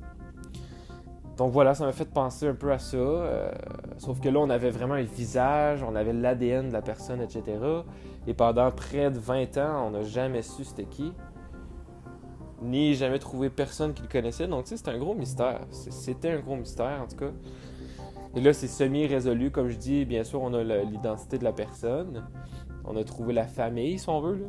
Donc 1.35 1.51
voilà, 1.51 1.73
ça 1.73 1.85
m'a 1.85 1.91
fait 1.91 2.05
penser 2.05 2.47
un 2.47 2.53
peu 2.53 2.71
à 2.71 2.77
ça. 2.77 3.51
sauf 3.97 4.19
que 4.19 4.29
là, 4.29 4.39
on 4.39 4.49
avait 4.49 4.69
vraiment 4.69 4.93
un 4.93 5.03
visage, 5.03 5.83
on 5.83 5.95
avait 5.95 6.13
l'ADN 6.13 6.69
de 6.69 6.73
la 6.73 6.81
personne, 6.81 7.21
etc. 7.21 7.43
Et 8.27 8.33
pendant 8.33 8.69
près 8.71 9.09
de 9.09 9.17
20 9.17 9.57
ans, 9.57 9.87
on 9.87 9.91
n'a 9.91 10.03
jamais 10.03 10.41
su 10.41 10.63
c'était 10.63 10.85
qui 10.85 11.11
ni 12.61 12.93
jamais 12.93 13.19
trouvé 13.19 13.49
personne 13.49 13.93
qui 13.93 14.03
le 14.03 14.07
connaissait. 14.07 14.47
Donc, 14.47 14.65
tu 14.65 14.69
sais, 14.69 14.77
c'était 14.77 14.91
un 14.91 14.99
gros 14.99 15.15
mystère. 15.15 15.61
C'était 15.71 16.31
un 16.31 16.39
gros 16.39 16.55
mystère, 16.55 17.01
en 17.01 17.07
tout 17.07 17.17
cas. 17.17 17.31
Et 18.35 18.41
là, 18.41 18.53
c'est 18.53 18.67
semi-résolu. 18.67 19.51
Comme 19.51 19.67
je 19.67 19.77
dis, 19.77 20.05
bien 20.05 20.23
sûr, 20.23 20.41
on 20.41 20.53
a 20.53 20.63
l'identité 20.63 21.37
de 21.37 21.43
la 21.43 21.51
personne. 21.51 22.23
On 22.85 22.95
a 22.95 23.03
trouvé 23.03 23.33
la 23.33 23.45
famille, 23.45 23.99
si 23.99 24.09
on 24.09 24.21
veut. 24.21 24.35
Là. 24.35 24.47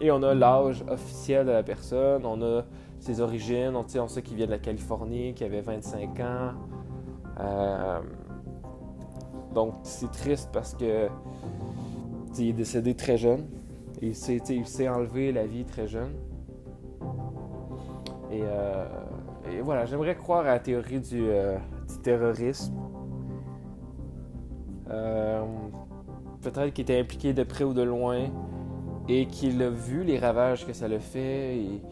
Et 0.00 0.10
on 0.10 0.22
a 0.22 0.34
l'âge 0.34 0.84
officiel 0.88 1.46
de 1.46 1.52
la 1.52 1.62
personne. 1.62 2.24
On 2.24 2.40
a 2.42 2.64
ses 3.00 3.20
origines. 3.20 3.74
On, 3.74 4.08
sait 4.08 4.22
qu'il 4.22 4.36
vient 4.36 4.46
de 4.46 4.52
la 4.52 4.58
Californie, 4.58 5.34
qu'il 5.34 5.46
avait 5.46 5.60
25 5.60 6.20
ans. 6.20 6.52
Euh, 7.40 8.00
donc, 9.54 9.74
c'est 9.82 10.10
triste 10.10 10.50
parce 10.52 10.74
que 10.74 11.08
il 12.38 12.48
est 12.48 12.52
décédé 12.52 12.94
très 12.94 13.16
jeune. 13.18 13.46
Il 14.00 14.14
s'est 14.16 14.88
enlevé 14.88 15.32
la 15.32 15.46
vie 15.46 15.64
très 15.64 15.86
jeune. 15.86 16.12
Euh, 18.32 18.86
et, 19.50 19.60
voilà, 19.60 19.84
j'aimerais 19.84 20.16
croire 20.16 20.40
à 20.40 20.54
la 20.54 20.58
théorie 20.58 21.00
du, 21.00 21.28
euh, 21.28 21.58
terrorisme. 22.02 22.74
Euh, 24.90 25.44
peut-être 26.42 26.72
qu'il 26.72 26.82
était 26.82 26.98
impliqué 26.98 27.32
de 27.32 27.42
près 27.44 27.64
ou 27.64 27.72
de 27.72 27.82
loin 27.82 28.26
et 29.08 29.26
qu'il 29.26 29.62
a 29.62 29.70
vu 29.70 30.04
les 30.04 30.18
ravages 30.18 30.66
que 30.66 30.72
ça 30.72 30.88
le 30.88 30.98
fait 30.98 31.56
et 31.56 31.82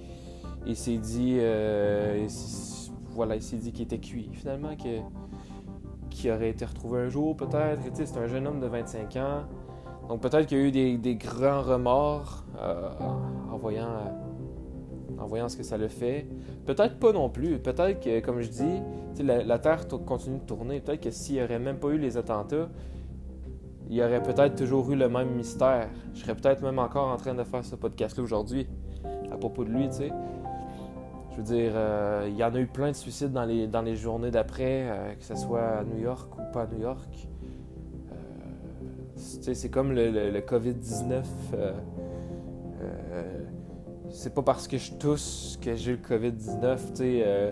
il 0.67 0.77
s'est 0.77 0.99
dit 0.99 1.39
voilà 3.11 3.37
il 3.37 3.43
s'est 3.43 3.57
dit 3.57 3.73
qu'il 3.73 3.85
était 3.85 3.99
cuit 3.99 4.29
finalement 4.33 4.77
qu'il 4.77 6.31
aurait 6.31 6.51
été 6.51 6.65
retrouvé 6.65 7.01
un 7.01 7.09
jour 7.09 7.37
peut-être 7.37 7.81
c'est 7.95 8.17
un 8.17 8.27
jeune 8.27 8.47
homme 8.47 8.61
de 8.61 8.67
25 8.67 9.17
ans 9.17 9.45
donc 10.09 10.21
peut-être 10.21 10.47
qu'il 10.47 10.59
a 10.59 10.61
eu 10.61 10.99
des, 10.99 11.15
grands 11.15 11.63
remords 11.63 12.45
en 13.51 13.57
voyant 13.57 13.89
en 15.21 15.27
voyant 15.27 15.49
ce 15.49 15.57
que 15.57 15.63
ça 15.63 15.77
le 15.77 15.89
fait. 15.89 16.27
Peut-être 16.67 16.99
pas 16.99 17.13
non 17.13 17.29
plus. 17.29 17.59
Peut-être 17.59 18.01
que, 18.01 18.21
comme 18.21 18.41
je 18.41 18.49
dis, 18.49 18.83
la, 19.23 19.59
Terre 19.59 19.87
continue 20.07 20.39
de 20.39 20.45
tourner. 20.45 20.81
Peut-être 20.81 21.01
que 21.01 21.11
s'il 21.11 21.37
n'y 21.37 21.43
aurait 21.43 21.59
même 21.59 21.79
pas 21.79 21.89
eu 21.89 21.99
les 21.99 22.17
attentats, 22.17 22.69
il 23.89 23.97
y 23.97 24.03
aurait 24.03 24.23
peut-être 24.23 24.55
toujours 24.55 24.91
eu 24.93 24.97
le 24.97 25.09
même 25.09 25.31
mystère. 25.31 25.89
Je 26.15 26.21
serais 26.21 26.35
peut-être 26.35 26.63
même 26.63 26.79
encore 26.79 27.09
en 27.09 27.17
train 27.17 27.35
de 27.35 27.43
faire 27.43 27.65
ce 27.65 27.75
podcast-là 27.75 28.23
aujourd'hui 28.23 28.67
à 29.33 29.37
propos 29.37 29.65
de 29.65 29.71
lui, 29.71 29.89
tu 29.89 29.97
sais. 29.97 30.13
Je 31.33 31.37
veux 31.37 31.43
dire, 31.43 31.73
euh, 31.75 32.27
il 32.29 32.37
y 32.37 32.45
en 32.45 32.55
a 32.55 32.61
eu 32.61 32.67
plein 32.67 32.91
de 32.91 32.97
suicides 32.97 33.33
dans 33.33 33.45
les, 33.45 33.67
dans 33.67 33.83
les 33.83 33.97
journées 33.97 34.31
d'après, 34.31 34.89
euh, 34.89 35.15
que 35.15 35.25
ce 35.25 35.37
soit 35.37 35.79
à 35.79 35.85
New 35.85 35.99
York 35.99 36.29
ou 36.39 36.53
pas 36.53 36.63
à 36.63 36.67
New 36.67 36.81
York. 36.81 37.29
Euh, 38.13 38.15
c'est 39.17 39.71
comme 39.71 39.93
le, 39.93 40.11
le, 40.11 40.31
le 40.31 40.41
COVID-19 40.41 41.23
c'est 44.13 44.35
pas 44.35 44.43
parce 44.43 44.69
que 44.69 44.77
je 44.77 44.93
tousse 44.93 45.59
que 45.61 45.75
j'ai 45.75 45.93
le 45.93 45.99
COVID-19. 45.99 46.79
Euh, 47.01 47.51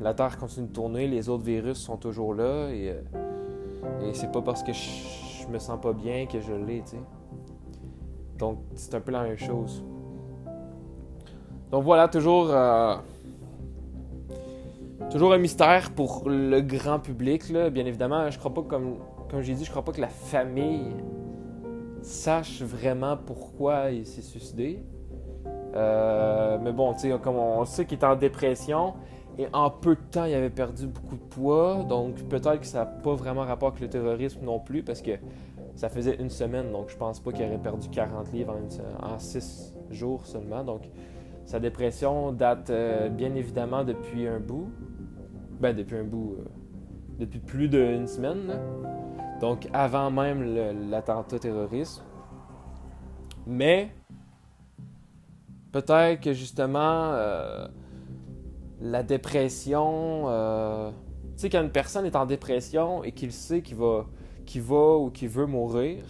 la 0.00 0.14
Terre 0.14 0.36
continue 0.36 0.66
de 0.68 0.72
tourner, 0.72 1.06
les 1.06 1.28
autres 1.28 1.44
virus 1.44 1.78
sont 1.78 1.96
toujours 1.96 2.34
là 2.34 2.68
et, 2.70 2.90
euh, 2.90 4.12
c'est 4.12 4.30
pas 4.32 4.42
parce 4.42 4.62
que 4.62 4.72
je, 4.72 5.46
me 5.48 5.58
sens 5.58 5.80
pas 5.80 5.92
bien 5.92 6.26
que 6.26 6.40
je 6.40 6.52
l'ai. 6.52 6.82
Donc 8.36 8.58
c'est 8.74 8.94
un 8.94 9.00
peu 9.00 9.12
la 9.12 9.22
même 9.22 9.38
chose. 9.38 9.84
Donc 11.70 11.84
voilà, 11.84 12.08
toujours, 12.08 12.48
euh, 12.50 12.96
toujours 15.10 15.32
un 15.32 15.38
mystère 15.38 15.92
pour 15.92 16.28
le 16.28 16.60
grand 16.60 16.98
public. 16.98 17.52
Bien 17.52 17.86
évidemment, 17.86 18.28
je 18.30 18.38
crois 18.38 18.52
pas, 18.52 18.62
comme, 18.62 18.96
comme 19.30 19.40
j'ai 19.40 19.54
dit, 19.54 19.64
je 19.64 19.70
crois 19.70 19.84
pas 19.84 19.92
que 19.92 20.00
la 20.00 20.08
famille 20.08 20.96
sache 22.02 22.62
vraiment 22.62 23.16
pourquoi 23.16 23.92
il 23.92 24.04
s'est 24.04 24.22
suicidé. 24.22 24.84
Euh, 25.76 26.58
mais 26.62 26.72
bon, 26.72 26.94
tu 26.94 27.10
sais, 27.10 27.18
comme 27.22 27.36
on 27.36 27.64
sait 27.64 27.84
qu'il 27.84 27.98
est 27.98 28.04
en 28.04 28.16
dépression 28.16 28.94
et 29.38 29.48
en 29.52 29.70
peu 29.70 29.94
de 29.94 30.00
temps, 30.10 30.24
il 30.24 30.34
avait 30.34 30.50
perdu 30.50 30.86
beaucoup 30.86 31.16
de 31.16 31.22
poids. 31.22 31.84
Donc 31.88 32.16
peut-être 32.28 32.60
que 32.60 32.66
ça 32.66 32.80
n'a 32.80 32.86
pas 32.86 33.14
vraiment 33.14 33.42
rapport 33.42 33.68
avec 33.68 33.80
le 33.80 33.88
terrorisme 33.88 34.44
non 34.44 34.58
plus 34.58 34.82
parce 34.82 35.02
que 35.02 35.12
ça 35.74 35.88
faisait 35.88 36.16
une 36.16 36.30
semaine. 36.30 36.72
Donc 36.72 36.88
je 36.88 36.96
pense 36.96 37.20
pas 37.20 37.32
qu'il 37.32 37.44
aurait 37.44 37.58
perdu 37.58 37.88
40 37.88 38.32
livres 38.32 38.56
en, 39.02 39.18
6 39.18 39.74
jours 39.90 40.24
seulement. 40.26 40.64
Donc 40.64 40.88
sa 41.44 41.60
dépression 41.60 42.32
date 42.32 42.70
euh, 42.70 43.08
bien 43.10 43.34
évidemment 43.34 43.84
depuis 43.84 44.26
un 44.26 44.40
bout. 44.40 44.70
Ben, 45.60 45.76
depuis 45.76 45.96
un 45.96 46.04
bout. 46.04 46.36
Euh, 46.38 46.44
depuis 47.18 47.40
plus 47.40 47.68
d'une 47.68 48.06
semaine. 48.06 48.58
Donc 49.40 49.68
avant 49.74 50.10
même 50.10 50.90
l'attentat 50.90 51.38
terroriste. 51.38 52.02
Mais 53.46 53.90
Peut-être 55.72 56.20
que 56.20 56.32
justement, 56.32 57.10
euh, 57.12 57.66
la 58.80 59.02
dépression. 59.02 60.24
Euh, 60.26 60.90
tu 60.90 61.42
sais, 61.42 61.50
quand 61.50 61.62
une 61.62 61.70
personne 61.70 62.06
est 62.06 62.16
en 62.16 62.26
dépression 62.26 63.04
et 63.04 63.12
qu'il 63.12 63.32
sait 63.32 63.62
qu'il 63.62 63.76
va, 63.76 64.06
va 64.56 64.96
ou 64.96 65.10
qu'il 65.10 65.28
veut 65.28 65.46
mourir, 65.46 66.02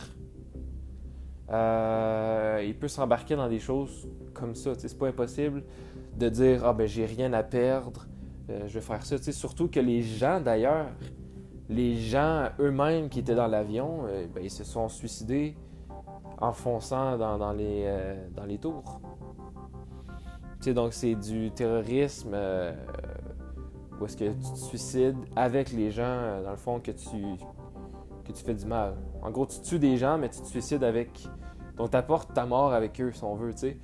euh, 1.50 2.62
il 2.64 2.76
peut 2.76 2.88
s'embarquer 2.88 3.36
dans 3.36 3.48
des 3.48 3.58
choses 3.58 4.08
comme 4.34 4.54
ça. 4.54 4.72
C'est 4.76 4.96
pas 4.98 5.08
impossible 5.08 5.64
de 6.16 6.28
dire 6.28 6.64
Ah 6.64 6.72
ben 6.72 6.86
j'ai 6.86 7.06
rien 7.06 7.32
à 7.32 7.42
perdre, 7.42 8.06
je 8.48 8.72
vais 8.72 8.80
faire 8.80 9.04
ça. 9.04 9.16
surtout 9.18 9.68
que 9.68 9.80
les 9.80 10.02
gens 10.02 10.40
d'ailleurs, 10.40 10.86
les 11.68 11.96
gens 11.96 12.50
eux-mêmes 12.60 13.08
qui 13.08 13.20
étaient 13.20 13.34
dans 13.34 13.48
l'avion, 13.48 14.04
ben, 14.34 14.42
ils 14.42 14.50
se 14.50 14.64
sont 14.64 14.88
suicidés 14.88 15.56
en 16.38 16.52
fonçant 16.52 17.16
dans 17.16 17.52
les 17.52 18.58
tours 18.60 19.00
donc 20.74 20.92
c'est 20.92 21.14
du 21.14 21.50
terrorisme 21.50 22.32
euh, 22.34 22.72
où 24.00 24.04
est-ce 24.04 24.16
que 24.16 24.24
tu 24.24 24.52
te 24.52 24.58
suicides 24.58 25.16
avec 25.34 25.72
les 25.72 25.90
gens, 25.90 26.04
euh, 26.04 26.44
dans 26.44 26.50
le 26.50 26.56
fond, 26.56 26.80
que 26.80 26.90
tu, 26.90 27.16
que 28.24 28.32
tu 28.32 28.44
fais 28.44 28.54
du 28.54 28.66
mal. 28.66 28.94
En 29.22 29.30
gros, 29.30 29.46
tu 29.46 29.60
tues 29.60 29.78
des 29.78 29.96
gens, 29.96 30.18
mais 30.18 30.28
tu 30.28 30.40
te 30.40 30.46
suicides 30.46 30.84
avec 30.84 31.26
Donc, 31.76 31.90
t'apportes 31.90 32.32
ta 32.34 32.46
mort 32.46 32.72
avec 32.72 33.00
eux, 33.00 33.12
si 33.12 33.24
on 33.24 33.34
veut, 33.34 33.52
tu 33.52 33.60
sais. 33.60 33.78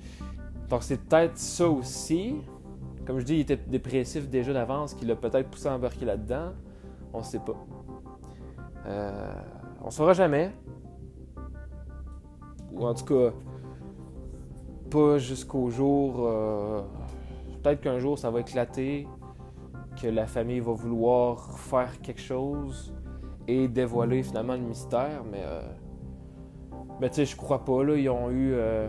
Donc, 0.69 0.83
c'est 0.83 0.97
peut-être 0.97 1.37
ça 1.37 1.67
aussi. 1.67 2.35
Comme 3.05 3.19
je 3.19 3.25
dis, 3.25 3.35
il 3.35 3.39
était 3.41 3.57
dépressif 3.57 4.29
déjà 4.29 4.53
d'avance, 4.53 4.93
qu'il 4.93 5.11
a 5.11 5.15
peut-être 5.15 5.49
poussé 5.49 5.67
à 5.67 5.75
embarquer 5.75 6.05
là-dedans. 6.05 6.53
On 7.13 7.21
sait 7.21 7.39
pas. 7.39 7.55
Euh, 8.85 9.33
on 9.83 9.91
saura 9.91 10.13
jamais. 10.13 10.51
Ou 12.71 12.85
en 12.85 12.93
tout 12.93 13.05
cas, 13.05 13.33
pas 14.93 15.17
jusqu'au 15.17 15.69
jour. 15.71 16.17
Euh, 16.19 16.81
peut-être 17.61 17.81
qu'un 17.81 17.97
jour 17.97 18.19
ça 18.19 18.29
va 18.29 18.41
éclater, 18.41 19.07
que 19.99 20.07
la 20.07 20.27
famille 20.27 20.59
va 20.59 20.73
vouloir 20.73 21.57
faire 21.57 21.99
quelque 22.01 22.21
chose 22.21 22.93
et 23.47 23.67
dévoiler 23.67 24.21
finalement 24.21 24.53
le 24.53 24.61
mystère, 24.61 25.23
mais. 25.29 25.41
Euh, 25.43 25.61
mais 27.01 27.09
tu 27.09 27.15
sais, 27.15 27.25
je 27.25 27.35
crois 27.35 27.65
pas, 27.65 27.83
là. 27.83 27.95
Ils 27.95 28.09
ont 28.09 28.29
eu. 28.29 28.53
Euh, 28.53 28.87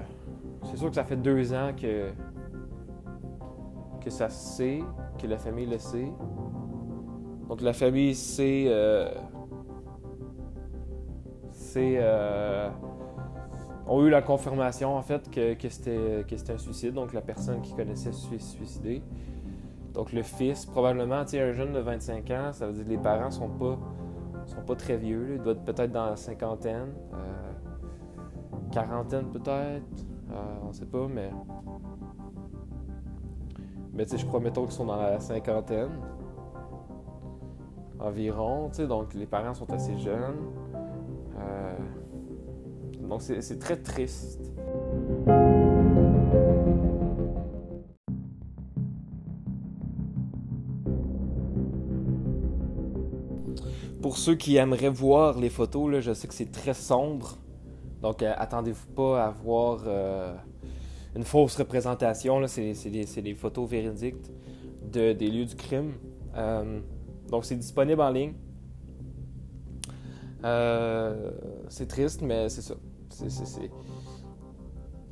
c'est 0.64 0.76
sûr 0.76 0.90
que 0.90 0.94
ça 0.94 1.04
fait 1.04 1.16
deux 1.16 1.54
ans 1.54 1.72
que. 1.74 2.10
que 4.02 4.10
ça 4.10 4.28
sait, 4.28 4.80
que 5.18 5.26
la 5.26 5.38
famille 5.38 5.66
le 5.66 5.78
sait. 5.78 6.12
Donc 7.48 7.62
la 7.62 7.72
famille 7.72 8.14
sait. 8.14 8.70
c'est 11.50 11.98
ont 13.86 14.04
eu 14.04 14.10
la 14.10 14.22
confirmation 14.22 14.96
en 14.96 15.02
fait 15.02 15.30
que, 15.30 15.68
c'était 15.68 16.24
un 16.52 16.58
suicide, 16.58 16.94
donc 16.94 17.12
la 17.12 17.20
personne 17.20 17.60
qui 17.60 17.74
connaissait 17.74 18.12
se 18.12 18.38
suicidé. 18.38 19.02
Donc 19.92 20.12
le 20.12 20.22
fils, 20.22 20.66
probablement, 20.66 21.16
un 21.16 21.52
jeune 21.52 21.72
de 21.72 21.78
25 21.78 22.30
ans, 22.30 22.52
ça 22.52 22.66
veut 22.66 22.72
dire 22.72 22.84
que 22.84 22.90
les 22.90 22.98
parents 22.98 23.30
sont 23.30 23.48
pas 23.48 23.78
sont 24.46 24.62
pas 24.62 24.76
très 24.76 24.96
vieux, 24.96 25.36
ils 25.36 25.42
doivent 25.42 25.56
être 25.56 25.64
peut-être 25.64 25.92
dans 25.92 26.06
la 26.06 26.16
cinquantaine, 26.16 26.92
euh, 27.14 27.52
quarantaine 28.70 29.26
peut-être, 29.30 30.04
euh, 30.30 30.66
on 30.68 30.72
sait 30.72 30.84
pas, 30.84 31.06
mais 31.08 31.30
mais 33.94 34.04
je 34.06 34.26
crois 34.26 34.40
mettons 34.40 34.64
qu'ils 34.64 34.72
sont 34.72 34.84
dans 34.84 35.00
la 35.00 35.18
cinquantaine 35.20 35.92
environ, 37.98 38.70
donc 38.88 39.14
les 39.14 39.26
parents 39.26 39.54
sont 39.54 39.72
assez 39.72 39.96
jeunes. 39.96 40.50
Euh, 41.38 41.76
donc 43.08 43.22
c'est 43.22 43.58
très 43.58 43.76
triste. 43.76 44.40
Pour 54.02 54.18
ceux 54.18 54.34
qui 54.34 54.56
aimeraient 54.56 54.90
voir 54.90 55.38
les 55.38 55.48
photos, 55.48 56.00
je 56.00 56.12
sais 56.12 56.28
que 56.28 56.34
c'est 56.34 56.52
très 56.52 56.74
sombre. 56.74 57.38
Donc 58.02 58.22
euh, 58.22 58.34
attendez-vous 58.36 58.92
pas 58.94 59.24
à 59.24 59.30
voir 59.30 59.82
euh, 59.86 60.34
une 61.16 61.24
fausse 61.24 61.56
représentation. 61.56 62.46
C'est 62.46 62.74
des, 62.90 63.34
photos 63.34 63.66
véridiques 63.66 64.30
de, 64.92 65.14
des 65.14 65.30
lieux 65.30 65.46
du 65.46 65.54
crime. 65.54 65.92
Euh, 66.36 66.80
donc 67.30 67.46
c'est 67.46 67.56
disponible 67.56 68.02
en 68.02 68.10
ligne. 68.10 68.34
c'est 71.68 71.86
triste, 71.88 72.20
mais 72.20 72.50
c'est 72.50 72.60
ça. 72.60 72.74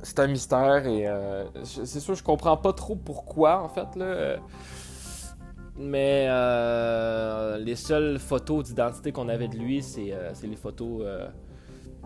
C'est 0.03 0.19
un 0.19 0.27
mystère 0.27 0.85
et 0.85 1.07
euh, 1.07 1.45
c'est 1.63 1.99
sûr, 2.01 2.13
je 2.13 2.23
comprends 2.23 2.57
pas 2.57 2.73
trop 2.73 2.95
pourquoi, 2.95 3.63
en 3.63 3.69
fait. 3.69 3.95
Là. 3.95 4.35
Mais 5.77 6.27
euh, 6.29 7.57
les 7.57 7.75
seules 7.75 8.19
photos 8.19 8.65
d'identité 8.65 9.13
qu'on 9.13 9.29
avait 9.29 9.47
de 9.47 9.55
lui, 9.55 9.81
c'est 9.81 10.11
euh, 10.11 10.31
les 10.43 10.57
photos 10.57 11.05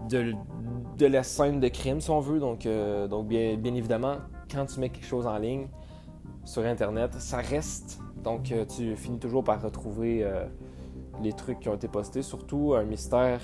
de, 0.09 0.33
de, 0.97 1.05
la 1.07 1.23
scène 1.23 1.59
de 1.59 1.67
crime, 1.69 1.99
si 1.99 2.11
on 2.11 2.19
veut. 2.19 2.39
Donc, 2.39 2.67
donc 3.09 3.27
bien, 3.27 3.57
bien 3.57 3.73
évidemment, 3.73 4.17
quand 4.51 4.67
tu 4.67 4.79
mets 4.79 4.89
quelque 4.89 5.07
chose 5.07 5.25
en 5.25 5.37
ligne 5.39 5.67
sur 6.45 6.63
Internet, 6.63 7.15
ça 7.15 7.37
reste. 7.37 7.99
Donc, 8.23 8.53
tu 8.75 8.95
finis 8.95 9.19
toujours 9.19 9.43
par 9.43 9.59
retrouver 9.59 10.23
les 11.23 11.33
trucs 11.33 11.61
qui 11.61 11.69
ont 11.69 11.75
été 11.75 11.87
postés. 11.87 12.21
Surtout 12.21 12.75
un 12.75 12.83
mystère 12.83 13.41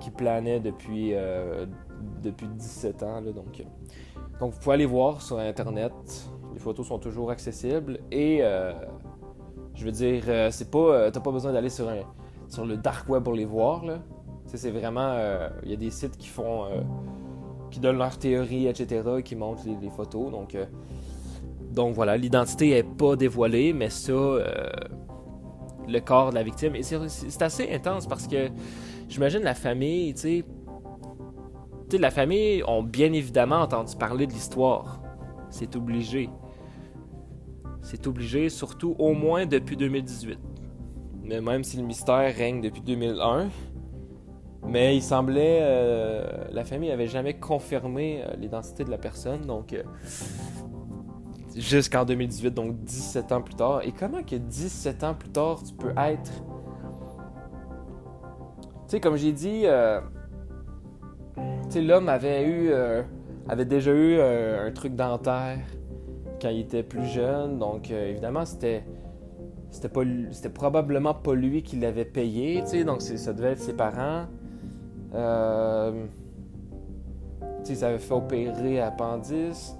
qui 0.00 0.10
planait 0.10 0.58
depuis 0.58 1.14
depuis 2.22 2.46
17 2.46 3.02
ans. 3.02 3.22
donc, 3.22 3.60
euh, 3.60 3.64
donc, 4.40 4.52
vous 4.52 4.60
pouvez 4.60 4.74
aller 4.74 4.86
voir 4.86 5.20
sur 5.22 5.38
Internet. 5.38 5.92
Les 6.52 6.58
photos 6.58 6.86
sont 6.86 6.98
toujours 6.98 7.30
accessibles. 7.30 8.00
Et 8.10 8.38
euh, 8.40 8.72
je 9.74 9.84
veux 9.84 9.92
dire, 9.92 10.24
euh, 10.28 10.50
c'est 10.50 10.70
pas, 10.70 11.10
t'as 11.10 11.20
pas 11.20 11.30
besoin 11.30 11.52
d'aller 11.52 11.70
sur, 11.70 11.88
sur 12.48 12.64
le 12.66 12.76
dark 12.76 13.08
web 13.08 13.22
pour 13.22 13.34
les 13.34 13.44
voir. 13.44 13.82
C'est 14.46 14.70
vraiment, 14.70 15.16
il 15.62 15.70
y 15.70 15.72
a 15.72 15.76
des 15.76 15.90
sites 15.90 16.16
qui 16.18 16.28
font, 16.28 16.66
qui 17.70 17.80
donnent 17.80 17.96
leur 17.96 18.18
théorie, 18.18 18.66
etc., 18.66 19.22
qui 19.24 19.34
montrent 19.34 19.62
les, 19.66 19.88
photos. 19.88 20.30
Donc, 20.30 20.56
donc 21.70 21.94
voilà, 21.94 22.18
l'identité 22.18 22.70
est 22.70 22.82
pas 22.82 23.16
dévoilée, 23.16 23.72
mais 23.72 23.88
ça, 23.88 24.12
le 24.12 26.00
corps 26.00 26.30
de 26.30 26.34
la 26.34 26.42
victime. 26.42 26.74
Et 26.74 26.82
c'est 26.82 27.42
assez 27.42 27.72
intense 27.72 28.06
parce 28.06 28.26
que 28.26 28.50
j'imagine 29.08 29.40
la 29.40 29.54
famille, 29.54 30.12
tu 30.12 30.20
sais 30.20 30.44
la 31.98 32.10
famille 32.10 32.62
ont 32.66 32.82
bien 32.82 33.12
évidemment 33.12 33.60
entendu 33.60 33.96
parler 33.96 34.26
de 34.26 34.32
l'histoire. 34.32 35.00
C'est 35.50 35.76
obligé. 35.76 36.30
C'est 37.82 38.06
obligé, 38.06 38.48
surtout 38.48 38.94
au 38.98 39.12
moins 39.12 39.46
depuis 39.46 39.76
2018. 39.76 40.38
Mais 41.24 41.40
même 41.40 41.64
si 41.64 41.76
le 41.76 41.84
mystère 41.84 42.34
règne 42.34 42.60
depuis 42.60 42.82
2001, 42.82 43.48
mais 44.66 44.96
il 44.96 45.02
semblait. 45.02 45.58
Euh, 45.62 46.24
la 46.52 46.64
famille 46.64 46.88
n'avait 46.90 47.08
jamais 47.08 47.34
confirmé 47.34 48.22
euh, 48.22 48.34
l'identité 48.36 48.84
de 48.84 48.90
la 48.90 48.98
personne, 48.98 49.42
donc. 49.42 49.72
Euh, 49.72 49.82
jusqu'en 51.54 52.04
2018, 52.04 52.50
donc 52.54 52.82
17 52.84 53.32
ans 53.32 53.42
plus 53.42 53.54
tard. 53.54 53.82
Et 53.82 53.92
comment 53.92 54.22
que 54.22 54.36
17 54.36 55.04
ans 55.04 55.14
plus 55.14 55.28
tard, 55.30 55.62
tu 55.62 55.74
peux 55.74 55.92
être. 55.96 56.32
Tu 58.86 58.96
sais, 58.96 59.00
comme 59.00 59.16
j'ai 59.16 59.32
dit 59.32 59.64
l'homme 61.80 62.08
avait 62.08 62.44
eu, 62.44 62.68
euh, 62.70 63.02
avait 63.48 63.64
déjà 63.64 63.92
eu 63.92 64.16
euh, 64.18 64.66
un 64.66 64.72
truc 64.72 64.94
dentaire 64.94 65.58
quand 66.40 66.48
il 66.48 66.60
était 66.60 66.82
plus 66.82 67.06
jeune, 67.06 67.58
donc 67.58 67.90
euh, 67.90 68.10
évidemment 68.10 68.44
c'était, 68.44 68.84
c'était 69.70 69.88
pas, 69.88 70.02
c'était 70.30 70.50
probablement 70.50 71.14
pas 71.14 71.34
lui 71.34 71.62
qui 71.62 71.76
l'avait 71.76 72.04
payé, 72.04 72.62
donc 72.84 73.00
ça 73.02 73.32
devait 73.32 73.52
être 73.52 73.60
ses 73.60 73.74
parents. 73.74 74.26
tu 77.64 77.74
sais, 77.74 77.84
avait 77.84 77.98
fait 77.98 78.14
opérer 78.14 78.80
appendice. 78.80 79.76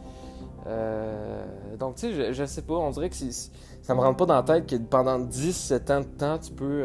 donc, 1.79 1.97
tu 1.97 2.13
sais, 2.13 2.13
je, 2.13 2.33
je, 2.33 2.45
sais 2.45 2.63
pas, 2.63 2.75
on 2.75 2.91
dirait 2.91 3.11
que 3.11 3.17
ça 3.17 3.95
me 3.95 4.01
rentre 4.01 4.19
pas 4.19 4.27
dans 4.27 4.37
la 4.37 4.43
tête 4.45 4.67
que 4.67 4.77
pendant 4.77 5.19
17 5.19 5.91
ans 5.91 6.01
de 6.01 6.05
temps, 6.05 6.39
tu 6.39 6.53
peux, 6.53 6.85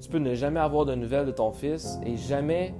tu 0.00 0.08
peux 0.08 0.18
ne 0.18 0.34
jamais 0.34 0.58
avoir 0.60 0.84
de 0.86 0.96
nouvelles 0.96 1.26
de 1.26 1.30
ton 1.30 1.52
fils 1.52 2.00
et 2.04 2.16
jamais 2.16 2.74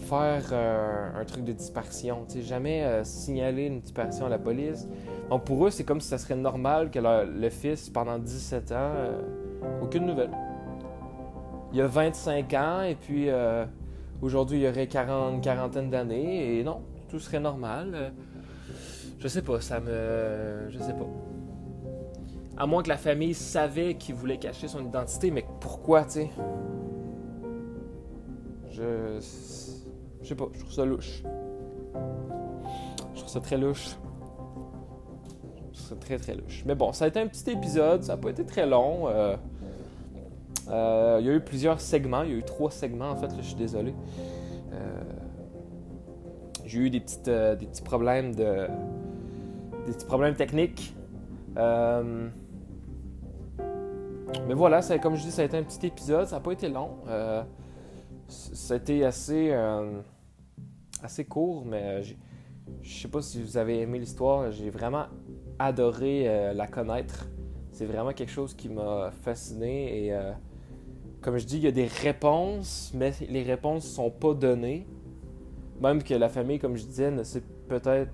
faire 0.00 0.44
euh, 0.52 1.20
un 1.20 1.24
truc 1.24 1.44
de 1.44 1.52
disparition, 1.52 2.26
jamais 2.40 2.82
euh, 2.82 3.04
signaler 3.04 3.66
une 3.66 3.80
disparition 3.80 4.26
à 4.26 4.28
la 4.28 4.38
police. 4.38 4.88
Donc 5.28 5.44
pour 5.44 5.66
eux, 5.66 5.70
c'est 5.70 5.84
comme 5.84 6.00
si 6.00 6.08
ça 6.08 6.18
serait 6.18 6.36
normal 6.36 6.90
que 6.90 6.98
le 6.98 7.50
fils, 7.50 7.90
pendant 7.90 8.18
17 8.18 8.72
ans, 8.72 8.74
euh, 8.76 9.20
aucune 9.82 10.06
nouvelle. 10.06 10.30
Il 11.72 11.80
a 11.80 11.86
25 11.86 12.52
ans 12.54 12.82
et 12.82 12.96
puis 12.96 13.28
aujourd'hui 14.20 14.58
il 14.58 14.64
y 14.64 14.68
aurait 14.68 14.88
40, 14.88 15.34
une 15.34 15.40
quarantaine 15.40 15.88
d'années 15.88 16.58
et 16.58 16.64
non, 16.64 16.82
tout 17.08 17.20
serait 17.20 17.38
normal. 17.38 18.12
je 19.20 19.28
sais 19.28 19.42
pas, 19.42 19.60
ça 19.60 19.78
me... 19.78 20.68
Je 20.68 20.78
sais 20.78 20.94
pas. 20.94 21.06
À 22.56 22.66
moins 22.66 22.82
que 22.82 22.88
la 22.88 22.96
famille 22.96 23.34
savait 23.34 23.94
qu'il 23.94 24.16
voulait 24.16 24.38
cacher 24.38 24.66
son 24.66 24.84
identité, 24.84 25.30
mais 25.30 25.44
pourquoi, 25.60 26.02
tu 26.04 26.10
sais? 26.10 26.30
Je 28.72 29.20
je 30.22 30.28
sais 30.28 30.34
pas, 30.34 30.48
je 30.52 30.60
trouve 30.60 30.72
ça 30.72 30.84
louche. 30.84 31.22
Je 33.14 33.20
trouve 33.20 33.28
ça 33.28 33.40
très 33.40 33.56
louche. 33.56 33.96
Je 35.72 35.78
trouve 35.78 35.88
ça 35.88 35.96
très 35.96 36.18
très 36.18 36.34
louche. 36.34 36.62
Mais 36.66 36.74
bon, 36.74 36.92
ça 36.92 37.06
a 37.06 37.08
été 37.08 37.20
un 37.20 37.26
petit 37.26 37.50
épisode, 37.50 38.02
ça 38.02 38.14
n'a 38.14 38.18
pas 38.18 38.28
été 38.30 38.44
très 38.44 38.66
long. 38.66 39.08
Euh, 39.08 39.36
euh, 40.68 41.16
il 41.20 41.26
y 41.26 41.30
a 41.30 41.32
eu 41.32 41.40
plusieurs 41.40 41.80
segments, 41.80 42.22
il 42.22 42.30
y 42.30 42.34
a 42.34 42.36
eu 42.36 42.42
trois 42.42 42.70
segments 42.70 43.10
en 43.10 43.16
fait, 43.16 43.30
je 43.36 43.42
suis 43.42 43.56
désolé. 43.56 43.94
Euh, 44.72 45.00
j'ai 46.66 46.78
eu 46.78 46.90
des, 46.90 47.00
petites, 47.00 47.28
des 47.28 47.66
petits 47.66 47.82
problèmes 47.82 48.34
de. 48.34 48.68
des 49.86 49.92
petits 49.92 50.06
problèmes 50.06 50.34
techniques. 50.34 50.94
mais 51.56 52.30
voilà, 54.54 54.80
comme 55.02 55.16
je 55.16 55.22
dis, 55.22 55.32
ça 55.32 55.42
a 55.42 55.46
été 55.46 55.56
un 55.56 55.64
petit 55.64 55.86
épisode, 55.86 56.26
ça 56.26 56.36
n'a 56.36 56.40
pas 56.40 56.52
été 56.52 56.68
long. 56.68 56.90
C'était 58.30 59.04
assez, 59.04 59.50
euh, 59.50 60.00
assez 61.02 61.24
court, 61.24 61.64
mais 61.66 61.82
euh, 61.82 62.02
je 62.82 63.00
sais 63.02 63.08
pas 63.08 63.20
si 63.22 63.42
vous 63.42 63.56
avez 63.56 63.80
aimé 63.80 63.98
l'histoire. 63.98 64.50
J'ai 64.52 64.70
vraiment 64.70 65.06
adoré 65.58 66.28
euh, 66.28 66.52
la 66.52 66.66
connaître. 66.66 67.28
C'est 67.72 67.86
vraiment 67.86 68.12
quelque 68.12 68.30
chose 68.30 68.54
qui 68.54 68.68
m'a 68.68 69.10
fasciné. 69.10 70.06
Et 70.06 70.20
comme 71.22 71.38
je 71.38 71.46
dis, 71.46 71.56
il 71.56 71.62
y 71.62 71.68
a 71.68 71.72
des 71.72 71.86
réponses, 71.86 72.92
mais 72.94 73.12
les 73.28 73.42
réponses 73.42 73.84
ne 73.84 73.90
sont 73.90 74.10
pas 74.10 74.34
données. 74.34 74.86
Même 75.80 76.02
que 76.02 76.12
la 76.14 76.28
famille, 76.28 76.58
comme 76.58 76.76
je 76.76 76.84
disais, 76.84 77.10
ne 77.10 77.22
sait 77.22 77.42
peut-être 77.68 78.12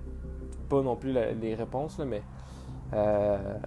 pas 0.69 0.81
non 0.81 0.95
plus 0.95 1.11
les 1.13 1.55
réponses, 1.55 1.99
mais. 1.99 2.21
Euh, 2.93 3.57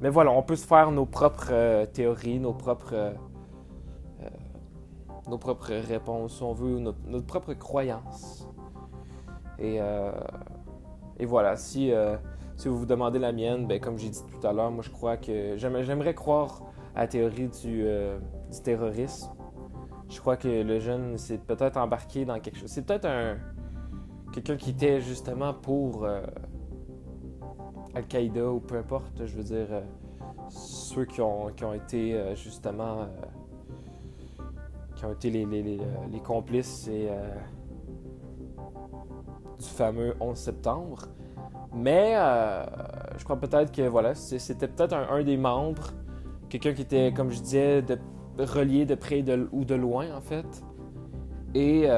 mais 0.00 0.08
voilà, 0.08 0.30
on 0.30 0.42
peut 0.42 0.56
se 0.56 0.66
faire 0.66 0.90
nos 0.90 1.06
propres 1.06 1.48
euh, 1.50 1.86
théories, 1.86 2.38
nos 2.38 2.54
propres. 2.54 3.14
Euh, 5.26 5.30
nos 5.30 5.38
propres 5.38 5.72
réponses, 5.72 6.36
si 6.36 6.42
on 6.42 6.52
veut, 6.52 6.78
notre, 6.78 6.98
notre 7.06 7.26
propre 7.26 7.52
croyance. 7.54 8.48
Et, 9.58 9.78
et 11.18 11.26
voilà, 11.26 11.54
si, 11.54 11.92
si 12.56 12.68
vous 12.68 12.78
vous 12.78 12.86
demandez 12.86 13.18
la 13.18 13.30
mienne, 13.30 13.66
ben, 13.66 13.78
comme 13.78 13.98
j'ai 13.98 14.08
dit 14.08 14.22
tout 14.24 14.46
à 14.46 14.54
l'heure, 14.54 14.70
moi 14.70 14.82
je 14.82 14.88
crois 14.88 15.18
que 15.18 15.54
j'aimerais 15.58 16.14
croire 16.14 16.62
à 16.94 17.00
la 17.00 17.08
théorie 17.08 17.48
du, 17.48 17.84
du 17.84 18.60
terrorisme. 18.64 19.30
Je 20.08 20.18
crois 20.18 20.38
que 20.38 20.48
le 20.48 20.80
jeune 20.80 21.18
s'est 21.18 21.36
peut-être 21.36 21.76
embarqué 21.76 22.24
dans 22.24 22.40
quelque 22.40 22.58
chose. 22.58 22.70
C'est 22.70 22.86
peut-être 22.86 23.04
un 23.04 23.36
quelqu'un 24.30 24.56
qui 24.56 24.70
était 24.70 25.00
justement 25.00 25.52
pour 25.54 26.04
euh, 26.04 26.22
Al-Qaïda 27.94 28.50
ou 28.50 28.60
peu 28.60 28.76
importe, 28.76 29.24
je 29.26 29.36
veux 29.36 29.42
dire, 29.42 29.66
euh, 29.70 29.82
ceux 30.48 31.04
qui 31.04 31.20
ont, 31.20 31.48
qui 31.50 31.64
ont 31.64 31.74
été 31.74 32.14
euh, 32.14 32.34
justement. 32.34 33.08
Qui 35.00 35.06
ont 35.06 35.12
été 35.12 35.30
les, 35.30 35.46
les, 35.46 35.62
les, 35.62 36.20
complices 36.20 36.86
et, 36.88 37.08
du 39.58 39.64
fameux 39.64 40.14
11 40.20 40.36
septembre. 40.36 41.06
Mais 41.72 42.14
je 43.16 43.24
crois 43.24 43.40
peut-être 43.40 43.72
que 43.72 43.88
voilà, 43.88 44.14
c'était 44.14 44.68
peut-être 44.68 44.92
un, 44.92 45.08
un, 45.08 45.24
des 45.24 45.38
membres, 45.38 45.92
quelqu'un 46.50 46.74
qui 46.74 46.82
était, 46.82 47.14
comme 47.16 47.30
je 47.30 47.40
disais, 47.40 47.80
de, 47.80 47.98
relié 48.38 48.84
de 48.84 48.94
près 48.94 49.22
de, 49.22 49.48
ou 49.52 49.64
de 49.64 49.74
loin 49.74 50.14
en 50.14 50.20
fait. 50.20 50.62
Et 51.54 51.88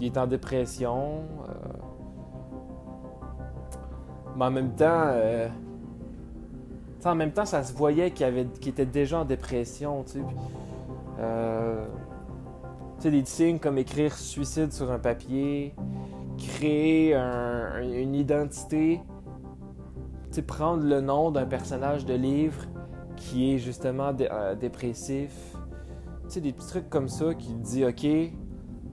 il 0.00 0.06
est 0.06 0.18
en 0.18 0.26
dépression. 0.26 1.22
Euh, 1.48 1.52
mais 4.36 4.44
en 4.44 4.50
même 4.50 4.74
temps, 4.74 5.04
euh, 5.06 5.48
en 7.04 7.14
même 7.14 7.32
temps, 7.32 7.44
ça 7.44 7.62
se 7.62 7.72
voyait 7.74 8.10
qu'il, 8.10 8.26
avait, 8.26 8.46
était 8.66 8.86
déjà 8.86 9.20
en 9.20 9.24
dépression. 9.24 10.02
Tu 10.04 10.12
sais, 10.12 10.20
euh, 11.20 11.86
des 13.02 13.24
signes 13.24 13.58
comme 13.58 13.78
écrire 13.78 14.14
suicide 14.14 14.72
sur 14.72 14.90
un 14.90 14.98
papier, 14.98 15.74
créer 16.38 17.14
une 17.14 18.14
identité, 18.14 19.00
tu 20.32 20.42
prendre 20.42 20.84
le 20.84 21.00
nom 21.00 21.30
d'un 21.30 21.46
personnage 21.46 22.04
de 22.04 22.14
livre 22.14 22.64
qui 23.16 23.54
est 23.54 23.58
justement 23.58 24.12
dépressif. 24.58 25.32
Tu 26.24 26.34
sais, 26.34 26.40
des 26.40 26.52
petits 26.52 26.68
trucs 26.68 26.88
comme 26.88 27.08
ça 27.08 27.34
qui 27.34 27.54
dit, 27.54 27.84
OK, 27.84 28.06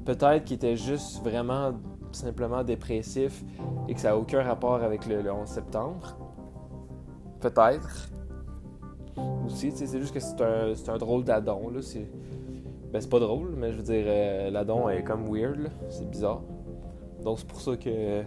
peut-être 0.05 0.45
qu'il 0.45 0.55
était 0.55 0.75
juste 0.75 1.23
vraiment 1.23 1.73
simplement 2.11 2.63
dépressif 2.63 3.43
et 3.87 3.93
que 3.93 3.99
ça 3.99 4.09
n'a 4.09 4.17
aucun 4.17 4.41
rapport 4.41 4.81
avec 4.81 5.05
le, 5.05 5.31
11 5.31 5.47
septembre. 5.47 6.17
Peut-être. 7.39 8.09
Aussi, 9.45 9.71
c'est 9.71 9.99
juste 9.99 10.13
que 10.13 10.19
c'est 10.19 10.89
un, 10.89 10.97
drôle 10.97 11.23
d'adon. 11.23 11.71
C'est, 11.81 12.09
ben, 12.91 13.01
pas 13.09 13.19
drôle, 13.19 13.53
mais 13.57 13.71
je 13.71 13.77
veux 13.77 13.83
dire, 13.83 14.03
euh, 14.07 14.49
l'adon 14.51 14.89
est 14.89 15.03
comme 15.03 15.25
weird. 15.33 15.69
C'est 15.89 16.09
bizarre. 16.09 16.41
Donc, 17.23 17.39
c'est 17.39 17.47
pour 17.47 17.61
ça 17.61 17.75
que 17.77 18.23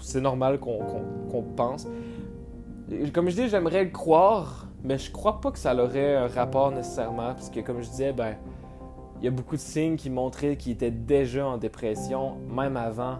c'est, 0.00 0.20
normal 0.20 0.58
qu'on, 0.58 1.42
pense. 1.56 1.86
Comme 3.12 3.28
je 3.28 3.36
dis, 3.36 3.48
j'aimerais 3.48 3.84
le 3.84 3.90
croire, 3.90 4.68
mais 4.82 4.98
je 4.98 5.10
crois 5.10 5.40
pas 5.40 5.50
que 5.50 5.58
ça 5.58 5.74
aurait 5.74 6.16
un 6.16 6.26
rapport 6.26 6.70
nécessairement. 6.70 7.34
Parce 7.34 7.50
que, 7.50 7.60
comme 7.60 7.80
je 7.80 7.88
disais, 7.88 8.12
ben 8.12 8.36
il 9.22 9.26
y 9.26 9.28
a 9.28 9.30
beaucoup 9.30 9.54
de 9.54 9.60
signes 9.60 9.94
qui 9.94 10.10
montraient 10.10 10.56
qu'il 10.56 10.72
était 10.72 10.90
déjà 10.90 11.46
en 11.46 11.56
dépression, 11.56 12.38
même 12.50 12.76
avant 12.76 13.18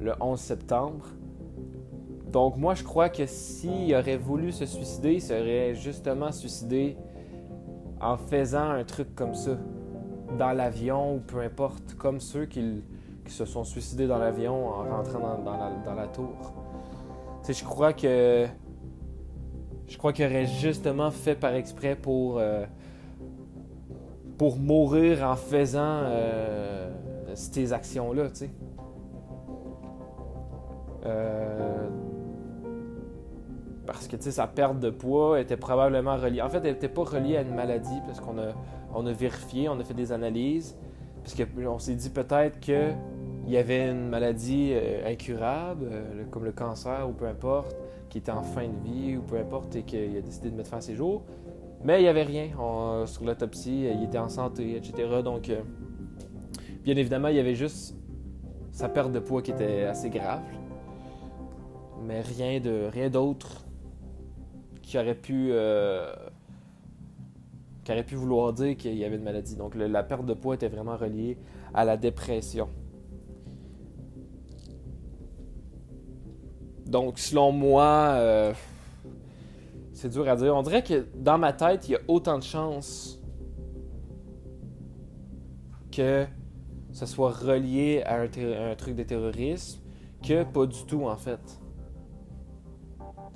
le 0.00 0.14
11 0.18 0.40
septembre. 0.40 1.04
Donc 2.36 2.58
moi, 2.58 2.74
je 2.74 2.84
crois 2.84 3.08
que 3.08 3.24
s'il 3.24 3.94
aurait 3.94 4.18
voulu 4.18 4.52
se 4.52 4.66
suicider, 4.66 5.14
il 5.14 5.22
serait 5.22 5.74
justement 5.74 6.32
suicidé 6.32 6.98
en 7.98 8.18
faisant 8.18 8.68
un 8.72 8.84
truc 8.84 9.14
comme 9.14 9.34
ça, 9.34 9.52
dans 10.36 10.52
l'avion 10.52 11.14
ou 11.14 11.20
peu 11.20 11.40
importe, 11.40 11.94
comme 11.94 12.20
ceux 12.20 12.44
qui, 12.44 12.82
se 13.26 13.46
sont 13.46 13.64
suicidés 13.64 14.06
dans 14.06 14.18
l'avion 14.18 14.68
en 14.68 14.84
rentrant 14.84 15.38
dans, 15.42 15.94
la, 15.94 16.08
tour. 16.08 16.52
Tu 17.42 17.54
je 17.54 17.64
crois 17.64 17.94
que 17.94 18.46
je 19.86 19.96
crois 19.96 20.12
qu'il 20.12 20.26
aurait 20.26 20.44
justement 20.44 21.10
fait 21.10 21.36
par 21.36 21.54
exprès 21.54 21.96
pour 21.96 22.36
euh, 22.38 22.66
pour 24.36 24.58
mourir 24.58 25.24
en 25.24 25.36
faisant 25.36 26.02
euh, 26.04 26.92
ces 27.32 27.72
actions-là, 27.72 28.28
tu 28.28 28.34
sais. 28.34 28.50
Euh, 31.06 31.88
parce 33.96 34.08
que, 34.08 34.30
sa 34.30 34.46
perte 34.46 34.78
de 34.78 34.90
poids 34.90 35.40
était 35.40 35.56
probablement 35.56 36.16
reliée... 36.16 36.42
En 36.42 36.50
fait, 36.50 36.58
elle 36.58 36.74
n'était 36.74 36.88
pas 36.88 37.04
reliée 37.04 37.38
à 37.38 37.42
une 37.42 37.54
maladie, 37.54 37.98
parce 38.06 38.20
qu'on 38.20 38.38
a, 38.38 38.52
on 38.94 39.06
a 39.06 39.12
vérifié, 39.12 39.68
on 39.68 39.78
a 39.80 39.84
fait 39.84 39.94
des 39.94 40.12
analyses, 40.12 40.76
parce 41.24 41.34
qu'on 41.34 41.78
s'est 41.78 41.94
dit 41.94 42.10
peut-être 42.10 42.60
qu'il 42.60 42.96
y 43.46 43.56
avait 43.56 43.90
une 43.90 44.08
maladie 44.08 44.72
euh, 44.72 45.10
incurable, 45.10 45.90
comme 46.30 46.44
le 46.44 46.52
cancer 46.52 47.08
ou 47.08 47.12
peu 47.12 47.26
importe, 47.26 47.76
qui 48.10 48.18
était 48.18 48.32
en 48.32 48.42
fin 48.42 48.68
de 48.68 48.88
vie 48.88 49.16
ou 49.16 49.22
peu 49.22 49.38
importe, 49.38 49.74
et 49.76 49.82
qu'il 49.82 50.16
a 50.16 50.20
décidé 50.20 50.50
de 50.50 50.56
mettre 50.56 50.70
fin 50.70 50.78
à 50.78 50.82
ses 50.82 50.94
jours. 50.94 51.22
Mais 51.82 52.00
il 52.00 52.02
n'y 52.02 52.08
avait 52.08 52.22
rien 52.22 52.48
sur 53.06 53.24
l'autopsie, 53.24 53.86
il 53.92 54.04
était 54.04 54.18
en 54.18 54.28
santé, 54.28 54.76
etc. 54.76 55.22
Donc, 55.24 55.48
euh, 55.48 55.62
bien 56.84 56.96
évidemment, 56.96 57.28
il 57.28 57.36
y 57.36 57.40
avait 57.40 57.54
juste 57.54 57.96
sa 58.72 58.88
perte 58.88 59.12
de 59.12 59.20
poids 59.20 59.42
qui 59.42 59.52
était 59.52 59.84
assez 59.84 60.10
grave. 60.10 60.42
Mais 62.06 62.20
rien 62.20 62.60
de 62.60 62.88
rien 62.92 63.08
d'autre 63.08 63.65
qui 64.86 64.96
aurait 64.98 65.16
pu 65.16 65.48
euh, 65.50 66.14
qui 67.84 67.92
aurait 67.92 68.04
pu 68.04 68.14
vouloir 68.14 68.52
dire 68.52 68.76
qu'il 68.76 68.94
y 68.94 69.04
avait 69.04 69.16
une 69.16 69.24
maladie. 69.24 69.56
Donc 69.56 69.74
la 69.74 70.02
perte 70.02 70.24
de 70.24 70.32
poids 70.32 70.54
était 70.54 70.68
vraiment 70.68 70.96
reliée 70.96 71.36
à 71.74 71.84
la 71.84 71.96
dépression. 71.96 72.68
Donc 76.86 77.18
selon 77.18 77.50
moi, 77.50 78.12
euh, 78.14 78.54
c'est 79.92 80.08
dur 80.08 80.28
à 80.28 80.36
dire. 80.36 80.54
On 80.54 80.62
dirait 80.62 80.84
que 80.84 81.06
dans 81.16 81.36
ma 81.36 81.52
tête, 81.52 81.88
il 81.88 81.92
y 81.92 81.96
a 81.96 82.00
autant 82.06 82.38
de 82.38 82.44
chances 82.44 83.20
que 85.90 86.26
ce 86.92 87.06
soit 87.06 87.32
relié 87.32 88.02
à 88.04 88.20
un, 88.20 88.74
truc 88.76 88.94
de 88.94 89.02
terrorisme 89.02 89.80
que 90.22 90.44
pas 90.44 90.66
du 90.66 90.84
tout, 90.86 91.06
en 91.06 91.16
fait. 91.16 91.40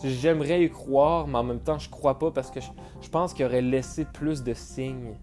J'aimerais 0.03 0.65
y 0.65 0.71
croire, 0.71 1.27
mais 1.27 1.39
en 1.39 1.45
même 1.45 1.61
temps, 1.61 1.79
je 1.79 1.91
crois 1.91 2.19
pas 2.19 2.31
parce 2.31 2.51
que 2.51 2.61
je, 2.61 3.09
pense 3.11 3.35
qu'il 3.35 3.45
aurait 3.45 3.63
laissé 3.63 4.05
plus 4.05 4.43
de 4.43 4.55
signes, 4.55 5.15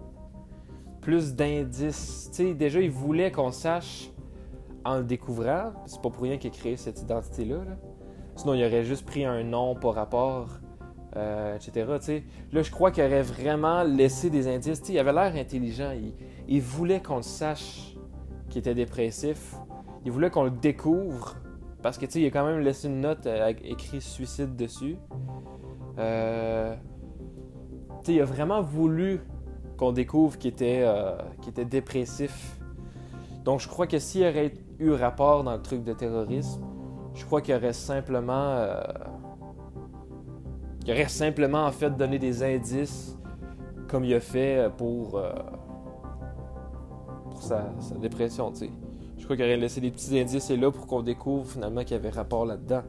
plus 1.02 1.34
d'indices. 1.34 2.30
Déjà, 2.56 2.80
il 2.80 2.92
voulait 2.92 3.32
qu'on 3.32 3.52
sache 3.52 4.12
en 4.86 4.98
le 4.98 5.04
découvrant. 5.04 5.74
C'est 5.86 6.02
pas 6.02 6.10
pour 6.10 6.22
rien 6.24 6.38
qu'il 6.38 6.52
a 6.52 6.54
créé 6.54 6.78
cette 6.78 7.02
identité-là. 7.02 7.62
Sinon, 8.36 8.54
il 8.54 8.64
aurait 8.64 8.84
juste 8.84 9.06
pris 9.06 9.26
un 9.26 9.44
nom 9.44 9.74
par 9.74 9.96
rapport 9.96 10.60
euh, 11.18 11.56
etc. 11.56 12.22
Là, 12.52 12.62
je 12.62 12.70
crois 12.70 12.92
qu'il 12.92 13.04
aurait 13.04 13.24
vraiment 13.24 13.82
laissé 13.84 14.30
des 14.30 14.48
indices. 14.48 14.84
il 14.90 15.00
avait 15.00 15.14
l'air 15.14 15.36
intelligent. 15.36 15.92
Il, 16.48 16.62
voulait 16.62 17.02
qu'on 17.02 17.18
le 17.18 17.22
sache 17.24 17.96
qu'il 18.50 18.60
était 18.60 18.76
dépressif. 18.76 19.56
Il 20.06 20.12
voulait 20.12 20.30
qu'on 20.30 20.44
le 20.44 20.52
découvre. 20.52 21.36
Parce 21.82 21.98
que 21.98 22.06
il 22.18 22.26
a 22.26 22.30
quand 22.30 22.46
même 22.46 22.60
laissé 22.60 22.88
une 22.88 23.02
note 23.02 23.26
avec 23.28 23.64
écrit 23.64 24.02
suicide 24.02 24.56
dessus. 24.56 24.98
Euh, 26.00 26.76
il 28.08 28.22
a 28.22 28.26
vraiment 28.26 28.62
voulu 28.62 29.22
qu'on 29.78 29.92
découvre 29.92 30.38
qu'il 30.38 30.52
était, 30.52 30.82
euh, 30.84 31.18
était 31.48 31.66
dépressif. 31.66 32.60
Donc 33.44 33.60
je 33.60 33.68
crois 33.68 33.88
que 33.88 34.00
s'il 34.00 34.26
aurait 34.26 34.54
eu 34.80 34.92
rapport 34.92 35.44
dans 35.44 35.54
le 35.54 35.62
truc 35.62 35.84
de 35.84 35.94
terrorisme, 35.94 36.62
je 37.14 37.26
crois 37.26 37.42
qu'il 37.42 37.56
aurait 37.56 37.74
simplement 37.74 38.56
euh, 38.58 38.82
il 40.88 40.94
aurait 40.94 41.10
simplement 41.10 41.66
en 41.66 41.72
fait 41.72 41.96
donné 41.98 42.18
des 42.18 42.44
indices 42.44 43.18
comme 43.90 44.06
il 44.06 44.14
a 44.14 44.22
fait 44.22 44.70
pour, 44.78 45.18
euh, 45.18 45.34
pour 47.30 47.42
sa, 47.42 47.74
dépression. 48.00 48.54
Je 48.54 48.68
crois 49.28 49.36
qu'il 49.36 49.46
aurait 49.46 49.58
laissé 49.58 49.82
des 49.82 49.92
petits 49.92 50.18
indices 50.18 50.50
et 50.50 50.58
là 50.58 50.72
pour 50.72 50.88
qu'on 50.88 51.02
découvre 51.02 51.46
finalement 51.52 51.82
qu'il 51.82 51.92
y 51.92 52.00
avait 52.00 52.10
rapport 52.10 52.46
là-dedans. 52.46 52.84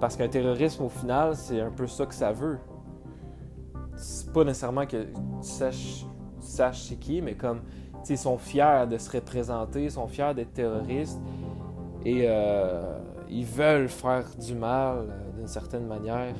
Parce 0.00 0.16
qu'un 0.16 0.28
terrorisme, 0.28 0.84
au 0.84 0.88
final, 0.88 1.34
c'est 1.36 1.60
un 1.60 1.70
peu 1.70 1.86
ça 1.86 2.06
que 2.06 2.14
ça 2.14 2.32
veut. 2.32 2.58
C'est 3.96 4.32
pas 4.32 4.44
nécessairement 4.44 4.86
que 4.86 5.04
tu 5.04 5.48
saches, 5.48 6.04
c'est 6.40 6.96
qui, 6.98 7.20
mais 7.20 7.34
comme 7.34 7.60
ils 8.08 8.18
sont 8.18 8.38
fiers 8.38 8.86
de 8.88 8.98
se 8.98 9.10
représenter, 9.10 9.84
ils 9.84 9.90
sont 9.90 10.06
fiers 10.06 10.32
d'être 10.34 10.52
terroristes 10.52 11.20
et 12.04 12.24
euh, 12.26 12.98
ils 13.28 13.44
veulent 13.44 13.88
faire 13.88 14.24
du 14.40 14.54
mal 14.54 15.08
euh, 15.08 15.32
d'une 15.36 15.48
certaine 15.48 15.86
manière. 15.86 16.34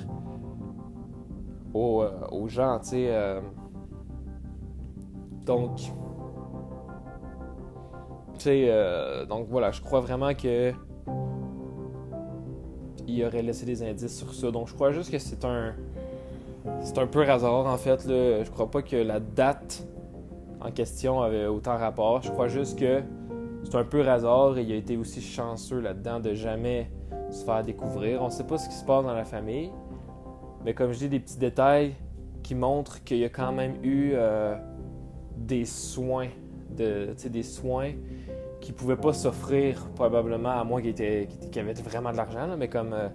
Euh, 1.74 2.10
aux, 2.30 2.48
gens, 2.48 2.80
Euh. 8.50 9.26
donc, 9.26 9.46
voilà, 9.48 9.70
je 9.70 9.80
crois 9.80 10.00
vraiment 10.00 10.34
que 10.34 10.72
il 13.06 13.24
aurait 13.24 13.42
laissé 13.42 13.66
des 13.66 13.82
indices 13.82 14.16
sur 14.16 14.32
ça. 14.34 14.50
Donc 14.50 14.68
je 14.68 14.74
crois 14.74 14.92
juste 14.92 15.10
que 15.10 15.18
c'est 15.18 15.44
un 15.44 15.74
c'est 16.80 16.98
un 16.98 17.06
peu 17.06 17.28
hasard 17.28 17.66
en 17.66 17.76
fait. 17.76 18.04
Là. 18.06 18.44
Je 18.44 18.50
crois 18.50 18.70
pas 18.70 18.82
que 18.82 18.96
la 18.96 19.20
date 19.20 19.86
en 20.60 20.70
question 20.70 21.20
avait 21.20 21.46
autant 21.46 21.76
rapport. 21.76 22.22
Je 22.22 22.30
crois 22.30 22.48
juste 22.48 22.78
que 22.78 23.02
c'est 23.64 23.76
un 23.76 23.84
peu 23.84 24.06
hasard 24.08 24.58
et 24.58 24.62
il 24.62 24.72
a 24.72 24.76
été 24.76 24.96
aussi 24.96 25.20
chanceux 25.20 25.80
là-dedans 25.80 26.20
de 26.20 26.34
jamais 26.34 26.90
se 27.30 27.44
faire 27.44 27.62
découvrir. 27.64 28.22
On 28.22 28.30
sait 28.30 28.44
pas 28.44 28.58
ce 28.58 28.68
qui 28.68 28.74
se 28.74 28.84
passe 28.84 29.04
dans 29.04 29.14
la 29.14 29.24
famille, 29.24 29.70
mais 30.64 30.74
comme 30.74 30.92
je 30.92 30.98
dis, 30.98 31.08
des 31.08 31.20
petits 31.20 31.38
détails 31.38 31.94
qui 32.42 32.54
montrent 32.54 33.02
qu'il 33.04 33.18
y 33.18 33.24
a 33.24 33.28
quand 33.28 33.52
même 33.52 33.76
eu 33.82 34.12
euh, 34.14 34.56
des 35.36 35.64
soins, 35.64 36.28
de, 36.76 37.14
des 37.28 37.42
soins 37.42 37.92
qui 38.62 38.72
pouvaient 38.72 38.96
pas 38.96 39.12
s'offrir 39.12 39.88
probablement 39.94 40.60
à 40.60 40.64
moins 40.64 40.80
qu'il 40.80 40.90
était, 40.90 41.28
avait 41.56 41.74
vraiment 41.74 42.12
de 42.12 42.16
l'argent, 42.16 42.56
mais 42.56 42.68
comme 42.68 42.92
euh, 42.94 43.08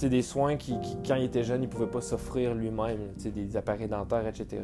des 0.00 0.22
soins 0.22 0.56
qui, 0.56 0.78
quand 1.06 1.16
il 1.16 1.24
était 1.24 1.42
jeune, 1.42 1.64
il 1.64 1.68
pouvait 1.68 1.88
pas 1.88 2.00
s'offrir 2.00 2.54
lui-même, 2.54 3.12
des 3.16 3.56
appareils 3.56 3.88
dentaires, 3.88 4.26
etc. 4.26 4.62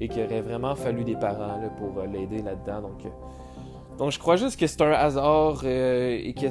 Et 0.00 0.08
qu'il 0.08 0.22
aurait 0.22 0.40
vraiment 0.40 0.76
fallu 0.76 1.04
des 1.04 1.16
parents 1.16 1.60
pour 1.76 1.98
euh, 1.98 2.06
l'aider 2.06 2.40
là-dedans. 2.40 2.82
Donc, 2.88 3.02
donc 3.98 4.12
je 4.12 4.18
crois 4.18 4.36
juste 4.36 4.58
que 4.58 4.66
c'est 4.66 4.82
un 4.82 4.92
hasard 4.92 5.64
et 5.64 6.34
que 6.38 6.48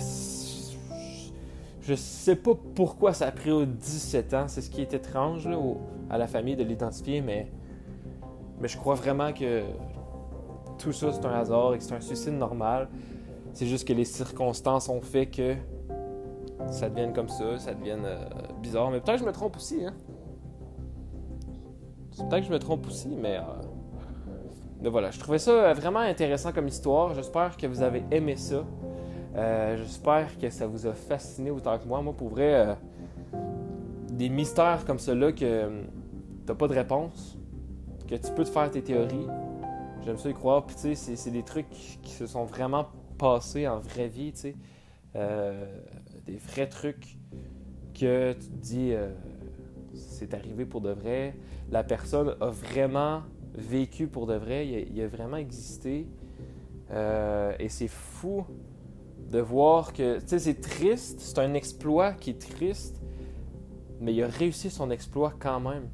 je 1.81 1.93
sais 1.93 2.35
pas 2.35 2.53
pourquoi 2.73 3.13
ça 3.13 3.27
a 3.27 3.31
pris 3.31 3.51
17 3.65 4.33
ans. 4.33 4.45
C'est 4.47 4.61
ce 4.61 4.69
qui 4.69 4.81
est 4.81 4.93
étrange 4.93 5.47
à 6.09 6.17
la 6.17 6.27
famille 6.27 6.55
de 6.55 6.63
l'identifier, 6.63 7.21
mais, 7.21 7.47
mais 8.59 8.67
je 8.67 8.77
crois 8.77 8.95
vraiment 8.95 9.31
que 9.31 9.61
tout 10.77 10.91
ça 10.91 11.11
c'est 11.11 11.25
un 11.25 11.33
hasard 11.33 11.73
et 11.73 11.77
que 11.77 11.83
c'est 11.83 11.95
un 11.95 12.01
suicide 12.01 12.33
normal. 12.33 12.87
C'est 13.53 13.67
juste 13.67 13.87
que 13.87 13.93
les 13.93 14.05
circonstances 14.05 14.89
ont 14.89 15.01
fait 15.01 15.27
que 15.27 15.55
ça 16.69 16.89
devienne 16.89 17.13
comme 17.13 17.29
ça, 17.29 17.57
ça 17.57 17.73
devienne 17.73 18.03
euh, 18.05 18.17
bizarre. 18.61 18.91
Mais 18.91 18.99
peut-être 18.99 19.17
que 19.17 19.21
je 19.21 19.25
me 19.25 19.31
trompe 19.31 19.55
aussi. 19.55 19.85
Hein? 19.85 19.93
Peut-être 22.17 22.41
que 22.41 22.47
je 22.47 22.51
me 22.51 22.59
trompe 22.59 22.87
aussi, 22.87 23.09
mais, 23.09 23.37
euh, 23.37 23.41
mais 24.81 24.89
voilà. 24.89 25.11
Je 25.11 25.19
trouvais 25.19 25.37
ça 25.37 25.73
vraiment 25.73 25.99
intéressant 25.99 26.51
comme 26.51 26.67
histoire. 26.67 27.13
J'espère 27.13 27.55
que 27.55 27.67
vous 27.67 27.81
avez 27.81 28.03
aimé 28.11 28.35
ça. 28.35 28.63
Euh, 29.35 29.75
j'espère 29.77 30.37
que 30.37 30.49
ça 30.49 30.65
vous 30.65 30.87
a 30.87 30.93
fasciné 30.93 31.51
autant 31.51 31.77
que 31.77 31.87
moi. 31.87 32.01
Moi, 32.01 32.13
pour 32.13 32.29
vrai, 32.29 32.53
euh, 32.53 32.73
des 34.11 34.29
mystères 34.29 34.85
comme 34.85 34.99
ceux-là 34.99 35.33
que 35.33 35.43
euh, 35.43 35.81
t'as 36.45 36.55
pas 36.55 36.67
de 36.67 36.73
réponse, 36.73 37.37
que 38.07 38.15
tu 38.15 38.31
peux 38.31 38.45
te 38.45 38.49
faire 38.49 38.71
tes 38.71 38.81
théories. 38.81 39.27
J'aime 40.05 40.17
ça 40.17 40.29
y 40.29 40.33
croire. 40.33 40.67
Puis, 40.67 40.75
tu 40.75 40.95
sais, 40.95 41.15
c'est 41.15 41.31
des 41.31 41.41
trucs 41.41 41.67
qui 41.69 42.11
se 42.11 42.27
sont 42.27 42.45
vraiment 42.45 42.85
passés 43.17 43.67
en 43.67 43.79
vraie 43.79 44.07
vie, 44.07 44.33
tu 44.33 44.39
sais. 44.39 44.55
des 46.25 46.37
vrais 46.37 46.69
trucs 46.69 47.17
que 47.95 48.33
tu 48.33 48.47
te 48.47 48.55
dis, 48.55 48.93
c'est 49.95 50.35
arrivé 50.35 50.65
pour 50.65 50.81
de 50.81 50.91
vrai. 50.91 51.35
La 51.71 51.83
personne 51.83 52.35
a 52.39 52.49
vraiment 52.51 53.23
vécu 53.55 54.07
pour 54.07 54.27
de 54.27 54.35
vrai. 54.35 54.67
Il 54.67 55.01
a, 55.01 55.05
a 55.05 55.07
vraiment 55.07 55.37
existé. 55.37 56.07
et 56.91 57.69
c'est 57.69 57.87
fou 57.87 58.45
de 59.31 59.39
voir 59.39 59.91
que, 59.91 60.19
tu 60.19 60.27
sais, 60.27 60.39
c'est 60.39 60.61
triste, 60.61 61.19
c'est 61.19 61.39
un 61.39 61.55
exploit 61.55 62.13
qui 62.13 62.29
est 62.29 62.39
triste, 62.39 63.01
mais 63.99 64.13
il 64.13 64.21
a 64.21 64.27
réussi 64.27 64.69
son 64.69 64.91
exploit 64.91 65.33
quand 65.39 65.59
même 65.59 65.89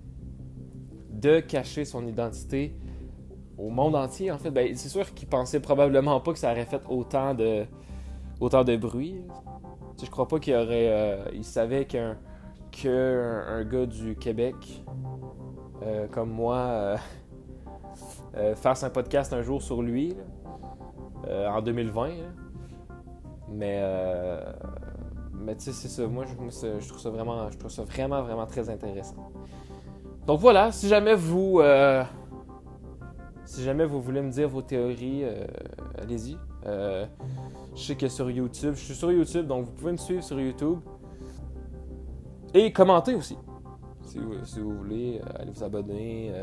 de 1.12 1.39
cacher 1.39 1.86
son 1.86 2.05
identité 2.07 2.76
au 3.62 3.70
monde 3.70 3.95
entier. 3.95 4.32
En 4.32 4.38
fait, 4.38 4.51
ben, 4.51 4.76
c'est 4.76 4.89
sûr 4.89 5.14
qu'il 5.14 5.28
pensait 5.28 5.59
probablement 5.59 6.20
pas 6.20 6.34
que 6.34 6.39
ça 6.39 6.51
aurait 6.51 6.66
fait 6.66 6.82
autant 6.89 7.34
de, 7.34 7.66
autant 8.39 8.64
de 8.64 8.76
bruit. 8.76 9.22
Je 10.01 10.09
crois 10.09 10.28
pas 10.28 10.39
qu'il 10.39 10.55
aurait, 10.55 10.89
euh, 10.89 11.26
il 11.34 11.45
savait 11.45 11.86
qu'un 11.86 12.18
qu'un 12.72 13.64
gars 13.66 13.86
du 13.86 14.16
Québec 14.16 14.55
euh, 15.84 16.07
comme 16.07 16.30
moi 16.30 16.95
euh, 18.36 18.55
fasse 18.55 18.84
un 18.84 18.89
podcast 18.89 19.34
un 19.34 19.41
jour 19.41 19.62
sur 19.62 19.82
lui 19.82 20.16
en 21.30 21.62
2020. 21.62 22.09
Mais, 23.49 23.84
mais 25.34 25.55
tu 25.55 25.66
sais, 25.66 25.72
c'est 25.72 25.88
ça. 25.88 26.07
Moi, 26.07 26.26
je, 26.26 26.34
trouve 26.88 26.99
ça 26.99 27.09
vraiment, 27.09 27.49
je 27.51 27.57
trouve 27.57 27.70
ça 27.70 27.84
vraiment, 27.84 28.24
vraiment 28.24 28.47
très 28.47 28.70
intéressant. 28.70 29.32
Donc 30.26 30.39
voilà, 30.39 30.72
si 30.72 30.88
jamais 30.88 31.14
vous, 31.14 31.62
si 33.52 33.64
jamais 33.64 33.86
vous 33.86 34.02
voulez 34.02 34.22
me 34.22 34.32
dire 34.32 34.49
vos 34.49 34.62
théories, 34.62 35.24
euh, 35.24 35.45
allez-y. 36.02 36.38
je 36.64 37.08
sais 37.76 37.95
que 37.95 38.08
sur 38.08 38.30
YouTube, 38.30 38.74
je 38.76 38.82
suis 38.82 38.95
sur 38.95 39.12
YouTube, 39.12 39.47
donc 39.47 39.66
vous 39.66 39.72
pouvez 39.72 39.91
me 39.91 39.97
suivre 39.97 40.24
sur 40.24 40.39
YouTube. 40.39 40.80
Et 42.54 42.72
commenter 42.72 43.16
aussi. 43.16 43.38
Si 44.04 44.20
vous, 44.20 44.78
voulez, 44.78 45.22
allez 45.36 45.52
vous 45.52 45.64
abonner. 45.64 46.34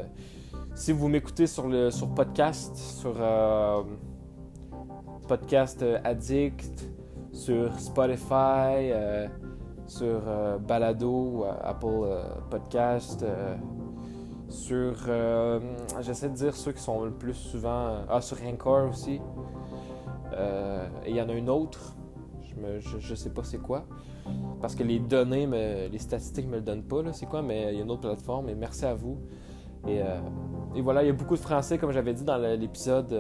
si 0.75 0.93
vous 0.93 1.09
m'écoutez 1.09 1.47
sur 1.47 1.69
le 1.69 1.91
sur 1.91 2.15
podcast, 2.15 2.75
sur 2.77 3.15
podcast 5.29 5.85
Addict, 6.05 6.89
sur 7.33 7.79
Spotify, 7.79 8.91
euh, 8.91 9.29
sur 9.87 10.23
euh, 10.27 10.59
Balado, 10.59 11.45
euh, 11.45 11.53
Apple 11.63 12.09
Podcast, 12.51 13.25
sur. 14.49 14.95
J'essaie 16.01 16.29
de 16.29 16.35
dire 16.35 16.55
ceux 16.55 16.73
qui 16.73 16.83
sont 16.83 17.05
le 17.05 17.11
plus 17.11 17.35
souvent. 17.35 17.99
ah, 18.09 18.21
sur 18.21 18.39
Anchor 18.43 18.89
aussi. 18.89 19.21
et 20.33 21.11
il 21.11 21.17
y 21.17 21.23
en 21.23 21.29
a 21.29 21.35
une 21.35 21.51
autre. 21.51 21.95
Je, 22.81 23.11
ne 23.11 23.17
sais 23.17 23.31
pas 23.31 23.45
c'est 23.45 23.59
quoi. 23.59 23.85
Parce 24.61 24.75
que 24.75 24.83
les 24.83 24.99
données, 24.99 25.47
les 25.47 25.99
statistiques 25.99 26.49
me 26.49 26.57
le 26.57 26.63
donnent 26.63 26.83
pas, 26.83 27.03
c'est 27.13 27.27
quoi, 27.27 27.41
mais 27.41 27.73
il 27.73 27.79
y 27.79 27.81
a 27.81 27.85
une 27.85 27.91
autre 27.91 28.03
plateforme. 28.03 28.49
Et 28.49 28.55
merci 28.55 28.85
à 28.85 28.95
vous. 28.95 29.19
Et, 29.87 30.03
voilà, 30.83 31.03
il 31.03 31.07
y 31.07 31.11
a 31.11 31.13
beaucoup 31.13 31.37
de 31.37 31.41
Français, 31.41 31.79
comme 31.79 31.93
j'avais 31.93 32.15
dit 32.15 32.25
dans 32.25 32.37
l'épisode 32.37 33.15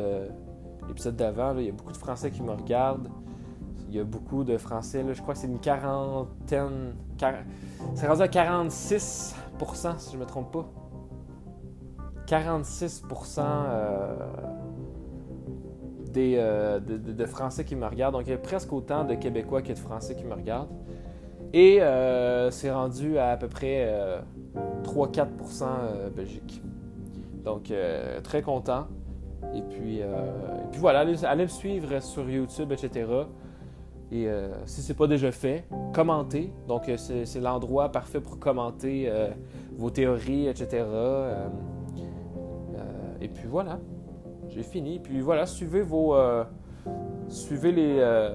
l'épisode 0.88 1.16
d'avant, 1.16 1.54
il 1.58 1.66
y 1.66 1.68
a 1.68 1.72
beaucoup 1.72 1.92
de 1.92 1.98
Français 1.98 2.30
qui 2.30 2.42
me 2.42 2.52
regardent 2.52 3.10
il 3.88 3.96
y 3.96 4.00
a 4.00 4.04
beaucoup 4.04 4.44
de 4.44 4.56
Français. 4.58 5.04
Je 5.12 5.22
crois 5.22 5.34
que 5.34 5.40
c'est 5.40 5.46
une 5.46 5.60
quarantaine. 5.60 6.94
C'est 7.94 8.06
rendu 8.06 8.22
à 8.22 8.26
46% 8.26 9.34
si 9.98 10.12
je 10.12 10.16
ne 10.16 10.20
me 10.20 10.26
trompe 10.26 10.52
pas. 10.52 10.70
46 12.28 13.04
euh, 13.38 14.14
des, 16.12 16.34
euh, 16.36 16.78
de, 16.78 17.24
Français 17.24 17.64
qui 17.64 17.74
me 17.74 17.86
regardent. 17.86 18.14
Donc, 18.14 18.26
il 18.26 18.30
y 18.30 18.34
a 18.34 18.38
presque 18.38 18.72
autant 18.72 19.04
de 19.04 19.14
Québécois 19.14 19.62
que 19.62 19.72
de 19.72 19.78
Français 19.78 20.14
qui 20.14 20.24
me 20.24 20.34
regardent. 20.34 20.68
Et 21.54 21.80
euh, 21.80 22.50
c'est 22.50 22.70
rendu 22.70 23.16
à 23.16 23.30
à 23.30 23.36
peu 23.38 23.48
près 23.48 23.90
3-4% 24.84 26.10
Belgique. 26.14 26.62
Donc, 27.44 27.72
très 28.22 28.42
content. 28.42 28.88
Et 29.54 29.62
puis, 29.62 30.02
voilà, 30.78 31.00
allez, 31.00 31.24
allez, 31.24 31.44
me 31.44 31.48
suivre 31.48 32.00
sur 32.02 32.28
YouTube, 32.28 32.72
etc. 32.72 33.06
Et 34.10 34.26
euh, 34.26 34.48
si 34.64 34.80
ce 34.80 34.88
n'est 34.88 34.96
pas 34.96 35.06
déjà 35.06 35.30
fait, 35.30 35.64
commentez. 35.92 36.52
Donc, 36.66 36.88
euh, 36.88 36.96
c'est 36.96 37.40
l'endroit 37.40 37.90
parfait 37.90 38.20
pour 38.20 38.38
commenter 38.38 39.04
euh, 39.08 39.28
vos 39.76 39.90
théories, 39.90 40.48
etc. 40.48 40.84
et 43.20 43.28
puis 43.28 43.46
voilà, 43.46 43.78
j'ai 44.48 44.62
fini. 44.62 44.98
Puis 44.98 45.20
voilà, 45.20 45.46
suivez 45.46 45.82
vos. 45.82 46.16
suivez 47.28 47.72
les. 47.72 48.34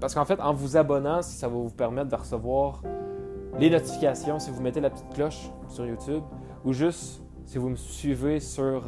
parce 0.00 0.14
qu'en 0.14 0.24
fait, 0.24 0.40
en 0.40 0.52
vous 0.52 0.76
abonnant, 0.76 1.22
ça 1.22 1.48
va 1.48 1.54
vous 1.54 1.70
permettre 1.70 2.10
de 2.10 2.16
recevoir 2.16 2.82
les 3.58 3.70
notifications 3.70 4.38
si 4.38 4.50
vous 4.50 4.60
mettez 4.60 4.80
la 4.80 4.90
petite 4.90 5.08
cloche 5.14 5.50
sur 5.68 5.86
YouTube 5.86 6.22
ou 6.64 6.72
juste 6.72 7.22
si 7.46 7.58
vous 7.58 7.70
me 7.70 7.76
suivez 7.76 8.40
sur, 8.40 8.82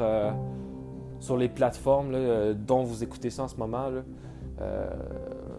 sur 1.20 1.36
les 1.36 1.48
plateformes 1.48 2.54
dont 2.54 2.82
vous 2.82 3.02
écoutez 3.02 3.30
ça 3.30 3.44
en 3.44 3.48
ce 3.48 3.56
moment. 3.56 3.88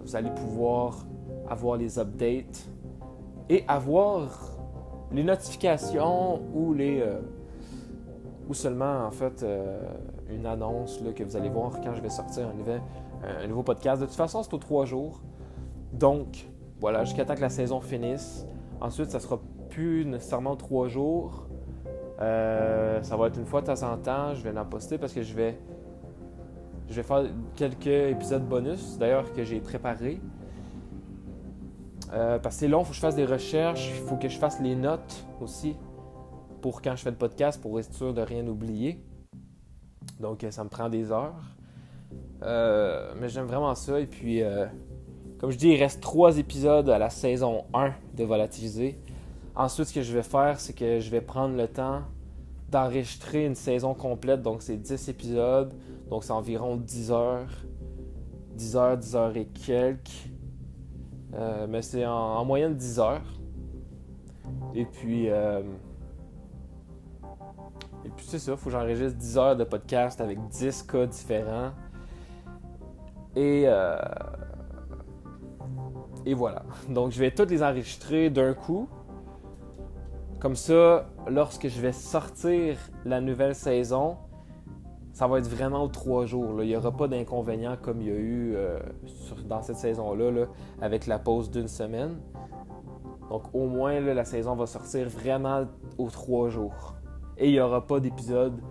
Vous 0.03 0.15
allez 0.15 0.29
pouvoir 0.31 1.05
avoir 1.49 1.77
les 1.77 1.97
updates 1.97 2.69
et 3.49 3.63
avoir 3.67 4.29
les 5.11 5.23
notifications 5.23 6.41
ou 6.53 6.73
les 6.73 7.01
euh, 7.01 7.19
ou 8.49 8.53
seulement 8.55 9.05
en 9.05 9.11
fait 9.11 9.43
euh, 9.43 9.79
une 10.29 10.47
annonce 10.47 10.99
là, 11.01 11.13
que 11.13 11.23
vous 11.23 11.37
allez 11.37 11.49
voir 11.49 11.79
quand 11.81 11.93
je 11.93 12.01
vais 12.01 12.09
sortir 12.09 12.47
un 12.49 13.47
nouveau, 13.47 13.63
podcast. 13.63 14.01
De 14.01 14.07
toute 14.07 14.15
façon, 14.15 14.41
c'est 14.41 14.53
aux 14.53 14.57
trois 14.57 14.85
jours. 14.85 15.21
Donc, 15.93 16.47
voilà, 16.79 17.03
jusqu'à 17.03 17.25
temps 17.25 17.35
que 17.35 17.41
la 17.41 17.49
saison 17.49 17.79
finisse. 17.79 18.45
Ensuite, 18.81 19.11
ça 19.11 19.19
sera 19.19 19.39
plus 19.69 20.05
nécessairement 20.05 20.55
trois 20.55 20.87
jours. 20.87 21.47
Euh, 22.21 23.01
ça 23.03 23.15
va 23.15 23.27
être 23.27 23.37
une 23.37 23.45
fois 23.45 23.61
de 23.61 23.67
temps 23.67 23.83
en 23.83 23.97
temps. 23.97 24.33
Je 24.33 24.41
vais 24.41 24.57
en 24.57 24.65
poster 24.65 24.97
parce 24.97 25.13
que 25.13 25.21
je 25.21 25.33
vais 25.33 25.57
je 26.89 26.95
vais 26.95 27.03
faire 27.03 27.25
quelques 27.55 27.85
épisodes 27.85 28.43
bonus, 28.43 28.97
d'ailleurs, 28.97 29.31
que 29.33 29.43
j'ai 29.43 29.59
préparés. 29.59 30.19
Euh, 32.13 32.39
parce 32.39 32.55
que 32.55 32.61
c'est 32.61 32.67
long, 32.67 32.79
il 32.79 32.85
faut 32.85 32.89
que 32.89 32.95
je 32.95 33.01
fasse 33.01 33.15
des 33.15 33.25
recherches, 33.25 33.89
il 33.89 34.07
faut 34.07 34.15
que 34.15 34.27
je 34.27 34.39
fasse 34.39 34.59
les 34.59 34.75
notes 34.75 35.23
aussi 35.39 35.75
pour 36.61 36.81
quand 36.81 36.95
je 36.95 37.03
fais 37.03 37.11
le 37.11 37.17
podcast 37.17 37.61
pour 37.61 37.79
être 37.79 37.93
sûr 37.93 38.13
de 38.13 38.21
rien 38.21 38.45
oublier. 38.47 39.03
Donc, 40.19 40.45
ça 40.49 40.63
me 40.63 40.69
prend 40.69 40.89
des 40.89 41.11
heures. 41.11 41.35
Euh, 42.43 43.13
mais 43.19 43.29
j'aime 43.29 43.45
vraiment 43.45 43.75
ça. 43.75 43.99
Et 43.99 44.05
puis, 44.05 44.41
euh, 44.41 44.65
comme 45.39 45.51
je 45.51 45.57
dis, 45.57 45.69
il 45.69 45.77
reste 45.77 46.01
trois 46.01 46.37
épisodes 46.37 46.89
à 46.89 46.97
la 46.97 47.09
saison 47.09 47.65
1 47.73 47.93
de 48.15 48.23
Volatiliser. 48.23 48.99
Ensuite, 49.55 49.87
ce 49.87 49.93
que 49.93 50.01
je 50.01 50.13
vais 50.13 50.23
faire, 50.23 50.59
c'est 50.59 50.73
que 50.73 50.99
je 50.99 51.09
vais 51.09 51.21
prendre 51.21 51.55
le 51.55 51.67
temps 51.67 52.01
d'enregistrer 52.69 53.45
une 53.45 53.55
saison 53.55 53.93
complète. 53.93 54.41
Donc, 54.41 54.61
c'est 54.61 54.77
10 54.77 55.09
épisodes. 55.09 55.73
Donc, 56.09 56.23
c'est 56.23 56.31
environ 56.31 56.75
10 56.75 57.11
heures. 57.11 57.49
10 58.55 58.75
heures, 58.75 58.97
10 58.97 59.15
heures 59.15 59.37
et 59.37 59.45
quelques. 59.45 60.29
Euh, 61.33 61.67
mais 61.69 61.81
c'est 61.81 62.05
en, 62.05 62.43
moyenne 62.45 62.75
10 62.75 62.99
heures. 62.99 63.39
Et 64.75 64.85
puis, 64.85 65.29
et 68.05 68.09
puis 68.09 68.25
c'est 68.27 68.39
ça, 68.39 68.55
faut 68.55 68.65
que 68.65 68.71
j'enregistre 68.71 69.17
10 69.17 69.37
heures 69.37 69.55
de 69.55 69.63
podcast 69.63 70.21
avec 70.21 70.39
10 70.47 70.83
cas 70.83 71.05
différents. 71.05 71.71
Et, 73.35 73.63
euh, 73.65 73.97
et 76.25 76.33
voilà. 76.33 76.63
Donc 76.89 77.11
je 77.11 77.19
vais 77.19 77.31
toutes 77.31 77.51
les 77.51 77.63
enregistrer 77.63 78.29
d'un 78.29 78.53
coup. 78.53 78.87
Comme 80.39 80.55
ça, 80.55 81.09
lorsque 81.27 81.67
je 81.67 81.81
vais 81.81 81.91
sortir 81.91 82.77
la 83.03 83.19
nouvelle 83.19 83.55
saison, 83.55 84.17
ça 85.11 85.27
va 85.27 85.39
être 85.39 85.49
vraiment 85.49 85.83
aux 85.83 85.89
trois 85.89 86.25
jours. 86.25 86.63
Il 86.63 86.67
n'y 86.67 86.75
aura 86.77 86.95
pas 86.95 87.09
d'inconvénients 87.09 87.75
comme 87.81 88.01
il 88.01 88.07
y 88.07 88.11
a 88.11 88.15
eu 88.15 88.53
euh, 88.55 88.79
dans 89.45 89.61
cette 89.61 89.75
saison-là, 89.75 90.45
avec 90.81 91.07
la 91.07 91.19
pause 91.19 91.51
d'une 91.51 91.67
semaine. 91.67 92.21
Donc 93.29 93.43
au 93.53 93.67
moins, 93.67 93.99
la 93.99 94.23
saison 94.23 94.55
va 94.55 94.65
sortir 94.65 95.09
vraiment 95.09 95.65
aux 95.97 96.09
trois 96.09 96.47
jours. 96.47 96.95
Et 97.39 97.47
il 97.47 97.53
n'y 97.53 97.59
aura 97.59 97.85
pas 97.87 97.99
d'épisode 97.99 98.61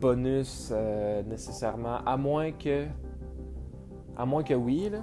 bonus 0.00 0.70
euh, 0.72 1.22
nécessairement, 1.24 1.98
à 2.06 2.16
moins 2.16 2.52
que 2.52 2.86
à 4.16 4.24
moins 4.24 4.44
que 4.44 4.54
oui, 4.54 4.88
là. 4.90 5.00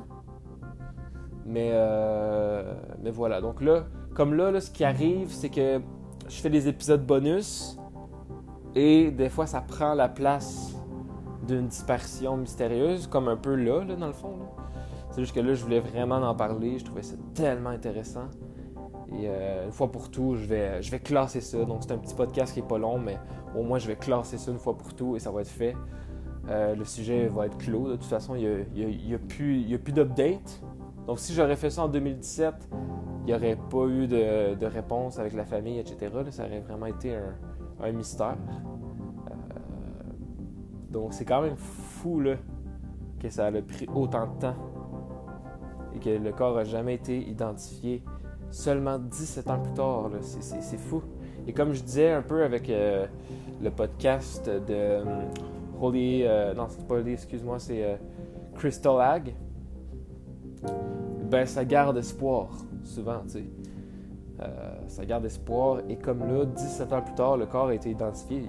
Mais, 1.45 1.71
euh, 1.73 2.73
mais 3.01 3.11
voilà. 3.11 3.41
Donc 3.41 3.61
là, 3.61 3.83
comme 4.13 4.33
là, 4.33 4.59
ce 4.61 4.71
qui 4.71 4.85
arrive, 4.85 5.29
c'est 5.29 5.49
que 5.49 5.81
je 6.29 6.35
fais 6.41 6.49
des 6.49 6.69
épisodes 6.69 7.05
bonus 7.05 7.77
et 8.75 9.11
des 9.11 9.29
fois, 9.29 9.45
ça 9.45 9.59
prend 9.61 9.93
la 9.93 10.07
place 10.07 10.73
d'une 11.45 11.67
dispersion 11.67 12.37
mystérieuse, 12.37 13.07
comme 13.07 13.27
un 13.27 13.35
peu 13.35 13.55
là, 13.55 13.83
là 13.83 13.95
dans 13.95 14.07
le 14.07 14.13
fond. 14.13 14.35
C'est 15.09 15.21
juste 15.21 15.35
que 15.35 15.41
là, 15.41 15.53
je 15.53 15.63
voulais 15.63 15.81
vraiment 15.81 16.17
en 16.17 16.35
parler. 16.35 16.79
Je 16.79 16.85
trouvais 16.85 17.01
ça 17.01 17.15
tellement 17.33 17.71
intéressant. 17.71 18.29
Et 19.13 19.25
euh, 19.27 19.65
une 19.65 19.71
fois 19.71 19.91
pour 19.91 20.09
tout, 20.09 20.35
je 20.35 20.45
vais, 20.45 20.81
je 20.81 20.89
vais 20.89 20.99
classer 20.99 21.41
ça. 21.41 21.63
Donc, 21.65 21.81
c'est 21.81 21.91
un 21.91 21.97
petit 21.97 22.15
podcast 22.15 22.53
qui 22.53 22.59
est 22.59 22.67
pas 22.67 22.77
long, 22.77 22.97
mais 22.97 23.17
au 23.55 23.63
moins, 23.63 23.77
je 23.77 23.87
vais 23.87 23.95
classer 23.95 24.37
ça 24.37 24.51
une 24.51 24.59
fois 24.59 24.77
pour 24.77 24.93
tout 24.93 25.15
et 25.15 25.19
ça 25.19 25.31
va 25.31 25.41
être 25.41 25.49
fait. 25.49 25.75
Euh, 26.49 26.75
le 26.75 26.85
sujet 26.85 27.27
va 27.27 27.45
être 27.45 27.57
clos. 27.57 27.89
De 27.89 27.95
toute 27.95 28.05
façon, 28.05 28.35
il 28.35 28.65
n'y 28.73 29.13
a, 29.13 29.19
plus, 29.19 29.77
plus 29.79 29.93
d'update. 29.93 30.61
Donc, 31.07 31.19
si 31.19 31.33
j'aurais 31.33 31.55
fait 31.55 31.69
ça 31.69 31.83
en 31.83 31.87
2017, 31.89 32.69
il 33.21 33.25
n'y 33.25 33.33
aurait 33.33 33.57
pas 33.69 33.85
eu 33.87 34.07
de, 34.07 34.65
réponse 34.65 35.19
avec 35.19 35.33
la 35.33 35.45
famille, 35.45 35.79
etc. 35.79 36.09
ça 36.29 36.45
aurait 36.45 36.61
vraiment 36.61 36.85
été 36.85 37.15
un, 37.15 37.91
mystère. 37.91 38.37
Euh, 39.27 39.33
donc, 40.89 41.13
c'est 41.13 41.25
quand 41.25 41.41
même 41.41 41.57
fou 41.57 42.23
que 43.19 43.29
ça 43.29 43.47
a 43.47 43.51
pris 43.51 43.87
autant 43.93 44.27
de 44.27 44.39
temps 44.39 44.55
et 45.93 45.99
que 45.99 46.09
le 46.09 46.31
corps 46.31 46.55
n'a 46.55 46.63
jamais 46.63 46.95
été 46.95 47.17
identifié 47.29 48.03
seulement 48.51 48.99
17 48.99 49.49
ans 49.49 49.59
plus 49.59 49.73
tard. 49.73 50.11
C'est 50.21 50.79
fou. 50.79 51.01
Et 51.47 51.53
comme 51.53 51.73
je 51.73 51.81
disais 51.81 52.11
un 52.11 52.21
peu 52.21 52.43
avec 52.43 52.69
euh, 52.69 53.07
le 53.61 53.71
podcast 53.71 54.49
de 54.49 55.01
Holy. 55.81 56.23
Euh, 56.23 56.53
non, 56.53 56.67
c'est 56.69 56.85
pas 56.87 56.95
Holy, 56.95 57.13
excuse-moi, 57.13 57.59
c'est 57.59 57.83
euh, 57.83 57.95
Crystal 58.55 58.99
Ag. 59.01 59.35
Ben, 61.29 61.45
ça 61.45 61.65
garde 61.65 61.97
espoir, 61.97 62.49
souvent, 62.83 63.21
tu 63.23 63.29
sais. 63.29 63.43
Euh, 64.41 64.75
ça 64.87 65.05
garde 65.05 65.25
espoir. 65.25 65.81
Et 65.89 65.97
comme 65.97 66.19
là, 66.19 66.45
17 66.45 66.93
ans 66.93 67.01
plus 67.01 67.15
tard, 67.15 67.37
le 67.37 67.45
corps 67.45 67.67
a 67.67 67.73
été 67.73 67.89
identifié. 67.89 68.43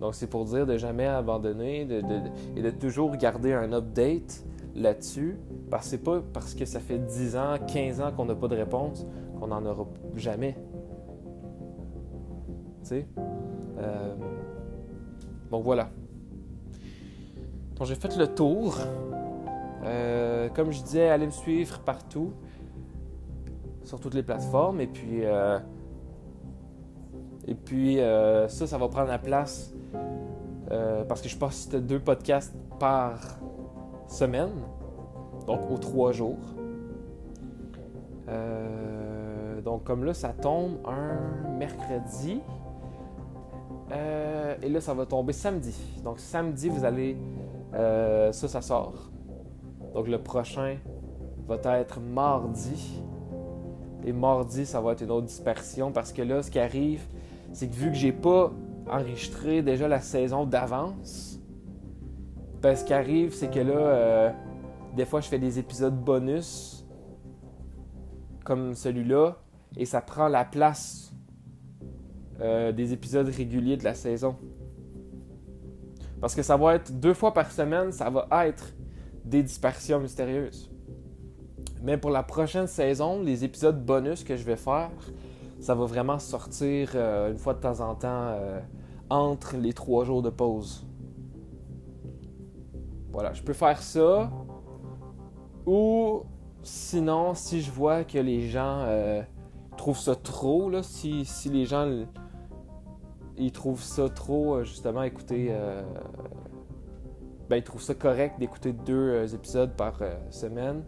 Donc, 0.00 0.14
c'est 0.14 0.26
pour 0.26 0.44
dire 0.44 0.66
de 0.66 0.76
jamais 0.76 1.06
abandonner 1.06 1.82
et 1.82 2.62
de 2.62 2.70
toujours 2.70 3.16
garder 3.16 3.52
un 3.52 3.72
update 3.72 4.44
là-dessus. 4.74 5.38
Parce 5.70 5.84
que 5.84 5.90
c'est 5.90 6.02
pas 6.02 6.20
parce 6.32 6.54
que 6.54 6.64
ça 6.64 6.80
fait 6.80 6.98
10 6.98 7.36
ans, 7.36 7.56
15 7.66 8.00
ans 8.00 8.12
qu'on 8.12 8.24
n'a 8.24 8.34
pas 8.34 8.48
de 8.48 8.56
réponse 8.56 9.06
qu'on 9.38 9.48
n'en 9.48 9.64
aura 9.64 9.86
jamais. 10.16 10.56
Tu 12.82 12.88
sais? 12.88 13.06
Donc 15.50 15.62
voilà. 15.62 15.88
Donc 17.76 17.86
j'ai 17.86 17.94
fait 17.94 18.16
le 18.16 18.26
tour. 18.26 18.78
Euh, 19.84 20.48
comme 20.48 20.72
je 20.72 20.82
disais, 20.82 21.08
allez 21.08 21.26
me 21.26 21.30
suivre 21.30 21.78
partout, 21.80 22.32
sur 23.84 24.00
toutes 24.00 24.14
les 24.14 24.22
plateformes. 24.22 24.80
Et 24.80 24.86
puis, 24.86 25.24
euh, 25.24 25.58
et 27.46 27.54
puis 27.54 28.00
euh, 28.00 28.48
ça, 28.48 28.66
ça 28.66 28.78
va 28.78 28.88
prendre 28.88 29.08
la 29.08 29.18
place 29.18 29.72
parce 31.06 31.20
que 31.20 31.28
je 31.28 31.36
poste 31.36 31.76
deux 31.76 32.00
podcasts 32.00 32.56
par 32.80 33.38
semaine, 34.08 34.50
donc 35.46 35.70
aux 35.70 35.78
trois 35.78 36.12
jours. 36.12 36.38
donc 39.64 39.84
comme 39.84 40.04
là, 40.04 40.14
ça 40.14 40.28
tombe 40.28 40.78
un 40.86 41.56
mercredi. 41.58 42.40
Euh, 43.92 44.54
et 44.62 44.68
là, 44.68 44.80
ça 44.80 44.94
va 44.94 45.06
tomber 45.06 45.32
samedi. 45.32 45.74
Donc 46.02 46.18
samedi, 46.18 46.68
vous 46.68 46.84
allez... 46.84 47.16
Euh, 47.74 48.32
ça, 48.32 48.48
ça 48.48 48.60
sort. 48.60 49.10
Donc 49.94 50.08
le 50.08 50.18
prochain 50.18 50.76
va 51.46 51.56
être 51.78 52.00
mardi. 52.00 53.00
Et 54.04 54.12
mardi, 54.12 54.66
ça 54.66 54.80
va 54.80 54.92
être 54.92 55.02
une 55.02 55.10
autre 55.10 55.26
dispersion 55.26 55.92
parce 55.92 56.12
que 56.12 56.22
là, 56.22 56.42
ce 56.42 56.50
qui 56.50 56.58
arrive, 56.58 57.02
c'est 57.52 57.68
que 57.68 57.74
vu 57.74 57.90
que 57.90 57.96
j'ai 57.96 58.12
pas 58.12 58.52
enregistré 58.90 59.62
déjà 59.62 59.88
la 59.88 60.00
saison 60.00 60.44
d'avance, 60.44 61.33
ben, 62.64 62.74
ce 62.74 62.82
qui 62.82 62.94
arrive, 62.94 63.34
c'est 63.34 63.50
que 63.50 63.60
là, 63.60 63.74
euh, 63.74 64.30
des 64.96 65.04
fois, 65.04 65.20
je 65.20 65.28
fais 65.28 65.38
des 65.38 65.58
épisodes 65.58 66.02
bonus 66.02 66.86
comme 68.42 68.74
celui-là 68.74 69.36
et 69.76 69.84
ça 69.84 70.00
prend 70.00 70.28
la 70.28 70.46
place 70.46 71.12
euh, 72.40 72.72
des 72.72 72.94
épisodes 72.94 73.28
réguliers 73.28 73.76
de 73.76 73.84
la 73.84 73.92
saison. 73.92 74.36
Parce 76.22 76.34
que 76.34 76.42
ça 76.42 76.56
va 76.56 76.76
être 76.76 76.98
deux 76.98 77.12
fois 77.12 77.34
par 77.34 77.52
semaine, 77.52 77.92
ça 77.92 78.08
va 78.08 78.26
être 78.46 78.72
des 79.26 79.42
dispersions 79.42 80.00
mystérieuses. 80.00 80.70
Mais 81.82 81.98
pour 81.98 82.12
la 82.12 82.22
prochaine 82.22 82.66
saison, 82.66 83.22
les 83.22 83.44
épisodes 83.44 83.84
bonus 83.84 84.24
que 84.24 84.38
je 84.38 84.42
vais 84.42 84.56
faire, 84.56 84.90
ça 85.60 85.74
va 85.74 85.84
vraiment 85.84 86.18
sortir 86.18 86.92
euh, 86.94 87.30
une 87.30 87.36
fois 87.36 87.52
de 87.52 87.60
temps 87.60 87.80
en 87.80 87.94
temps 87.94 88.38
entre 89.10 89.58
les 89.58 89.74
trois 89.74 90.06
jours 90.06 90.22
de 90.22 90.30
pause. 90.30 90.86
Voilà, 93.14 93.32
je 93.32 93.42
peux 93.42 93.54
faire 93.54 93.82
ça. 93.82 94.30
Ou 95.64 96.24
sinon, 96.62 97.32
si 97.32 97.62
je 97.62 97.70
vois 97.70 98.04
que 98.04 98.18
les 98.18 98.48
gens 98.48 98.86
trouvent 99.78 99.98
ça 99.98 100.14
trop, 100.14 100.68
là, 100.68 100.82
si, 100.82 101.24
si 101.24 101.48
les 101.48 101.64
gens 101.64 101.86
ils 103.36 103.52
trouvent 103.52 103.82
ça 103.82 104.08
trop, 104.08 104.56
euh, 104.56 104.64
justement, 104.64 105.02
écouter. 105.02 105.48
Euh, 105.50 105.82
ben, 107.48 107.56
ils 107.56 107.62
trouvent 107.62 107.82
ça 107.82 107.94
correct 107.94 108.38
d'écouter 108.38 108.72
deux 108.72 108.94
euh, 108.94 109.26
épisodes 109.26 109.72
par 109.76 110.00
semaine. 110.30 110.82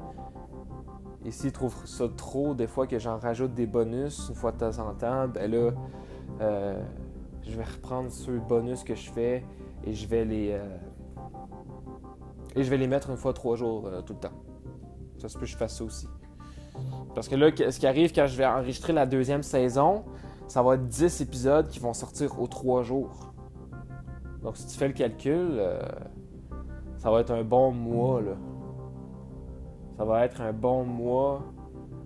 Et 1.24 1.30
s'ils 1.30 1.52
trouvent 1.52 1.86
ça 1.86 2.08
trop, 2.08 2.54
des 2.54 2.66
fois 2.66 2.86
que 2.86 2.98
j'en 2.98 3.18
rajoute 3.18 3.52
des 3.52 3.66
bonus 3.66 4.28
une 4.28 4.34
fois 4.34 4.52
de 4.52 4.58
temps 4.58 4.78
en 4.78 4.94
temps, 4.94 5.26
ben 5.26 5.50
là, 5.50 5.72
je 7.42 7.56
vais 7.56 7.64
reprendre 7.64 8.10
ce 8.10 8.30
bonus 8.30 8.84
que 8.84 8.94
je 8.94 9.10
fais 9.10 9.44
et 9.84 9.92
je 9.92 10.06
vais 10.06 10.24
les. 10.24 10.56
Et 12.56 12.64
je 12.64 12.70
vais 12.70 12.78
les 12.78 12.88
mettre 12.88 13.10
une 13.10 13.16
fois 13.16 13.32
trois 13.32 13.54
jours 13.54 13.88
tout 14.04 14.14
le 14.14 14.18
temps. 14.18 14.34
Ça 15.18 15.28
se 15.28 15.34
peut 15.34 15.44
que 15.44 15.46
je 15.46 15.56
fasse 15.56 15.76
ça 15.76 15.84
aussi. 15.84 16.08
Parce 17.14 17.28
que 17.28 17.34
là, 17.34 17.50
ce 17.50 17.78
qui 17.78 17.86
arrive 17.86 18.12
quand 18.12 18.26
je 18.26 18.36
vais 18.36 18.46
enregistrer 18.46 18.92
la 18.92 19.06
deuxième 19.06 19.42
saison, 19.42 20.04
ça 20.48 20.62
va 20.62 20.74
être 20.74 20.86
10 20.86 21.20
épisodes 21.22 21.68
qui 21.68 21.78
vont 21.78 21.94
sortir 21.94 22.40
aux 22.40 22.46
3 22.46 22.82
jours. 22.82 23.32
Donc 24.42 24.56
si 24.56 24.66
tu 24.66 24.76
fais 24.76 24.88
le 24.88 24.94
calcul, 24.94 25.48
euh, 25.52 25.80
ça 26.98 27.10
va 27.10 27.20
être 27.20 27.32
un 27.32 27.42
bon 27.42 27.72
mois. 27.72 28.20
Là. 28.20 28.36
Ça 29.96 30.04
va 30.04 30.24
être 30.24 30.40
un 30.40 30.52
bon 30.52 30.84
mois, 30.84 31.42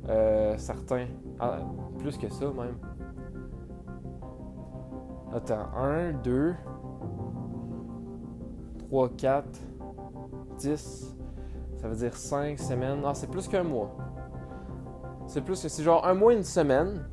euh, 0.09 0.57
certain. 0.57 1.07
Ah, 1.39 1.59
plus 1.99 2.17
que 2.17 2.29
ça 2.29 2.47
même. 2.47 2.77
Attends, 5.35 5.67
1, 5.77 6.13
2, 6.25 6.55
3, 8.89 9.09
4, 9.17 9.61
10. 10.61 11.17
Ça 11.79 11.89
veut 11.89 11.97
dire 11.97 12.17
5 12.17 12.59
semaines. 12.59 13.03
Ah, 13.05 13.15
c'est 13.15 13.31
plus 13.31 13.49
qu'un 13.49 13.63
mois. 13.63 13.97
C'est 15.27 15.41
plus 15.41 15.63
que 15.63 15.69
c'est 15.69 15.83
genre 15.83 16.07
un 16.07 16.15
mois 16.15 16.33
une 16.35 16.43
semaine 16.43 17.07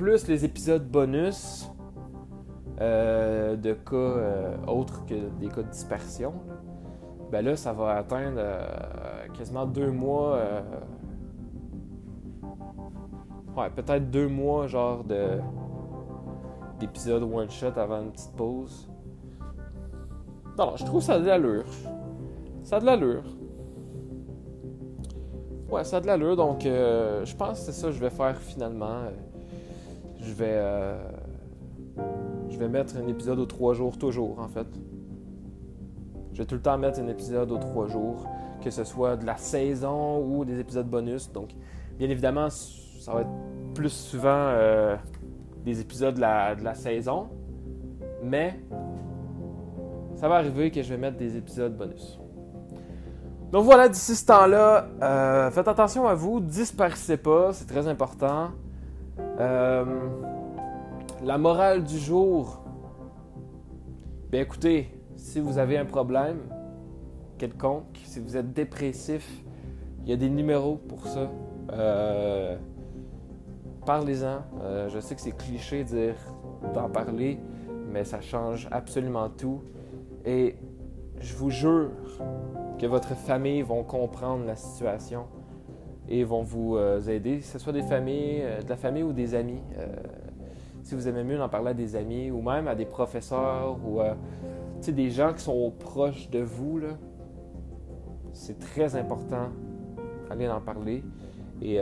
plus 0.00 0.26
les 0.28 0.46
épisodes 0.46 0.88
bonus, 0.90 1.70
euh, 2.80 3.54
de 3.54 3.74
cas 3.74 4.56
autres 4.66 5.04
que 5.04 5.28
des 5.38 5.48
cas 5.48 5.62
de 5.62 5.68
dispersion, 5.68 6.32
ben 7.30 7.44
là, 7.44 7.54
ça 7.54 7.74
va 7.74 7.96
atteindre 7.96 8.40
quasiment 9.36 9.66
deux 9.66 9.90
mois. 9.90 10.40
ouais, 13.58 13.68
peut-être 13.76 14.10
deux 14.10 14.28
mois, 14.28 14.66
genre 14.66 15.04
de 15.04 15.38
d'épisode 16.78 17.22
one 17.22 17.50
shot 17.50 17.76
avant 17.76 18.00
une 18.00 18.10
petite 18.10 18.34
pause. 18.36 18.89
Non, 20.60 20.76
je 20.76 20.84
trouve 20.84 21.00
ça 21.00 21.14
a 21.14 21.18
de 21.18 21.26
l'allure. 21.26 21.64
Ça 22.64 22.76
a 22.76 22.80
de 22.80 22.84
l'allure. 22.84 23.22
Ouais, 25.70 25.84
ça 25.84 25.96
a 25.96 26.00
de 26.02 26.06
l'allure, 26.06 26.36
donc 26.36 26.66
euh, 26.66 27.24
je 27.24 27.34
pense 27.34 27.60
que 27.60 27.64
c'est 27.64 27.72
ça 27.72 27.86
que 27.86 27.94
je 27.94 27.98
vais 27.98 28.10
faire 28.10 28.36
finalement. 28.36 29.04
Je 30.20 30.34
vais. 30.34 30.52
Euh, 30.52 31.02
je 32.50 32.58
vais 32.58 32.68
mettre 32.68 32.94
un 32.98 33.08
épisode 33.08 33.38
aux 33.38 33.46
trois 33.46 33.72
jours, 33.72 33.96
toujours 33.96 34.38
en 34.38 34.48
fait. 34.48 34.66
Je 36.34 36.42
vais 36.42 36.46
tout 36.46 36.56
le 36.56 36.60
temps 36.60 36.76
mettre 36.76 37.00
un 37.00 37.08
épisode 37.08 37.50
aux 37.52 37.58
trois 37.58 37.86
jours, 37.86 38.26
que 38.62 38.68
ce 38.68 38.84
soit 38.84 39.16
de 39.16 39.24
la 39.24 39.38
saison 39.38 40.22
ou 40.22 40.44
des 40.44 40.60
épisodes 40.60 40.86
bonus. 40.86 41.32
Donc, 41.32 41.54
bien 41.98 42.10
évidemment, 42.10 42.50
ça 42.50 43.14
va 43.14 43.22
être 43.22 43.30
plus 43.74 43.88
souvent 43.88 44.28
euh, 44.28 44.94
des 45.64 45.80
épisodes 45.80 46.16
de 46.16 46.20
la 46.20 46.74
saison, 46.74 47.28
mais 48.22 48.60
ça 50.20 50.28
va 50.28 50.34
arriver 50.34 50.70
que 50.70 50.82
je 50.82 50.90
vais 50.90 50.98
mettre 50.98 51.16
des 51.16 51.38
épisodes 51.38 51.74
bonus. 51.74 52.20
Donc 53.52 53.64
voilà, 53.64 53.88
d'ici 53.88 54.14
ce 54.14 54.26
temps-là, 54.26 54.86
euh, 55.02 55.50
faites 55.50 55.66
attention 55.66 56.06
à 56.06 56.14
vous, 56.14 56.40
disparaissez 56.40 57.16
pas, 57.16 57.54
c'est 57.54 57.64
très 57.64 57.88
important. 57.88 58.50
Euh, 59.18 59.84
la 61.24 61.38
morale 61.38 61.84
du 61.84 61.98
jour, 61.98 62.62
bien 64.30 64.42
écoutez, 64.42 64.90
si 65.16 65.40
vous 65.40 65.56
avez 65.56 65.78
un 65.78 65.86
problème 65.86 66.40
quelconque, 67.38 67.98
si 68.04 68.20
vous 68.20 68.36
êtes 68.36 68.52
dépressif, 68.52 69.26
il 70.04 70.10
y 70.10 70.12
a 70.12 70.16
des 70.16 70.28
numéros 70.28 70.76
pour 70.76 71.06
ça. 71.06 71.30
Euh, 71.72 72.58
parlez-en. 73.86 74.42
je 74.88 75.00
sais 75.00 75.14
que 75.14 75.20
c'est 75.22 75.34
cliché 75.34 75.86
d'en 76.74 76.90
parler, 76.90 77.40
mais 77.90 78.04
ça 78.04 78.20
change 78.20 78.68
absolument 78.70 79.30
tout. 79.30 79.62
Et 80.24 80.56
je 81.20 81.34
vous 81.34 81.50
jure 81.50 81.90
que 82.78 82.86
votre 82.86 83.14
famille 83.14 83.62
vont 83.62 83.84
comprendre 83.84 84.44
la 84.44 84.56
situation 84.56 85.26
et 86.08 86.24
vont 86.24 86.42
vous 86.42 86.76
euh, 86.76 87.00
aider, 87.02 87.38
que 87.38 87.44
ce 87.44 87.58
soit 87.58 87.72
des 87.72 87.82
familles, 87.82 88.40
euh, 88.42 88.62
de 88.62 88.68
la 88.68 88.76
famille 88.76 89.02
ou 89.02 89.12
des 89.12 89.34
amis. 89.34 89.62
Euh, 89.78 89.86
si 90.82 90.94
vous 90.94 91.06
aimez 91.06 91.22
mieux 91.22 91.38
d'en 91.38 91.48
parler 91.48 91.70
à 91.70 91.74
des 91.74 91.94
amis 91.94 92.30
ou 92.30 92.42
même 92.42 92.66
à 92.66 92.74
des 92.74 92.86
professeurs 92.86 93.78
ou 93.86 94.00
des 94.90 95.10
gens 95.10 95.32
qui 95.34 95.42
sont 95.42 95.72
proches 95.78 96.30
de 96.30 96.40
vous, 96.40 96.80
c'est 98.32 98.58
très 98.58 98.96
important 98.96 99.50
d'aller 100.28 100.48
en 100.48 100.60
parler. 100.60 101.04
Et 101.60 101.78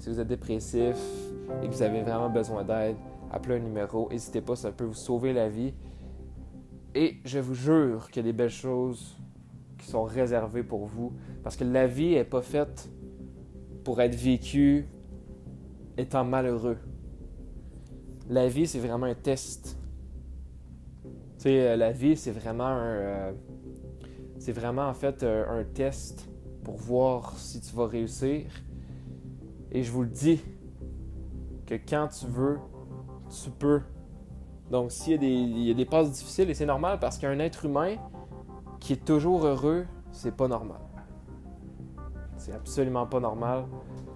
si 0.00 0.08
vous 0.08 0.18
êtes 0.18 0.26
dépressif 0.26 0.96
et 1.62 1.68
que 1.68 1.72
vous 1.72 1.82
avez 1.82 2.00
vraiment 2.00 2.30
besoin 2.30 2.64
d'aide, 2.64 2.96
appelez 3.30 3.56
un 3.56 3.60
numéro. 3.60 4.08
N'hésitez 4.10 4.40
pas, 4.40 4.56
ça 4.56 4.72
peut 4.72 4.84
vous 4.84 4.94
sauver 4.94 5.34
la 5.34 5.50
vie. 5.50 5.74
Et 6.96 7.20
je 7.26 7.38
vous 7.38 7.54
jure 7.54 8.08
qu'il 8.10 8.24
y 8.24 8.26
a 8.26 8.32
des 8.32 8.36
belles 8.36 8.48
choses 8.48 9.18
qui 9.78 9.86
sont 9.86 10.04
réservées 10.04 10.62
pour 10.62 10.86
vous. 10.86 11.12
Parce 11.42 11.54
que 11.54 11.64
la 11.64 11.86
vie 11.86 12.14
n'est 12.14 12.24
pas 12.24 12.40
faite 12.40 12.88
pour 13.84 14.00
être 14.00 14.14
vécue 14.14 14.86
étant 15.98 16.24
malheureux. 16.24 16.78
La 18.30 18.48
vie, 18.48 18.66
c'est 18.66 18.78
vraiment 18.78 19.04
un 19.04 19.14
test. 19.14 19.76
Tu 21.04 21.10
sais, 21.36 21.68
euh, 21.68 21.76
la 21.76 21.92
vie, 21.92 22.16
c'est 22.16 22.30
vraiment 22.30 22.64
un. 22.64 22.96
Euh, 22.96 23.32
c'est 24.38 24.52
vraiment 24.52 24.88
en 24.88 24.94
fait 24.94 25.22
un, 25.22 25.58
un 25.58 25.64
test 25.64 26.26
pour 26.64 26.76
voir 26.76 27.36
si 27.36 27.60
tu 27.60 27.76
vas 27.76 27.86
réussir. 27.86 28.46
Et 29.70 29.82
je 29.82 29.92
vous 29.92 30.02
le 30.02 30.08
dis, 30.08 30.40
que 31.66 31.74
quand 31.74 32.08
tu 32.08 32.26
veux, 32.26 32.58
tu 33.28 33.50
peux. 33.50 33.82
Donc, 34.70 34.90
s'il 34.90 35.22
y, 35.22 35.70
a 35.70 35.74
des 35.74 35.84
passes 35.84 36.10
difficiles, 36.10 36.50
et 36.50 36.54
c'est 36.54 36.66
normal 36.66 36.98
parce 37.00 37.18
qu'un 37.18 37.38
être 37.38 37.64
humain 37.64 37.96
qui 38.80 38.94
est 38.94 39.04
toujours 39.04 39.46
heureux, 39.46 39.86
c'est 40.10 40.34
pas 40.34 40.48
normal. 40.48 40.80
C'est 42.36 42.52
absolument 42.52 43.06
pas 43.06 43.20
normal. 43.20 43.64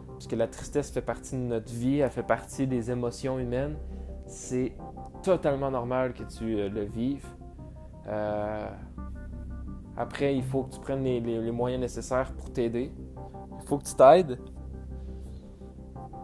Parce 0.09 0.27
que 0.27 0.37
la 0.37 0.49
tristesse 0.49 0.91
fait 0.91 1.03
partie 1.03 1.37
de 1.37 1.43
notre 1.43 1.73
vie, 1.73 2.01
elle 2.01 2.11
fait 2.11 2.23
partie 2.23 2.67
des 2.67 2.91
émotions 2.91 3.39
humaines. 3.39 3.77
C'est 4.27 4.73
totalement 5.23 5.71
normal 5.71 6.13
que 6.13 6.25
tu 6.25 6.59
euh, 6.59 6.69
le 6.69 6.83
vives. 6.83 7.27
Euh, 8.07 8.69
après, 9.97 10.37
il 10.37 10.43
faut 10.43 10.65
que 10.65 10.75
tu 10.75 10.81
prennes 10.81 11.05
les 11.05 11.51
moyens 11.51 11.81
nécessaires 11.81 12.33
pour 12.33 12.53
t'aider. 12.53 12.93
Il 13.61 13.67
faut 13.67 13.79
que 13.79 13.85
tu 13.85 13.95
t'aides. 13.95 14.39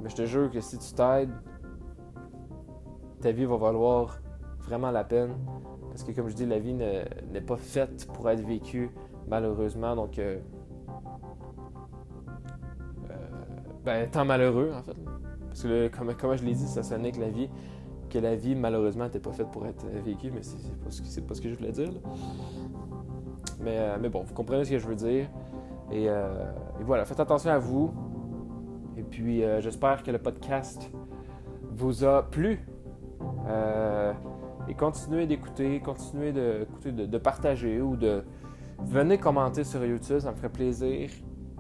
Mais 0.03 0.09
je 0.09 0.17
te 0.17 0.25
jure 0.27 0.51
que 0.51 0.61
si 0.61 0.79
tu 0.79 0.93
t'aides, 0.95 1.33
ta 3.21 3.33
vie 3.33 3.45
va 3.45 3.57
valoir 3.57 4.19
vraiment 4.67 4.91
la 4.91 5.05
peine. 5.05 5.35
Parce 5.91 6.05
que, 6.05 6.13
comme 6.13 6.29
je 6.29 6.35
dis, 6.35 6.47
la 6.47 6.59
vie 6.59 6.75
n'est 6.75 7.41
pas 7.41 7.57
faite 7.57 8.07
pour 8.13 8.29
être 8.29 8.45
vécue, 8.45 8.91
malheureusement. 9.29 9.97
Donc, 9.97 10.19
euh, 10.19 10.39
euh, 13.11 13.15
ben, 13.85 14.09
tant 14.11 14.25
malheureux, 14.25 14.73
en 14.75 14.83
fait. 14.83 14.97
Parce 15.49 15.63
que, 15.63 15.89
comme, 15.89 16.37
je 16.37 16.45
l'ai 16.45 16.53
dit, 16.53 16.67
ça 16.67 16.83
sonnait 16.83 17.13
que 17.13 17.21
la 17.21 17.31
vie, 17.31 17.49
que 18.11 18.19
la 18.19 18.37
vie, 18.37 18.55
malheureusement, 18.55 19.05
n'était 19.05 19.21
pas 19.21 19.33
faite 19.33 19.51
pour 19.51 19.67
être 19.67 19.87
vécue, 20.05 20.31
mais 20.31 20.43
c'est 20.43 20.59
pas, 20.81 20.91
ce, 20.91 21.21
pas 21.21 21.35
ce 21.35 21.41
que 21.41 21.49
je 21.49 21.55
voulais 21.55 21.73
dire. 21.73 21.93
Mais, 23.61 23.79
euh, 23.79 23.97
mais 23.99 24.11
bon, 24.11 24.23
vous 24.23 24.35
comprenez 24.35 24.67
ce 24.67 24.71
que 24.73 24.79
je 24.79 24.87
veux 24.87 24.97
dire. 24.97 25.29
Et, 25.91 26.05
et 26.07 26.83
voilà, 26.85 27.05
faites 27.05 27.21
attention 27.21 27.53
à 27.53 27.59
vous. 27.59 27.95
Et 28.99 29.03
puis, 29.03 29.45
j'espère 29.61 30.03
que 30.03 30.11
le 30.11 30.19
podcast 30.19 30.91
vous 31.71 32.05
a 32.05 32.23
plu. 32.29 32.67
Euh, 33.49 34.13
et 34.69 34.75
continuez 34.75 35.27
d'écouter, 35.27 35.81
continuez 35.81 36.33
de, 36.33 36.67
de, 36.85 37.19
partager 37.19 37.81
ou 37.81 37.97
de 37.97 38.25
venez 38.81 39.19
commenter 39.19 39.65
sur 39.65 39.85
YouTube, 39.85 40.19
ça 40.19 40.33
me 40.33 40.37
ferait 40.37 40.49
plaisir. 40.49 41.11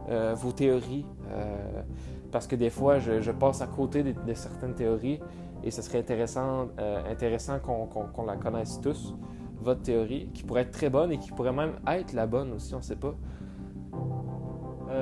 Euh, 0.09 0.35
vos 0.37 0.53
théories, 0.53 1.05
euh, 1.33 1.83
parce 2.31 2.47
que 2.47 2.55
des 2.55 2.71
fois, 2.71 3.01
je, 3.01 3.31
passe 3.33 3.61
à 3.61 3.67
côté 3.67 4.05
de, 4.05 4.35
certaines 4.35 4.75
théories 4.75 5.19
et 5.65 5.73
ce 5.73 5.83
serait 5.83 5.99
intéressant, 5.99 6.69
intéressant 7.11 7.59
qu'on 7.59 8.25
la 8.25 8.37
connaisse 8.37 8.81
tous, 8.81 9.17
votre 9.61 9.83
théorie, 9.83 10.31
qui 10.33 10.45
pourrait 10.45 10.63
être 10.63 10.71
très 10.71 10.91
bonne 10.91 11.11
et 11.11 11.19
qui 11.19 11.33
pourrait 11.33 11.53
même 11.53 11.73
être 11.89 12.13
la 12.13 12.29
bonne 12.29 12.53
aussi, 12.53 12.73
on 12.75 12.79
ne 12.79 12.83
sait 12.83 12.95
pas. 12.95 13.15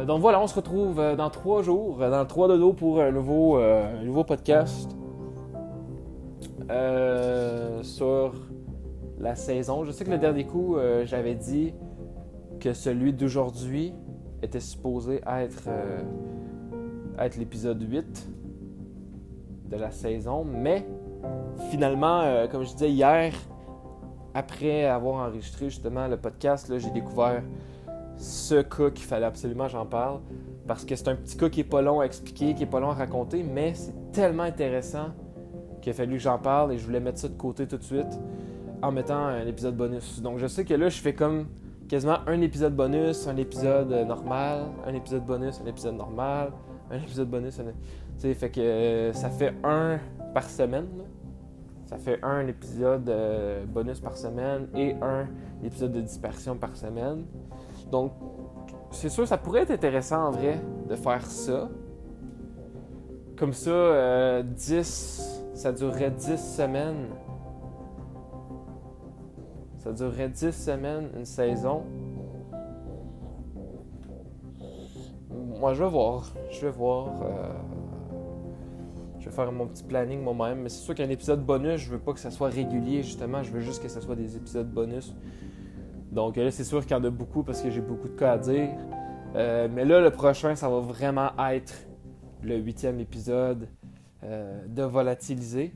donc 0.07 0.23
voilà, 0.23 0.41
on 0.41 0.47
se 0.47 0.55
retrouve 0.55 0.97
dans 1.17 1.29
trois 1.29 1.61
jours, 1.61 1.99
dans 1.99 2.25
trois 2.25 2.49
dodo 2.49 2.73
pour 2.73 3.03
un 3.03 3.11
nouveau, 3.11 3.57
un 3.57 4.03
nouveau 4.05 4.25
podcast. 4.25 4.97
Euh, 6.71 7.83
sur 7.83 8.33
la 9.19 9.35
saison. 9.35 9.85
Je 9.85 9.91
sais 9.91 10.05
que 10.05 10.11
le 10.11 10.19
dernier 10.19 10.47
coup, 10.47 10.77
euh, 10.77 11.05
j'avais 11.05 11.35
dit 11.35 11.75
que 12.59 12.73
celui 12.73 13.13
d'aujourd'hui 13.13 13.93
était 14.43 14.61
supposé 14.61 15.21
être, 15.27 15.65
euh, 15.69 16.03
être 17.19 17.37
l'épisode 17.37 17.83
8 17.83 18.29
de 19.67 19.77
la 19.77 19.91
saison, 19.91 20.45
mais 20.45 20.87
finalement, 21.71 22.47
comme 22.51 22.65
je 22.65 22.73
disais 22.73 22.91
hier, 22.91 23.35
après 24.35 24.85
avoir 24.85 25.27
enregistré 25.27 25.67
justement 25.67 26.07
le 26.09 26.17
podcast, 26.17 26.73
j'ai 26.79 26.91
découvert 26.91 27.43
ce 28.17 28.63
cas 28.63 28.91
qu'il 28.91 29.05
fallait 29.05 29.27
absolument 29.27 29.69
j'en 29.69 29.87
parle 29.87 30.21
parce 30.67 30.85
que 30.85 30.95
c'est 30.97 31.09
un 31.09 31.17
petit 31.17 31.37
cas 31.37 31.49
qui 31.49 31.61
est 31.61 31.65
pas 31.65 31.83
long 31.83 32.01
à 32.01 32.05
expliquer, 32.05 32.55
qui 32.55 32.63
est 32.63 32.67
pas 32.67 32.81
long 32.81 32.91
à 32.91 32.95
raconter, 32.95 33.43
mais 33.43 33.75
c'est 33.75 34.13
tellement 34.13 34.45
intéressant 34.45 35.09
qu'il 35.85 35.91
a 35.91 35.95
fallu 35.95 36.15
que 36.15 36.23
j'en 36.23 36.39
parle 36.39 36.73
et 36.73 36.79
je 36.79 36.85
voulais 36.87 36.99
mettre 36.99 37.19
ça 37.19 37.29
de 37.29 37.37
côté 37.37 37.67
tout 37.67 37.77
de 37.77 37.83
suite 37.83 38.19
en 38.83 38.91
mettant 38.91 39.27
un 39.27 39.47
épisode 39.47 39.77
bonus. 39.77 40.23
Donc 40.23 40.39
je 40.39 40.47
sais 40.47 40.65
que 40.65 40.73
là, 40.75 40.89
je 40.89 41.01
fais 41.01 41.15
comme 41.15 41.47
quasiment 41.89 42.19
un 42.27 42.41
épisode 42.41 42.75
bonus, 42.75 43.29
un 43.29 43.37
épisode 43.37 43.91
normal, 44.09 44.65
un 44.87 44.95
épisode 44.95 45.27
bonus, 45.27 45.61
un 45.63 45.67
épisode 45.67 45.97
normal, 45.97 46.53
un 46.91 46.97
épisode 46.97 47.29
bonus. 47.29 47.61
Un... 47.61 47.65
sais, 48.17 48.33
fait 48.33 48.51
que 48.51 48.61
euh, 48.61 49.13
ça 49.13 49.29
fait 49.29 49.55
un 49.63 49.99
par 50.33 50.49
semaine. 50.49 50.89
Ça 51.85 51.99
fait 51.99 52.19
un 52.23 52.47
épisode 52.47 53.09
euh, 53.11 53.67
bonus 53.67 54.01
par 54.01 54.17
semaine 54.17 54.69
et 54.75 54.95
un 55.03 55.27
épisode 55.63 55.93
de 55.93 56.01
dispersion 56.01 56.57
par 56.57 56.75
semaine. 56.77 57.27
Donc, 57.93 58.13
c'est 58.91 59.11
sûr, 59.11 59.29
ça 59.29 59.37
pourrait 59.37 59.63
être 59.63 59.71
intéressant 59.71 60.29
en 60.29 60.31
vrai 60.31 60.59
de 60.89 60.97
faire 60.97 61.27
ça. 61.27 61.69
Comme 63.37 63.53
ça, 63.53 64.43
10 64.43 64.71
euh, 64.71 65.44
ça 65.55 65.73
durerait 65.73 66.11
10 66.11 66.37
semaines. 66.37 67.09
Ça 69.79 69.93
durerait 69.93 70.29
10 70.29 70.51
semaines, 70.51 71.09
une 71.17 71.25
saison. 71.25 71.83
Moi, 75.59 75.75
je 75.75 75.83
vais 75.83 75.91
voir. 75.91 76.33
Je 76.51 76.67
vais 76.67 76.73
voir. 76.73 77.09
Euh, 77.23 77.49
Je 79.19 79.31
vais 79.31 79.35
faire 79.35 79.51
mon 79.53 79.67
petit 79.67 79.85
planning 79.85 80.21
moi-même. 80.21 80.61
Mais 80.63 80.69
c'est 80.69 80.83
sûr 80.83 80.95
qu'un 80.95 81.09
épisode 81.09 81.45
bonus, 81.45 81.81
je 81.81 81.91
veux 81.91 81.99
pas 81.99 82.13
que 82.13 82.21
ça 82.21 82.31
soit 82.31 82.49
régulier, 82.49 83.03
justement. 83.03 83.43
Je 83.43 83.51
veux 83.51 83.61
juste 83.61 83.83
que 83.83 83.89
ce 83.89 84.01
soit 84.01 84.17
des 84.17 84.37
épisodes 84.37 84.71
bonus. 84.71 85.15
Donc 86.13 86.37
là, 86.37 86.51
c'est 86.51 86.65
sûr 86.65 86.83
qu'il 86.83 86.97
y 86.97 87.01
en 87.01 87.05
a 87.05 87.11
beaucoup 87.11 87.43
parce 87.43 87.63
que 87.63 87.71
j'ai 87.71 87.81
beaucoup 87.81 88.09
de 88.09 88.17
cas 88.17 88.33
à 88.33 88.39
dire. 88.39 88.69
Euh, 89.35 89.69
mais 89.73 89.85
là, 89.85 90.01
le 90.01 90.11
prochain, 90.11 90.55
ça 90.55 90.69
va 90.69 90.81
vraiment 90.81 91.31
être 91.51 91.75
le 92.43 92.57
huitième 92.57 93.01
épisode 93.01 93.67
euh, 94.25 94.67
de 94.67 94.83
Volatiliser. 94.83 95.73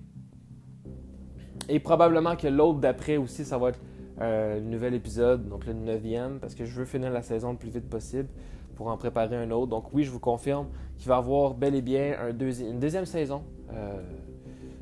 Et 1.68 1.80
probablement 1.80 2.36
que 2.36 2.48
l'autre 2.48 2.78
d'après 2.78 3.16
aussi, 3.16 3.44
ça 3.44 3.58
va 3.58 3.70
être 3.70 3.80
un 4.20 4.60
nouvel 4.60 4.94
épisode, 4.94 5.48
donc 5.48 5.66
le 5.66 5.74
neuvième, 5.74 6.38
parce 6.40 6.54
que 6.54 6.64
je 6.64 6.74
veux 6.78 6.84
finir 6.84 7.10
la 7.10 7.22
saison 7.22 7.52
le 7.52 7.58
plus 7.58 7.70
vite 7.70 7.88
possible 7.88 8.28
pour 8.74 8.88
en 8.88 8.96
préparer 8.96 9.36
un 9.36 9.50
autre. 9.50 9.68
Donc 9.68 9.92
oui, 9.92 10.04
je 10.04 10.10
vous 10.10 10.20
confirme 10.20 10.68
qu'il 10.96 11.08
va 11.08 11.16
y 11.16 11.18
avoir 11.18 11.54
bel 11.54 11.74
et 11.74 11.82
bien 11.82 12.16
un 12.20 12.30
une 12.30 12.78
deuxième 12.78 13.06
saison 13.06 13.42
euh, 13.72 14.00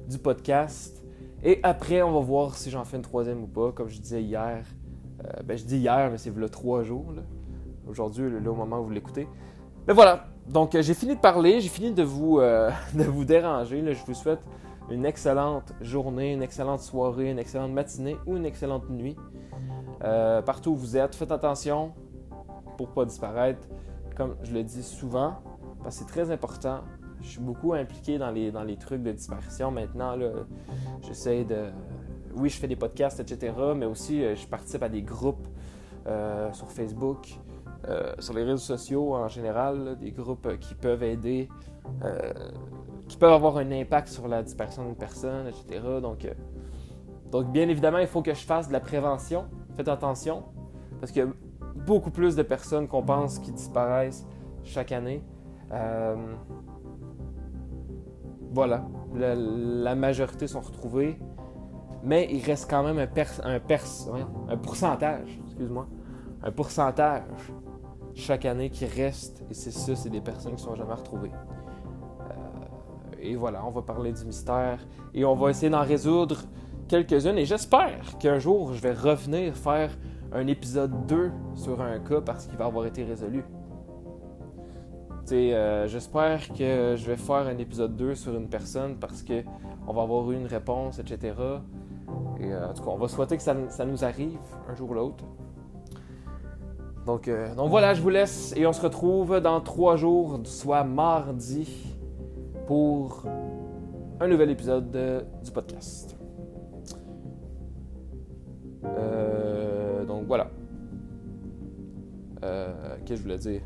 du 0.09 0.19
podcast. 0.19 1.03
Et 1.43 1.61
après, 1.63 2.03
on 2.03 2.13
va 2.13 2.21
voir 2.21 2.57
si 2.57 2.71
j'en 2.71 2.85
fais 2.85 2.97
une 2.97 3.03
troisième 3.03 3.43
ou 3.43 3.47
pas. 3.47 3.73
Comme 3.73 3.89
je 3.89 4.01
disais 4.01 4.23
hier, 4.23 4.65
euh, 5.25 5.43
ben 5.45 5.57
je 5.57 5.65
dis 5.65 5.79
hier, 5.79 6.11
mais 6.11 6.19
c'est 6.19 6.35
le 6.35 6.49
trois 6.49 6.83
jours. 6.83 7.13
Aujourd'hui, 7.87 8.31
là, 8.31 8.51
au 8.51 8.55
moment 8.55 8.81
où 8.81 8.85
vous 8.85 8.91
l'écoutez. 8.91 9.29
Mais 9.87 9.95
voilà, 9.95 10.27
donc 10.49 10.75
euh, 10.75 10.83
j'ai 10.83 10.95
fini 10.95 11.15
de 11.15 11.21
parler, 11.21 11.61
j'ai 11.61 11.69
fini 11.69 11.93
de 11.93 12.03
vous, 12.03 12.39
de 12.95 13.05
vous 13.05 13.25
déranger. 13.25 13.83
Je 13.93 14.05
vous 14.05 14.15
souhaite 14.15 14.47
une 14.91 15.05
excellente 15.05 15.73
journée, 15.81 16.33
une 16.33 16.43
excellente 16.43 16.81
soirée, 16.81 17.31
une 17.31 17.39
excellente 17.39 17.73
matinée 17.73 18.17
ou 18.27 18.37
une 18.37 18.47
excellente 18.47 18.89
nuit. 18.91 19.17
Euh, 20.05 20.43
partout 20.43 20.73
où 20.73 20.77
vous 20.77 20.97
êtes, 20.97 21.15
faites 21.15 21.33
attention 21.33 21.93
pour 22.77 22.91
pas 22.91 23.05
disparaître. 23.05 23.67
Comme 24.17 24.37
je 24.43 24.53
le 24.53 24.63
dis 24.63 24.83
souvent, 24.83 25.35
parce 25.83 25.99
que 25.99 26.05
c'est 26.05 26.11
très 26.11 26.31
important. 26.31 26.81
Je 27.21 27.29
suis 27.29 27.41
beaucoup 27.41 27.73
impliqué 27.73 28.19
dans 28.19 28.31
les, 28.31 28.53
dans 28.53 28.63
les 28.63 28.77
trucs 28.77 29.03
de 29.03 29.13
disparition 29.13 29.71
maintenant. 29.71 30.17
J'essaie 31.03 31.45
de. 31.45 31.71
Oui, 32.37 32.51
je 32.51 32.59
fais 32.59 32.69
des 32.69 32.77
podcasts, 32.77 33.19
etc. 33.19 33.55
Mais 33.75 33.87
aussi, 33.87 34.23
euh, 34.23 34.37
je 34.37 34.47
participe 34.47 34.83
à 34.83 34.89
des 34.91 35.03
groupes 35.03 35.47
euh, 36.07 36.53
sur 36.53 36.71
Facebook, 36.71 37.39
sur 38.19 38.35
les 38.35 38.43
réseaux 38.43 38.57
sociaux 38.57 39.15
en 39.15 39.29
général, 39.29 39.97
des 39.99 40.11
groupes 40.11 40.59
qui 40.59 40.75
peuvent 40.75 41.03
aider 41.03 41.49
qui 43.09 43.17
peuvent 43.17 43.33
avoir 43.33 43.57
un 43.59 43.71
impact 43.71 44.09
sur 44.09 44.29
la 44.29 44.43
dispersion 44.43 44.85
d'une 44.85 44.97
personne, 44.97 45.47
etc. 45.47 45.81
Donc, 46.03 46.25
euh, 46.25 46.35
donc, 47.31 47.51
bien 47.53 47.69
évidemment, 47.69 47.99
il 47.99 48.07
faut 48.07 48.23
que 48.23 48.35
je 48.35 48.45
fasse 48.45 48.69
de 48.69 48.73
la 48.73 48.81
prévention. 48.81 49.47
Faites 49.77 49.89
attention, 49.89 50.45
parce 51.01 51.13
qu'il 51.13 51.23
y 51.23 51.27
a 51.27 51.31
beaucoup 51.87 52.11
plus 52.11 52.35
de 52.35 52.43
personnes 52.43 52.89
qu'on 52.89 53.03
pense 53.03 53.39
qui 53.39 53.53
disparaissent 53.53 54.27
chaque 54.65 54.93
année. 54.93 55.23
Euh, 55.73 56.17
voilà, 58.53 58.87
la, 59.15 59.95
majorité 59.95 60.47
sont 60.47 60.61
retrouvées, 60.61 61.19
mais 62.03 62.29
il 62.31 62.43
reste 62.43 62.71
quand 62.71 62.83
même 62.83 62.99
un, 62.99 63.09
un, 63.45 63.57
un 64.49 64.57
pourcentage, 64.57 65.41
excuse-moi, 65.45 65.87
un 66.43 66.53
pourcentage 66.53 67.23
chaque 68.17 68.45
année 68.45 68.71
qui 68.71 68.87
reste, 68.87 69.45
et 69.51 69.55
c'est 69.55 69.71
ça, 69.71 69.95
c'est 69.95 70.11
des 70.11 70.21
personnes 70.21 70.57
qui 70.57 70.63
sont 70.63 70.75
jamais 70.75 70.95
retrouvées 70.95 71.33
et 73.27 73.37
voilà, 73.37 73.65
on 73.67 73.71
va 73.71 73.83
parler 73.83 74.13
du 74.13 74.25
mystère 74.25 74.79
et 75.15 75.25
on 75.25 75.35
va 75.35 75.51
essayer 75.51 75.71
d'en 75.71 75.83
résoudre 75.83 76.39
quelques-unes. 76.89 77.39
Et 77.39 77.45
j'espère 77.45 78.19
qu'un 78.19 78.39
jour, 78.39 78.73
je 78.73 78.81
vais 78.81 78.93
revenir 78.93 79.55
faire 79.57 79.91
un 80.33 80.47
épisode 80.47 81.07
2 81.07 81.33
sur 81.55 81.81
un 81.81 81.99
cas 81.99 82.21
parce 82.21 82.47
qu'il 82.47 82.57
va 82.57 82.67
avoir 82.67 82.87
été 82.87 83.05
résolu. 83.05 83.45
Euh, 85.33 85.89
j'espère 85.89 86.49
que 86.53 86.95
je 86.97 87.05
vais 87.05 87.17
faire 87.17 87.49
un 87.49 87.59
épisode 87.59 87.97
2 87.97 88.15
sur 88.15 88.37
une 88.37 88.49
personne 88.49 88.97
parce 88.97 89.25
qu'on 89.25 89.93
va 89.93 90.03
avoir 90.03 90.31
eu 90.31 90.37
une 90.37 90.47
réponse, 90.47 91.01
etc. 91.01 91.35
Et 92.39 92.53
euh, 92.53 92.71
en 92.71 92.75
tout 92.75 92.85
cas, 92.85 92.91
on 92.91 92.99
va 92.99 93.09
souhaiter 93.09 93.37
que 93.37 93.43
ça, 93.43 93.55
nous 93.55 94.05
arrive 94.05 94.39
un 94.69 94.75
jour 94.77 94.91
ou 94.91 94.95
l'autre. 94.95 95.25
Donc, 97.07 97.29
euh, 97.29 97.55
donc 97.55 97.71
voilà, 97.71 97.95
je 97.95 98.03
vous 98.03 98.09
laisse 98.09 98.53
et 98.57 98.67
on 98.67 98.73
se 98.73 98.83
retrouve 98.83 99.41
dans 99.41 99.61
trois 99.61 99.95
jours, 99.95 100.41
soit 100.43 100.83
mardi 100.83 101.95
pour 102.67 103.23
un 104.19 104.27
nouvel 104.27 104.51
épisode 104.51 105.25
du 105.45 105.51
podcast. 105.53 106.17
Euh, 108.85 110.05
donc 110.05 110.27
voilà. 110.27 110.49
Euh, 112.43 112.97
Qu'est-ce 113.05 113.09
que 113.09 113.17
je 113.17 113.23
voulais 113.23 113.39
dire? 113.39 113.63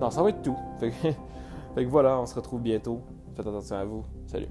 Non, 0.00 0.10
ça 0.10 0.22
va 0.22 0.28
être 0.28 0.42
tout. 0.42 0.56
fait 0.78 0.90
que 0.90 1.84
voilà, 1.88 2.20
on 2.20 2.26
se 2.26 2.34
retrouve 2.34 2.60
bientôt. 2.60 3.00
Faites 3.34 3.46
attention 3.46 3.76
à 3.76 3.84
vous. 3.84 4.04
Salut. 4.26 4.48